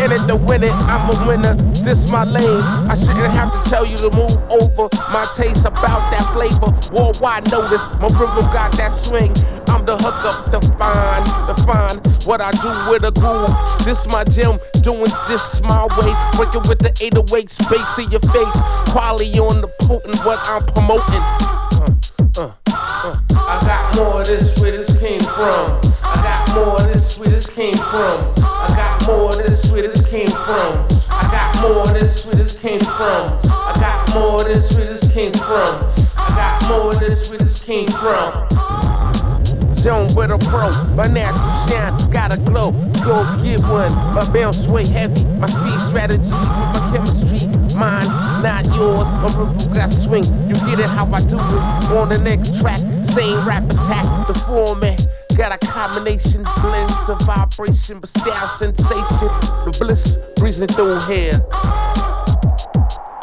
In 0.00 0.12
it 0.12 0.26
to 0.28 0.36
win 0.36 0.62
it, 0.62 0.72
I'm 0.86 1.10
a 1.10 1.26
winner. 1.26 1.56
This 1.82 2.08
my 2.08 2.22
lane. 2.22 2.62
I 2.88 2.94
shouldn't 2.94 3.34
have 3.34 3.50
to 3.52 3.68
tell 3.68 3.84
you 3.84 3.96
to 3.96 4.10
move 4.16 4.36
over. 4.52 4.88
My 5.10 5.26
taste 5.34 5.64
about 5.64 6.00
that 6.12 6.30
flavor. 6.32 6.70
Worldwide 6.94 7.50
notice, 7.50 7.84
my 7.98 8.06
rhythm 8.06 8.46
got 8.52 8.70
that 8.76 8.92
swing. 8.92 9.34
I'm 9.66 9.84
the 9.84 9.96
hook 9.96 10.24
up, 10.24 10.52
the 10.52 10.60
fine, 10.78 11.24
the 11.48 11.54
fine. 11.66 12.09
What 12.26 12.40
I 12.40 12.50
do 12.52 12.90
with 12.90 13.04
a 13.04 13.12
groove. 13.12 13.50
This 13.84 14.06
my 14.08 14.24
gym, 14.24 14.60
doing 14.82 15.10
this 15.26 15.60
my 15.62 15.84
way. 15.98 16.12
Breaking 16.36 16.68
with 16.68 16.78
the 16.78 16.92
808s, 17.00 17.58
bass 17.70 17.98
in 17.98 18.10
your 18.10 18.20
face. 18.20 18.92
Quality 18.92 19.38
on 19.40 19.62
the 19.62 19.68
potent, 19.80 20.18
what 20.24 20.38
I'm 20.44 20.64
promoting. 20.66 21.24
Uh, 21.80 21.96
uh, 22.36 22.52
uh. 22.68 23.20
I 23.32 23.60
got 23.62 23.96
more 23.96 24.20
of 24.20 24.26
this 24.26 24.60
where 24.60 24.72
this 24.72 24.96
came 24.98 25.20
from. 25.20 25.80
I 26.04 26.14
got 26.22 26.54
more 26.54 26.76
of 26.76 26.92
this 26.92 27.18
where 27.18 27.28
this 27.28 27.48
came 27.48 27.76
from. 27.76 28.32
I 28.36 28.68
got 28.76 29.06
more 29.06 29.30
of 29.30 29.38
this 29.38 29.70
where 29.72 29.82
this 29.82 30.06
came 30.06 30.28
from. 30.28 30.86
I 31.10 31.28
got 31.32 31.62
more 31.62 31.82
of 31.82 31.94
this 31.94 32.26
where 32.26 32.34
this 32.34 32.58
came 32.58 32.80
from. 32.80 33.38
I 33.48 33.72
got 33.80 34.14
more 34.14 34.40
of 34.40 34.46
this 34.46 34.76
where 34.76 34.86
this 34.86 35.10
came 35.10 35.32
from. 35.32 35.88
I 36.18 36.28
got 36.36 36.68
more 36.68 36.92
of 36.92 37.00
this 37.00 37.30
where 37.30 37.38
this 37.38 37.62
came 37.62 37.88
from. 37.88 38.89
Zone 39.80 40.14
with 40.14 40.30
a 40.30 40.36
pro, 40.36 40.70
my 40.94 41.06
natural 41.06 41.66
shine, 41.66 42.10
got 42.10 42.36
a 42.36 42.40
glow. 42.42 42.70
Go 43.02 43.24
get 43.42 43.60
one, 43.60 43.90
my 44.14 44.30
bounce 44.30 44.68
way 44.68 44.86
heavy, 44.86 45.24
my 45.24 45.46
speed 45.46 45.80
strategy 45.80 46.28
with 46.28 46.70
my 46.74 46.90
chemistry. 46.92 47.48
Mine, 47.78 48.06
not 48.42 48.66
yours. 48.76 49.08
My 49.08 49.34
rhythm 49.38 49.72
got 49.72 49.90
swing. 49.90 50.24
You 50.46 50.54
get 50.68 50.80
it 50.80 50.88
how 50.90 51.10
I 51.10 51.22
do 51.22 51.36
it. 51.36 51.96
On 51.96 52.10
the 52.10 52.18
next 52.18 52.60
track, 52.60 52.80
same 53.06 53.38
rap 53.48 53.64
attack. 53.70 54.04
The 54.26 54.34
format 54.40 55.06
got 55.34 55.50
a 55.54 55.66
combination, 55.66 56.42
blends 56.60 57.08
of 57.08 57.18
vibration, 57.22 58.00
but 58.00 58.10
style 58.10 58.48
sensation. 58.48 59.28
The 59.64 59.74
bliss 59.80 60.18
breezing 60.36 60.68
through 60.68 61.00
here. 61.08 61.40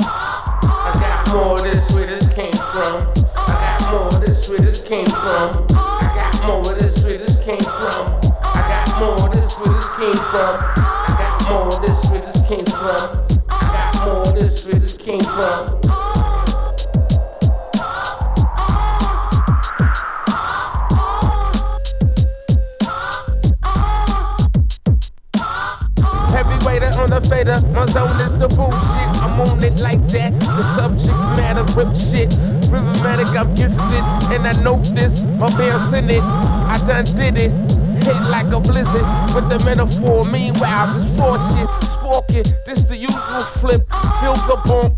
I 0.02 0.92
got 1.00 1.36
more 1.36 1.54
of 1.54 1.62
this 1.62 1.92
where 1.94 2.08
this 2.08 2.34
came 2.34 2.52
from. 2.52 3.14
I 3.46 3.78
got 3.80 3.92
more 3.92 4.08
of 4.08 4.26
this 4.26 4.50
where 4.50 4.58
this 4.58 4.82
came 4.84 5.06
from. 5.06 5.97
I 6.48 6.50
got 6.50 6.64
more 6.64 6.72
where 6.72 6.80
this 6.80 7.40
came 7.44 7.60
from. 7.60 8.20
I 8.42 8.64
got 8.70 9.00
more 9.02 9.16
where 9.18 9.34
this 9.34 9.54
came 9.98 10.14
from. 10.14 10.56
I 10.80 11.16
got 11.20 11.50
more 11.50 11.68
where 11.68 11.80
this 11.82 12.00
came 12.48 12.66
from. 12.66 13.26
I 13.50 13.60
got 13.76 14.06
more 14.06 14.24
where 14.24 14.80
this 14.80 14.98
came 14.98 15.20
from. 15.20 15.82
Heavy 26.32 26.54
Heavyweight 26.54 26.84
on 26.98 27.10
the 27.10 27.22
fader, 27.30 27.60
my 27.74 27.86
zone 27.88 28.16
is 28.22 28.34
the 28.40 28.48
bullshit. 28.56 29.07
On 29.38 29.64
it 29.64 29.80
like 29.82 30.08
that. 30.08 30.34
The 30.40 30.64
subject 30.64 31.14
matter 31.38 31.64
rip 31.78 31.96
shit. 31.96 32.30
Rhythmatic, 32.72 33.38
I'm 33.38 33.54
gifted, 33.54 34.04
and 34.34 34.48
I 34.48 34.60
know 34.64 34.82
this. 34.82 35.24
My 35.24 35.48
bounce 35.56 35.94
in 35.94 36.10
it, 36.10 36.24
I 36.24 36.78
done 36.88 37.06
did 37.06 37.38
it. 37.38 37.52
Hit 38.04 38.20
like 38.32 38.52
a 38.52 38.60
blizzard 38.60 39.06
with 39.36 39.48
the 39.50 39.62
metaphor. 39.64 40.24
Meanwhile, 40.32 40.94
this 40.94 41.06
raw 41.20 41.38
shit, 41.54 41.70
sparking. 41.88 42.46
This 42.66 42.84
the 42.84 42.98
usual 42.98 43.42
flip. 43.60 43.88
Feel 44.20 44.34
the 44.48 44.58
bump. 44.66 44.98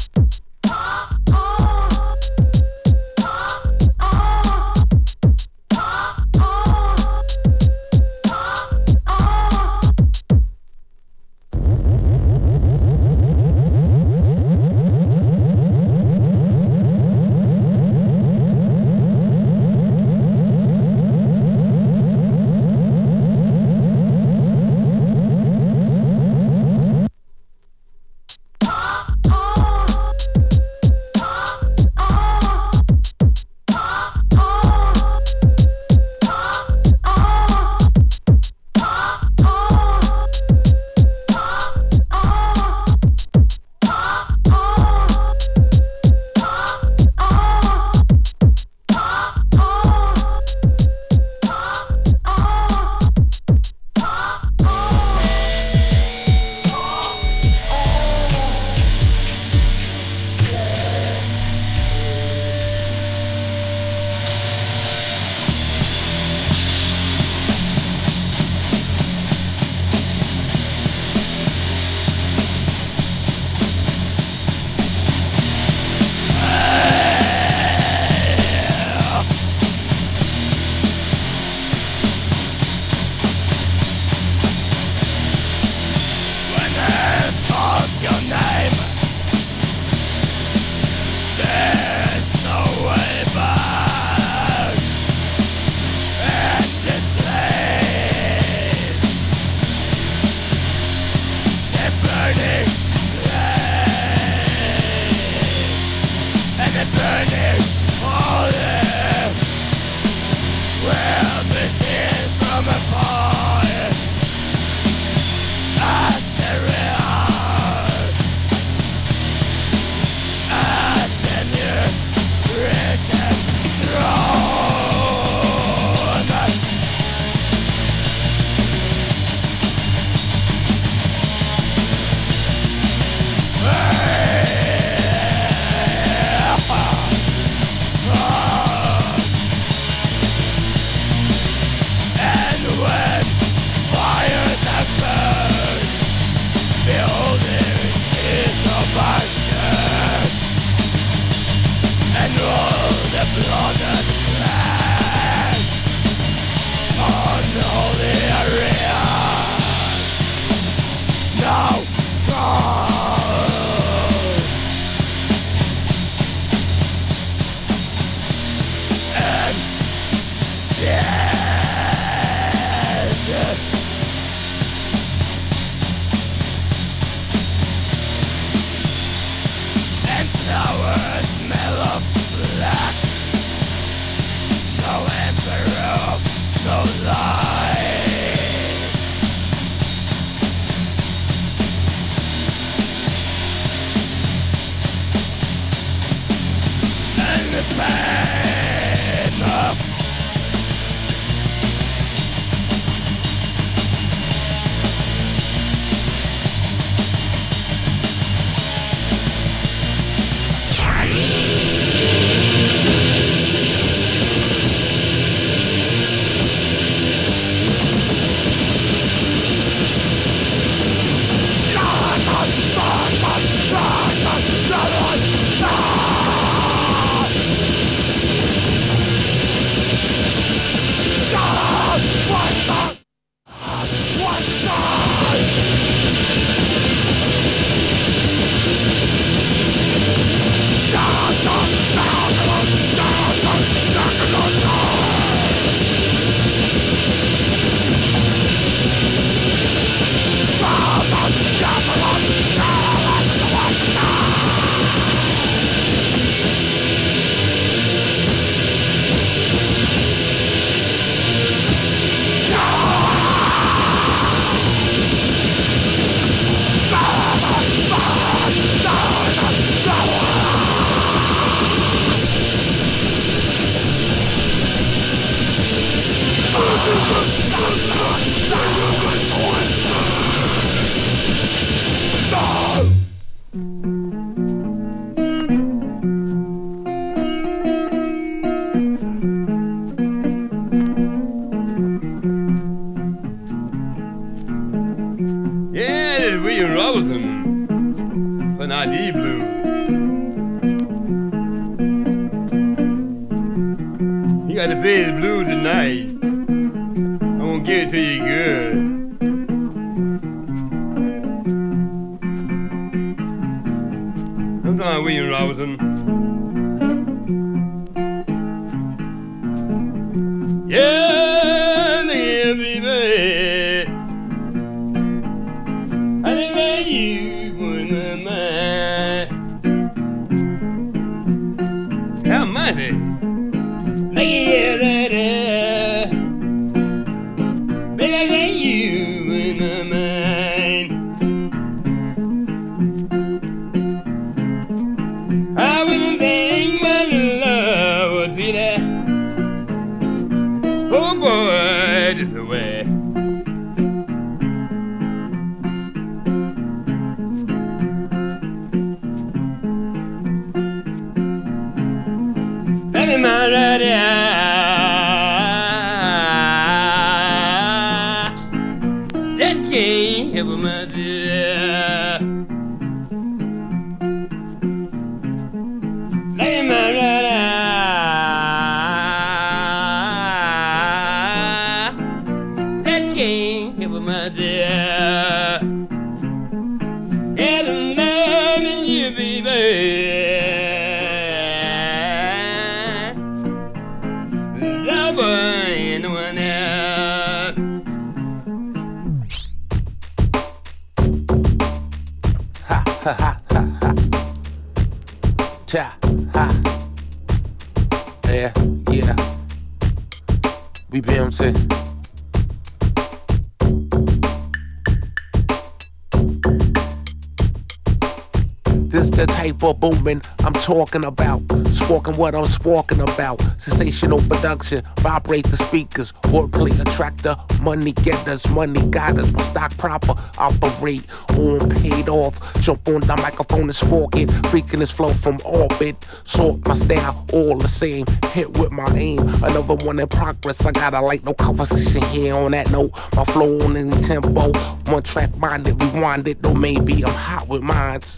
Sparking 422.60 423.00
about. 423.00 423.40
Sensational 423.62 424.20
production, 424.20 424.82
vibrate 425.00 425.46
the 425.46 425.56
speakers. 425.56 426.12
Wordplay 426.24 426.78
attractor, 426.78 427.34
money 427.64 427.94
getters, 427.94 428.46
money 428.50 428.82
guiders. 428.92 429.32
My 429.32 429.42
stock 429.44 429.78
proper, 429.78 430.14
operate 430.38 431.10
on 431.38 431.70
paid 431.82 432.10
off. 432.10 432.36
Jump 432.62 432.86
on 432.90 433.00
the 433.00 433.16
microphone 433.16 433.62
and 433.62 433.76
spark 433.76 434.18
it. 434.18 434.28
Freaking 434.52 434.80
this 434.80 434.92
flow 434.92 435.08
from 435.08 435.38
orbit. 435.46 436.04
Sort 436.26 436.68
my 436.68 436.76
style, 436.76 437.26
all 437.32 437.58
the 437.58 437.70
same. 437.70 438.06
Hit 438.34 438.50
with 438.58 438.74
my 438.74 438.88
aim. 438.94 439.20
Another 439.42 439.76
one 439.86 439.98
in 439.98 440.08
progress. 440.10 440.66
I 440.66 440.72
gotta 440.72 441.00
like 441.00 441.24
no 441.24 441.34
conversation 441.34 442.02
here 442.12 442.36
on 442.36 442.52
that 442.52 442.70
note. 442.72 442.92
My 443.16 443.24
flow 443.24 443.58
on 443.62 443.78
any 443.78 443.92
tempo. 444.04 444.52
One 444.92 445.04
track 445.04 445.34
minded, 445.38 445.82
rewind 445.82 446.28
it. 446.28 446.42
Though 446.42 446.56
maybe 446.56 447.06
I'm 447.06 447.14
hot 447.14 447.46
with 447.50 447.62
mines. 447.62 448.18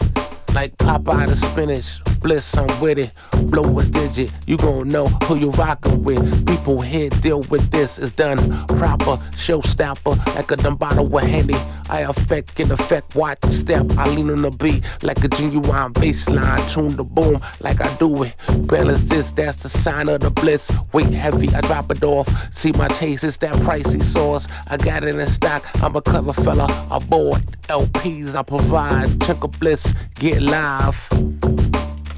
Like 0.54 0.76
Popeye 0.76 1.28
the 1.28 1.36
spinach, 1.36 2.20
bliss, 2.20 2.54
I'm 2.58 2.66
with 2.80 2.98
it. 2.98 3.14
Blow 3.50 3.78
a 3.78 3.84
digit, 3.84 4.32
you 4.46 4.56
gon' 4.56 4.88
know 4.88 5.06
who 5.24 5.36
you 5.36 5.50
rockin' 5.50 6.02
with. 6.04 6.46
People 6.46 6.80
here 6.80 7.10
deal 7.10 7.38
with 7.50 7.70
this, 7.70 7.98
it's 7.98 8.16
done 8.16 8.38
proper. 8.78 9.16
Showstopper, 9.32 10.16
like 10.34 10.50
a 10.50 10.56
dumb 10.56 10.76
bottle 10.76 11.06
with 11.06 11.24
Henny. 11.24 11.54
I 11.90 12.00
affect, 12.00 12.58
in 12.60 12.70
effect, 12.70 13.16
watch 13.16 13.40
the 13.40 13.48
step. 13.48 13.84
I 13.98 14.08
lean 14.14 14.30
on 14.30 14.42
the 14.42 14.50
beat 14.50 14.82
like 15.02 15.22
a 15.24 15.28
genuine 15.28 15.92
bass 15.92 16.28
line. 16.28 16.60
Tune 16.70 16.88
the 16.96 17.04
boom 17.04 17.40
like 17.62 17.80
I 17.80 17.94
do 17.96 18.22
it. 18.22 18.34
Balance 18.66 19.02
this, 19.02 19.30
that's 19.32 19.62
the 19.62 19.68
sign 19.68 20.08
of 20.08 20.20
the 20.20 20.30
blitz. 20.30 20.70
Weight 20.92 21.12
heavy, 21.12 21.48
I 21.54 21.60
drop 21.62 21.90
it 21.90 22.02
off. 22.02 22.28
See 22.56 22.72
my 22.72 22.88
taste, 22.88 23.24
it's 23.24 23.36
that 23.38 23.54
pricey 23.56 24.02
sauce. 24.02 24.46
I 24.68 24.76
got 24.76 25.04
it 25.04 25.14
in 25.14 25.26
stock, 25.26 25.64
I'm 25.82 25.96
a 25.96 26.00
clever 26.00 26.32
fella. 26.32 26.68
Aboard 26.90 27.42
LPs, 27.68 28.34
I 28.34 28.42
provide. 28.42 29.20
Chunk 29.22 29.44
of 29.44 29.58
bliss, 29.60 29.98
get 30.14 30.40
live. 30.40 31.31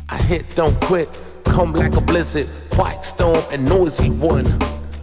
I 0.09 0.19
hit, 0.23 0.51
don't 0.55 0.79
quit, 0.83 1.29
come 1.45 1.73
like 1.73 1.95
a 1.97 2.01
blizzard. 2.01 2.47
Quiet 2.71 3.05
storm 3.05 3.43
and 3.51 3.69
noisy 3.69 4.11
one. 4.11 4.47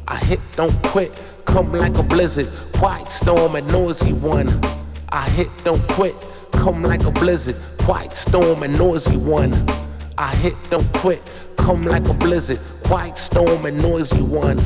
I 0.07 0.17
hit, 0.23 0.39
don't 0.53 0.83
quit, 0.83 1.31
come 1.45 1.71
like 1.71 1.95
a 1.95 2.03
blizzard. 2.03 2.47
Quiet 2.73 3.07
storm 3.07 3.55
and 3.55 3.67
noisy 3.71 4.13
one. 4.13 4.47
I 5.11 5.27
hit, 5.31 5.49
don't 5.63 5.85
quit, 5.89 6.37
come 6.53 6.83
like 6.83 7.03
a 7.03 7.11
blizzard. 7.11 7.55
Quiet 7.79 8.11
storm 8.11 8.63
and 8.63 8.77
noisy 8.77 9.17
one. 9.17 9.53
I 10.17 10.35
hit, 10.35 10.55
don't 10.69 10.91
quit, 10.93 11.41
come 11.57 11.85
like 11.85 12.07
a 12.07 12.13
blizzard, 12.13 12.59
quiet 12.83 13.17
storm 13.17 13.65
and 13.65 13.81
noisy 13.81 14.21
one. 14.21 14.57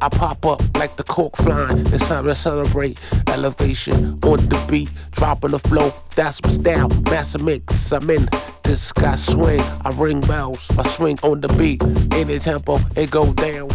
I 0.00 0.08
pop 0.08 0.44
up 0.44 0.60
like 0.76 0.96
the 0.96 1.04
cork 1.04 1.36
flying. 1.36 1.78
It's 1.92 2.06
time 2.08 2.24
to 2.24 2.34
celebrate 2.34 3.04
elevation 3.28 3.94
on 4.22 4.38
the 4.48 4.66
beat, 4.70 4.90
dropping 5.12 5.52
the 5.52 5.58
flow. 5.58 5.92
That's 6.14 6.42
my 6.42 6.50
style, 6.50 6.88
master 7.10 7.42
mix. 7.42 7.92
I'm 7.92 8.08
in 8.10 8.28
this 8.62 8.82
sky 8.82 9.16
swing. 9.16 9.60
I 9.60 9.90
ring 9.98 10.20
bells, 10.22 10.70
I 10.78 10.86
swing 10.88 11.18
on 11.22 11.40
the 11.40 11.48
beat. 11.56 11.82
Any 12.14 12.38
tempo, 12.38 12.76
it 12.96 13.10
go 13.10 13.32
down. 13.32 13.68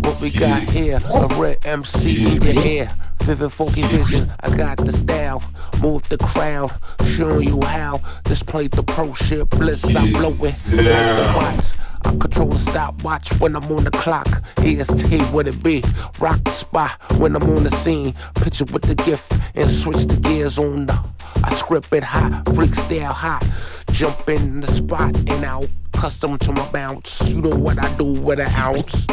What 0.00 0.20
we 0.20 0.30
got 0.30 0.68
here, 0.70 0.98
a 1.14 1.26
red 1.36 1.64
MC 1.66 2.36
in 2.36 2.42
your 2.42 2.64
ear. 2.64 2.88
Vivid 3.22 3.52
funky 3.52 3.82
vision, 3.82 4.24
I 4.40 4.56
got 4.56 4.78
the 4.78 4.92
style. 4.92 5.42
Move 5.82 6.08
the 6.08 6.18
crowd, 6.18 6.70
showing 7.16 7.48
you 7.48 7.60
how. 7.62 7.98
Display 8.24 8.68
the 8.68 8.82
pro 8.82 9.12
shit, 9.14 9.50
bliss, 9.50 9.84
I'm 9.94 10.12
blowing. 10.12 10.38
Like 10.40 10.60
the 10.62 11.32
watch. 11.36 11.85
I 12.04 12.16
control 12.16 12.48
the 12.50 12.58
stopwatch 12.58 13.30
when 13.40 13.56
I'm 13.56 13.64
on 13.64 13.84
the 13.84 13.90
clock. 13.90 14.28
EST, 14.58 15.22
what 15.32 15.46
it 15.46 15.62
be? 15.62 15.82
Rock 16.20 16.42
the 16.44 16.50
spot 16.50 16.92
when 17.18 17.36
I'm 17.36 17.42
on 17.42 17.64
the 17.64 17.70
scene. 17.70 18.12
Picture 18.36 18.64
with 18.72 18.82
the 18.82 18.94
gift 18.94 19.32
and 19.54 19.70
switch 19.70 20.06
the 20.06 20.16
gears 20.16 20.58
on 20.58 20.86
the. 20.86 21.10
I 21.44 21.54
script 21.54 21.92
it 21.92 22.02
hot, 22.02 22.42
freak 22.54 22.74
style 22.74 23.12
hot. 23.12 23.44
Jump 23.92 24.28
in 24.28 24.60
the 24.60 24.68
spot 24.68 25.14
and 25.14 25.44
out. 25.44 25.66
Custom 25.92 26.38
to 26.38 26.52
my 26.52 26.70
bounce. 26.70 27.22
You 27.22 27.40
know 27.42 27.56
what 27.56 27.82
I 27.82 27.96
do 27.96 28.06
with 28.26 28.40
an 28.40 28.48
ounce. 28.56 29.06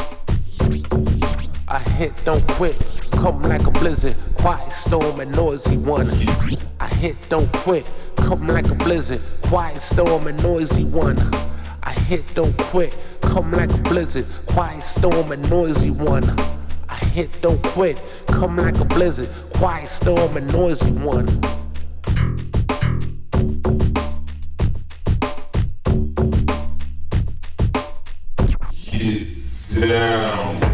I 1.70 1.80
hit, 1.98 2.22
don't 2.26 2.46
quit. 2.50 3.02
Come 3.14 3.42
like 3.44 3.66
a 3.66 3.72
blizzard, 3.72 4.16
quiet 4.38 4.72
storm 4.72 5.20
and 5.20 5.34
noisy 5.36 5.78
one. 5.78 6.08
I 6.80 6.88
hit, 6.96 7.16
don't 7.30 7.52
quit. 7.54 7.90
Come 8.18 8.48
like 8.48 8.70
a 8.70 8.76
blizzard, 8.76 9.22
quiet 9.44 9.78
storm 9.78 10.28
and 10.28 10.42
noisy 10.44 10.84
one. 10.84 11.18
I 11.86 11.92
hit, 11.92 12.34
don't 12.34 12.58
quit. 12.58 13.06
Come 13.22 13.52
like 13.52 13.70
a 13.70 13.78
blizzard, 13.78 14.26
quiet 14.48 14.82
storm 14.82 15.32
and 15.32 15.50
noisy 15.50 15.92
one. 15.92 16.24
I 16.90 16.96
hit, 17.14 17.40
don't 17.42 17.62
quit. 17.62 18.00
Come 18.28 18.56
like 18.56 18.80
a 18.80 18.86
blizzard, 18.86 19.28
quiet 19.54 19.88
storm 19.88 20.38
and 20.38 20.52
noisy 20.54 20.92
one. 20.92 21.26
Get 28.92 29.90
down 29.90 30.73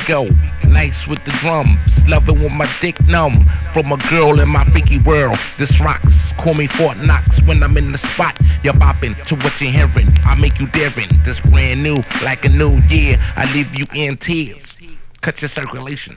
go. 0.06 0.28
Nice 0.64 1.06
with 1.06 1.24
the 1.24 1.30
drums, 1.32 1.78
loving 2.06 2.42
with 2.42 2.52
my 2.52 2.70
dick 2.80 3.00
numb. 3.06 3.48
From 3.72 3.92
a 3.92 3.96
girl 4.08 4.40
in 4.40 4.48
my 4.48 4.64
freaky 4.70 4.98
world, 4.98 5.38
this 5.58 5.80
rocks. 5.80 6.32
Call 6.38 6.54
me 6.54 6.66
Fort 6.66 6.96
Knox 6.98 7.42
when 7.42 7.62
I'm 7.62 7.76
in 7.76 7.92
the 7.92 7.98
spot. 7.98 8.38
You're 8.62 8.74
bopping 8.74 9.22
to 9.26 9.36
what 9.36 9.60
you're 9.60 9.70
hearing. 9.70 10.12
I 10.24 10.34
make 10.34 10.58
you 10.58 10.66
daring. 10.68 11.08
This 11.24 11.40
brand 11.40 11.82
new, 11.82 11.98
like 12.22 12.44
a 12.44 12.48
new 12.48 12.80
year. 12.88 13.18
I 13.36 13.52
leave 13.52 13.74
you 13.76 13.86
in 13.94 14.16
tears. 14.16 14.76
Cut 15.20 15.40
your 15.40 15.48
circulation. 15.48 16.16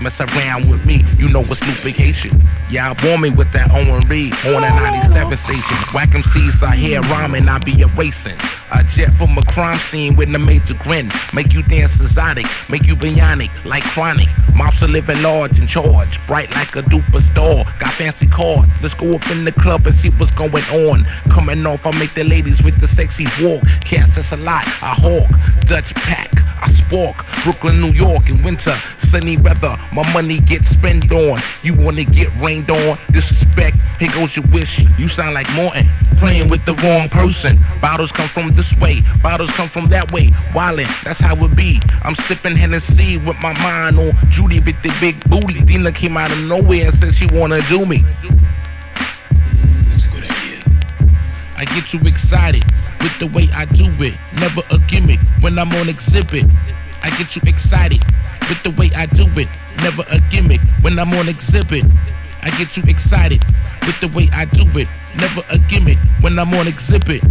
Mess 0.00 0.20
around 0.20 0.70
with 0.70 0.84
me, 0.86 1.04
you 1.18 1.28
know 1.28 1.42
it's 1.42 1.60
lubrication. 1.62 2.42
I 2.70 2.96
warm 3.04 3.20
me 3.20 3.30
with 3.30 3.52
that 3.52 3.70
Owen 3.72 4.00
Reed 4.08 4.32
on 4.46 4.64
a 4.64 4.70
97 4.70 5.36
station. 5.36 5.76
Whack 5.92 6.10
MCs, 6.10 6.62
I 6.62 6.74
hear 6.74 7.02
rhyming, 7.02 7.48
I 7.48 7.58
be 7.58 7.82
erasing. 7.82 8.36
A 8.72 8.84
jet 8.84 9.12
from 9.14 9.36
a 9.36 9.42
crime 9.44 9.78
scene 9.78 10.16
with 10.16 10.34
a 10.34 10.38
major 10.38 10.74
grin. 10.74 11.10
Make 11.32 11.52
you 11.52 11.62
dance 11.62 12.00
exotic, 12.00 12.46
make 12.68 12.86
you 12.86 12.94
bionic, 12.94 13.50
like 13.64 13.82
chronic. 13.82 14.28
Mops 14.54 14.82
are 14.82 14.88
living 14.88 15.22
large 15.22 15.58
in 15.58 15.66
charge, 15.66 16.24
bright 16.26 16.50
like 16.54 16.76
a 16.76 16.82
duper 16.82 17.20
star. 17.20 17.64
Got 17.78 17.92
fancy 17.94 18.26
cars, 18.26 18.68
let's 18.82 18.94
go 18.94 19.12
up 19.12 19.28
in 19.30 19.44
the 19.44 19.52
club 19.52 19.86
and 19.86 19.94
see 19.94 20.10
what's 20.10 20.34
going 20.34 20.64
on. 20.64 21.04
Coming 21.30 21.66
off, 21.66 21.86
I 21.86 21.98
make 21.98 22.14
the 22.14 22.24
ladies 22.24 22.62
with 22.62 22.80
the 22.80 22.88
sexy 22.88 23.26
walk. 23.42 23.62
Cast 23.84 24.18
us 24.18 24.32
a 24.32 24.36
lot, 24.36 24.64
I 24.66 24.94
hawk, 24.94 25.28
Dutch 25.66 25.94
pack. 25.94 26.30
I 26.62 26.70
spark. 26.70 27.24
Brooklyn, 27.42 27.80
New 27.80 27.92
York 27.92 28.28
in 28.28 28.42
winter, 28.42 28.76
sunny 28.98 29.38
weather. 29.38 29.78
My 29.92 30.10
money 30.12 30.40
gets 30.40 30.68
spent 30.68 31.10
on. 31.10 31.40
You 31.62 31.74
wanna 31.74 32.04
get 32.04 32.28
rained 32.38 32.70
on? 32.70 32.98
Disrespect, 33.12 33.78
here 33.98 34.10
goes 34.10 34.36
your 34.36 34.44
wish. 34.52 34.78
You 34.98 35.08
sound 35.08 35.32
like 35.32 35.50
Morton, 35.52 35.88
playing 36.18 36.48
with 36.48 36.64
the 36.66 36.74
wrong 36.74 37.08
person. 37.08 37.58
Bottles 37.80 38.12
come 38.12 38.28
from 38.28 38.54
this 38.54 38.74
way, 38.76 39.02
bottles 39.22 39.50
come 39.52 39.68
from 39.68 39.88
that 39.90 40.12
way. 40.12 40.26
Wildin', 40.52 40.86
that's 41.02 41.20
how 41.20 41.34
it 41.44 41.56
be. 41.56 41.80
I'm 42.02 42.14
sipping 42.14 42.56
Hennessy 42.56 43.18
with 43.18 43.38
my 43.40 43.52
mind 43.60 43.98
on 43.98 44.12
Judy 44.30 44.60
with 44.60 44.80
the 44.82 44.94
big 45.00 45.18
booty. 45.28 45.60
Dina 45.62 45.90
came 45.92 46.16
out 46.16 46.30
of 46.30 46.38
nowhere 46.38 46.88
and 46.88 46.98
said 46.98 47.14
she 47.14 47.26
wanna 47.32 47.60
do 47.68 47.86
me. 47.86 48.04
That's 49.88 50.04
a 50.04 50.08
good 50.08 50.24
idea. 50.24 50.60
I 51.56 51.64
get 51.64 51.86
too 51.86 52.00
excited 52.04 52.64
with 53.00 53.18
the 53.18 53.26
way 53.28 53.48
I 53.54 53.64
do 53.64 53.86
it. 54.04 54.14
Never 54.40 54.62
a 54.70 54.78
gimmick 54.86 55.20
when 55.40 55.58
I'm 55.58 55.72
on 55.72 55.88
exhibit. 55.88 56.44
I 57.02 57.10
get 57.16 57.30
too 57.30 57.40
excited 57.46 58.04
with 58.48 58.62
the 58.62 58.70
way 58.70 58.90
I 58.94 59.06
do 59.06 59.24
it. 59.38 59.48
Never 59.82 60.04
a 60.10 60.20
gimmick 60.28 60.60
when 60.82 60.98
I'm 60.98 61.12
on 61.14 61.28
exhibit. 61.28 61.84
I 62.42 62.50
get 62.58 62.72
too 62.72 62.82
excited 62.86 63.42
with 63.86 63.98
the 64.00 64.08
way 64.08 64.28
I 64.32 64.44
do 64.44 64.64
it. 64.78 64.88
Never 65.16 65.42
a 65.48 65.58
gimmick 65.58 65.98
when 66.20 66.38
I'm 66.38 66.52
on 66.54 66.68
exhibit. 66.68 67.22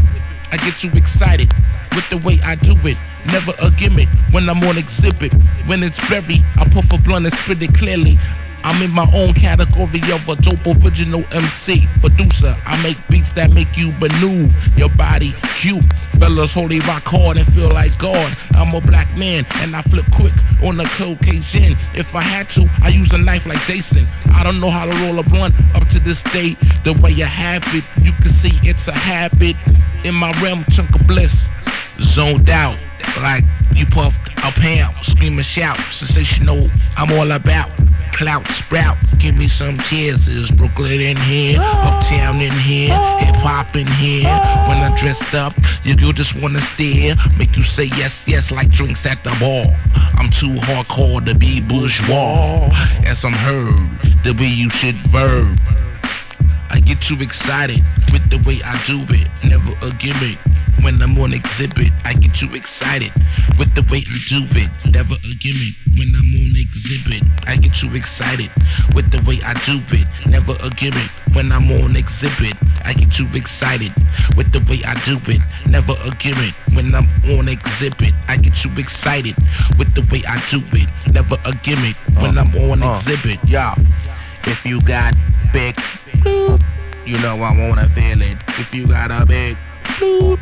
I 0.51 0.57
get 0.57 0.77
too 0.77 0.91
excited 0.95 1.51
with 1.95 2.09
the 2.09 2.17
way 2.17 2.39
I 2.43 2.55
do 2.55 2.76
it. 2.88 2.97
Never 3.27 3.53
a 3.61 3.69
gimmick 3.71 4.09
when 4.31 4.49
I'm 4.49 4.63
on 4.63 4.77
exhibit. 4.77 5.34
When 5.65 5.84
it's 5.84 5.99
berry, 6.09 6.43
I 6.55 6.67
puff 6.69 6.91
a 6.93 6.97
blunt 6.97 7.26
and 7.26 7.34
spit 7.34 7.61
it 7.61 7.73
clearly. 7.73 8.17
I'm 8.63 8.81
in 8.84 8.91
my 8.91 9.09
own 9.13 9.34
category 9.34 10.01
of 10.11 10.27
a 10.27 10.35
dope 10.35 10.84
original 10.84 11.23
MC 11.31 11.88
producer. 12.01 12.57
I 12.65 12.81
make 12.84 12.97
beats 13.09 13.31
that 13.34 13.51
make 13.51 13.77
you 13.77 13.91
maneuver 13.93 14.57
your 14.76 14.89
body 14.89 15.34
cute. 15.55 15.84
Fellas 16.19 16.53
holy 16.53 16.80
rock 16.81 17.03
hard 17.05 17.38
and 17.38 17.47
feel 17.53 17.69
like 17.69 17.97
God. 17.97 18.35
I'm 18.55 18.73
a 18.73 18.81
black 18.81 19.15
man 19.17 19.45
and 19.55 19.76
I 19.76 19.81
flip 19.84 20.05
quick 20.13 20.34
on 20.61 20.77
the 20.77 20.84
Caucasian. 20.85 21.77
If 21.95 22.15
I 22.15 22.21
had 22.21 22.49
to, 22.51 22.69
I 22.81 22.89
use 22.89 23.11
a 23.13 23.17
knife 23.17 23.45
like 23.45 23.61
Jason. 23.61 24.05
I 24.34 24.43
don't 24.43 24.59
know 24.59 24.69
how 24.69 24.85
to 24.85 25.05
roll 25.05 25.19
a 25.19 25.23
blunt 25.23 25.55
up 25.76 25.88
to 25.89 25.99
this 25.99 26.21
day. 26.23 26.55
The 26.84 26.93
way 27.01 27.11
I 27.23 27.27
have 27.27 27.63
it, 27.73 27.84
you 28.03 28.11
can 28.13 28.30
see 28.30 28.51
it's 28.63 28.88
a 28.88 28.93
habit. 28.93 29.55
In 30.05 30.15
my 30.15 30.31
realm, 30.41 30.63
chunk 30.71 30.95
of 30.95 31.05
bliss, 31.07 31.47
zoned 31.99 32.49
out. 32.49 32.77
Like 33.21 33.43
you 33.76 33.85
puffed 33.85 34.21
a 34.38 34.51
pound, 34.51 34.95
scream 35.05 35.38
and 35.38 35.45
shout, 35.45 35.77
sensational. 35.91 36.69
I'm 36.95 37.11
all 37.11 37.31
about 37.31 37.69
clout 38.13 38.47
sprout. 38.47 38.97
Give 39.17 39.38
me 39.38 39.47
some 39.47 39.77
cheers. 39.80 40.27
Is 40.27 40.51
Brooklyn 40.51 41.01
in 41.01 41.17
here? 41.17 41.59
Uptown 41.61 42.41
in 42.41 42.51
here? 42.51 42.97
Hip 43.19 43.35
hop 43.35 43.76
in 43.76 43.88
here? 43.88 44.30
When 44.67 44.77
I 44.77 44.93
dressed 44.97 45.34
up, 45.34 45.53
you, 45.84 45.95
you 45.99 46.13
just 46.13 46.39
wanna 46.41 46.61
stare. 46.61 47.15
Make 47.38 47.57
you 47.57 47.63
say 47.63 47.85
yes, 47.85 48.23
yes, 48.26 48.51
like 48.51 48.69
drinks 48.69 49.05
at 49.05 49.23
the 49.23 49.31
bar. 49.39 49.65
I'm 50.17 50.30
too 50.30 50.53
hardcore 50.61 51.26
to 51.26 51.35
be 51.35 51.59
bourgeois. 51.59 52.69
As 53.05 53.26
I'm 53.26 53.34
heard, 53.34 54.23
the 54.23 54.34
way 54.34 54.47
you 54.47 54.69
should 54.69 54.95
verb. 55.07 55.59
I 56.70 56.80
get 56.80 57.02
too 57.02 57.18
excited 57.22 57.84
with 58.12 58.30
the 58.30 58.38
way 58.46 58.62
I 58.64 58.78
do 58.86 59.02
it. 59.10 59.28
Never 59.44 59.74
a 59.82 59.91
gimmick. 59.91 60.38
When 60.84 61.02
I'm 61.02 61.18
on 61.20 61.34
exhibit, 61.34 61.91
I 62.06 62.14
get 62.14 62.36
too 62.36 62.54
excited 62.54 63.12
with 63.58 63.74
the 63.76 63.82
way 63.91 64.04
I 64.08 64.18
do 64.30 64.46
it. 64.56 64.70
Never 64.86 65.16
a 65.16 65.36
gimmick. 65.36 65.76
When 65.98 66.14
I'm 66.16 66.34
on 66.36 66.56
exhibit, 66.56 67.24
I 67.48 67.58
get 67.58 67.74
too 67.74 67.96
excited 67.96 68.50
with 68.94 69.12
the 69.12 69.22
way 69.24 69.41
I 69.44 69.54
do 69.66 69.82
it. 69.91 70.08
Never 70.28 70.56
a 70.62 70.70
gimmick. 70.70 71.10
When 71.34 71.52
I'm 71.52 71.70
on 71.72 71.96
exhibit, 71.96 72.56
I 72.86 72.94
get 72.94 73.12
too 73.12 73.28
excited 73.34 73.94
with 74.38 74.52
the 74.52 74.62
way 74.70 74.82
I 74.86 74.94
do 75.04 75.20
it. 75.28 75.41
Never 75.68 75.96
a 76.06 76.12
gimmick. 76.12 76.54
When 76.74 76.96
I'm 76.96 77.10
on 77.38 77.50
exhibit, 77.50 78.14
I 78.28 78.38
get 78.38 78.56
too 78.56 78.72
excited 78.78 79.36
with 79.78 79.94
the 79.96 80.08
way 80.12 80.22
I 80.28 80.40
do 80.48 80.62
it. 80.74 80.90
Never 81.12 81.38
a 81.46 81.54
gimmick. 81.64 81.96
When 82.16 82.38
I'm 82.38 82.56
on 82.56 82.84
uh. 82.84 82.94
exhibit, 82.94 83.40
yeah. 83.46 83.76
If 84.46 84.66
you 84.66 84.82
got 84.82 85.14
big, 85.52 85.76
you 87.06 87.18
know 87.20 87.41
I 87.41 87.58
wanna 87.58 87.90
feel 87.96 88.22
it. 88.22 88.38
If 88.60 88.74
you 88.74 88.88
got 88.88 89.12
a 89.12 89.26
big, 89.26 89.58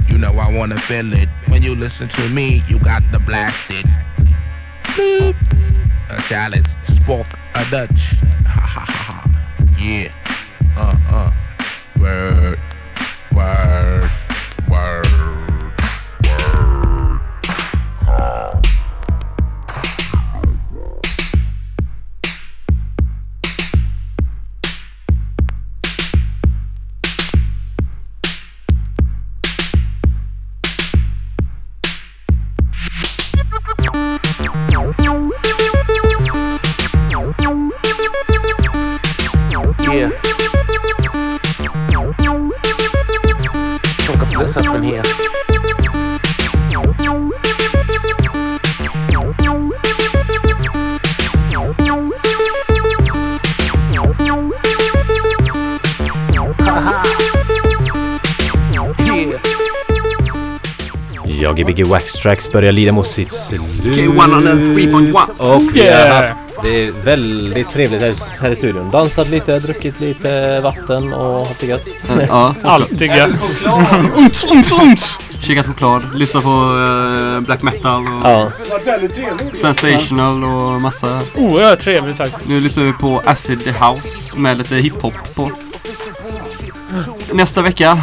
you 0.09 0.17
know 0.17 0.31
I 0.31 0.51
wanna 0.51 0.79
feel 0.79 1.13
it. 1.13 1.29
When 1.47 1.63
you 1.63 1.75
listen 1.75 2.07
to 2.09 2.29
me, 2.29 2.63
you 2.67 2.79
got 2.79 3.03
the 3.11 3.19
blasted. 3.19 3.85
A 6.09 6.21
chalice, 6.27 6.75
spoke 6.83 7.27
a 7.55 7.69
Dutch. 7.69 8.15
Ha 8.45 8.61
ha 8.61 8.85
ha 8.87 9.03
ha. 9.07 9.75
Yeah. 9.79 10.11
Uh 10.75 10.95
uh. 11.09 11.31
Word. 11.99 12.59
Word. 13.33 14.26
From 44.63 44.81
here. 44.81 45.03
Ja, 61.47 61.53
Gbg 61.53 61.83
Wax 61.85 62.13
Tracks 62.13 62.51
börjar 62.51 62.71
lida 62.71 62.91
mot 62.91 63.07
sitt 63.07 63.33
slut. 63.33 63.61
K103.1. 63.83 65.27
Och 65.37 65.75
vi 65.75 65.87
har 65.89 66.07
haft 66.07 66.47
det 66.63 66.85
är 66.87 66.91
väldigt 66.91 67.69
trevligt 67.69 68.01
här, 68.01 68.41
här 68.41 68.51
i 68.51 68.55
studion. 68.55 68.91
Dansat 68.91 69.29
lite, 69.29 69.59
druckit 69.59 69.99
lite 69.99 70.59
vatten 70.61 71.13
och 71.13 71.47
haft 71.47 71.59
det 71.59 71.67
gött. 71.67 71.87
Ja. 72.27 72.55
Alltid 72.63 73.15
gött. 73.15 73.31
Unts, 74.15 74.45
unts, 74.51 74.71
unts! 74.71 75.19
Kikat 75.41 75.65
choklad, 75.65 76.01
lyssnat 76.15 76.43
på 76.43 76.49
eh, 76.49 77.39
black 77.41 77.61
metal 77.61 78.01
och 78.01 78.21
Ja. 78.23 78.51
sensational 79.53 80.43
och 80.43 80.81
massa. 80.81 81.21
Oerhört 81.35 81.79
trevligt 81.79 82.17
faktiskt. 82.17 82.47
Nu 82.49 82.59
lyssnar 82.59 82.83
vi 82.83 82.93
på 82.93 83.21
Acid 83.25 83.67
House 83.67 84.39
med 84.39 84.57
lite 84.57 84.75
hiphop 84.75 85.35
på. 85.35 85.51
Nästa 87.31 87.61
vecka, 87.61 87.97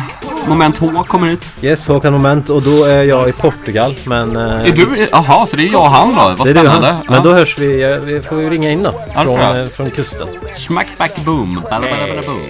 Moment 0.48 0.78
H 0.78 1.04
kommer 1.08 1.26
hit. 1.28 1.50
Yes, 1.62 1.86
Håkan 1.88 2.12
Moment 2.12 2.50
och 2.50 2.62
då 2.62 2.84
är 2.84 3.02
jag 3.04 3.28
i 3.28 3.32
Portugal 3.32 3.94
men... 4.04 4.36
eh, 4.36 4.42
Är 4.64 4.72
du, 4.72 5.08
jaha, 5.12 5.46
så 5.46 5.56
det 5.56 5.62
är 5.62 5.72
jag 5.72 5.80
och 5.80 5.90
han 5.90 6.08
då? 6.08 6.34
Vad 6.38 6.46
det 6.46 6.50
är 6.50 6.54
du 6.54 6.60
och 6.60 6.66
han. 6.66 6.82
spännande. 6.82 7.02
Men 7.08 7.22
då 7.22 7.32
hörs 7.32 7.58
vi, 7.58 7.80
ja, 7.82 7.98
vi 8.02 8.20
får 8.22 8.40
ju 8.42 8.50
ringa 8.50 8.70
in 8.70 8.82
då. 8.82 8.92
Ja, 9.14 9.22
Från, 9.22 9.40
jag. 9.40 9.60
eh, 9.60 9.66
från 9.66 9.90
kusten. 9.90 10.28
Smack 10.56 10.98
back 10.98 11.16
boom. 11.24 11.62
Balla, 11.70 11.86
balla, 11.90 12.06
balla, 12.06 12.22
boom. 12.26 12.40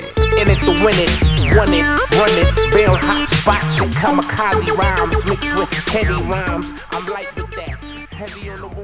In 0.42 0.50
it 0.50 0.60
to 0.60 0.66
win 0.86 0.98
it, 1.00 1.22
run 1.56 1.74
it, 1.74 1.84
run 2.18 2.38
it, 2.38 2.74
build 2.74 2.98
hot 2.98 3.28
spots 3.30 3.80
and 3.80 3.94
kamikaze 3.94 4.72
rhymes 4.72 5.24
mixed 5.30 5.54
with 5.58 5.88
heavy 5.88 6.12
rhymes. 6.12 6.66
I'm 6.92 7.06
light 7.06 7.30
with 7.36 7.50
that, 7.56 7.84
heavy 8.18 8.50
on 8.50 8.56
the 8.56 8.68
boom 8.76 8.83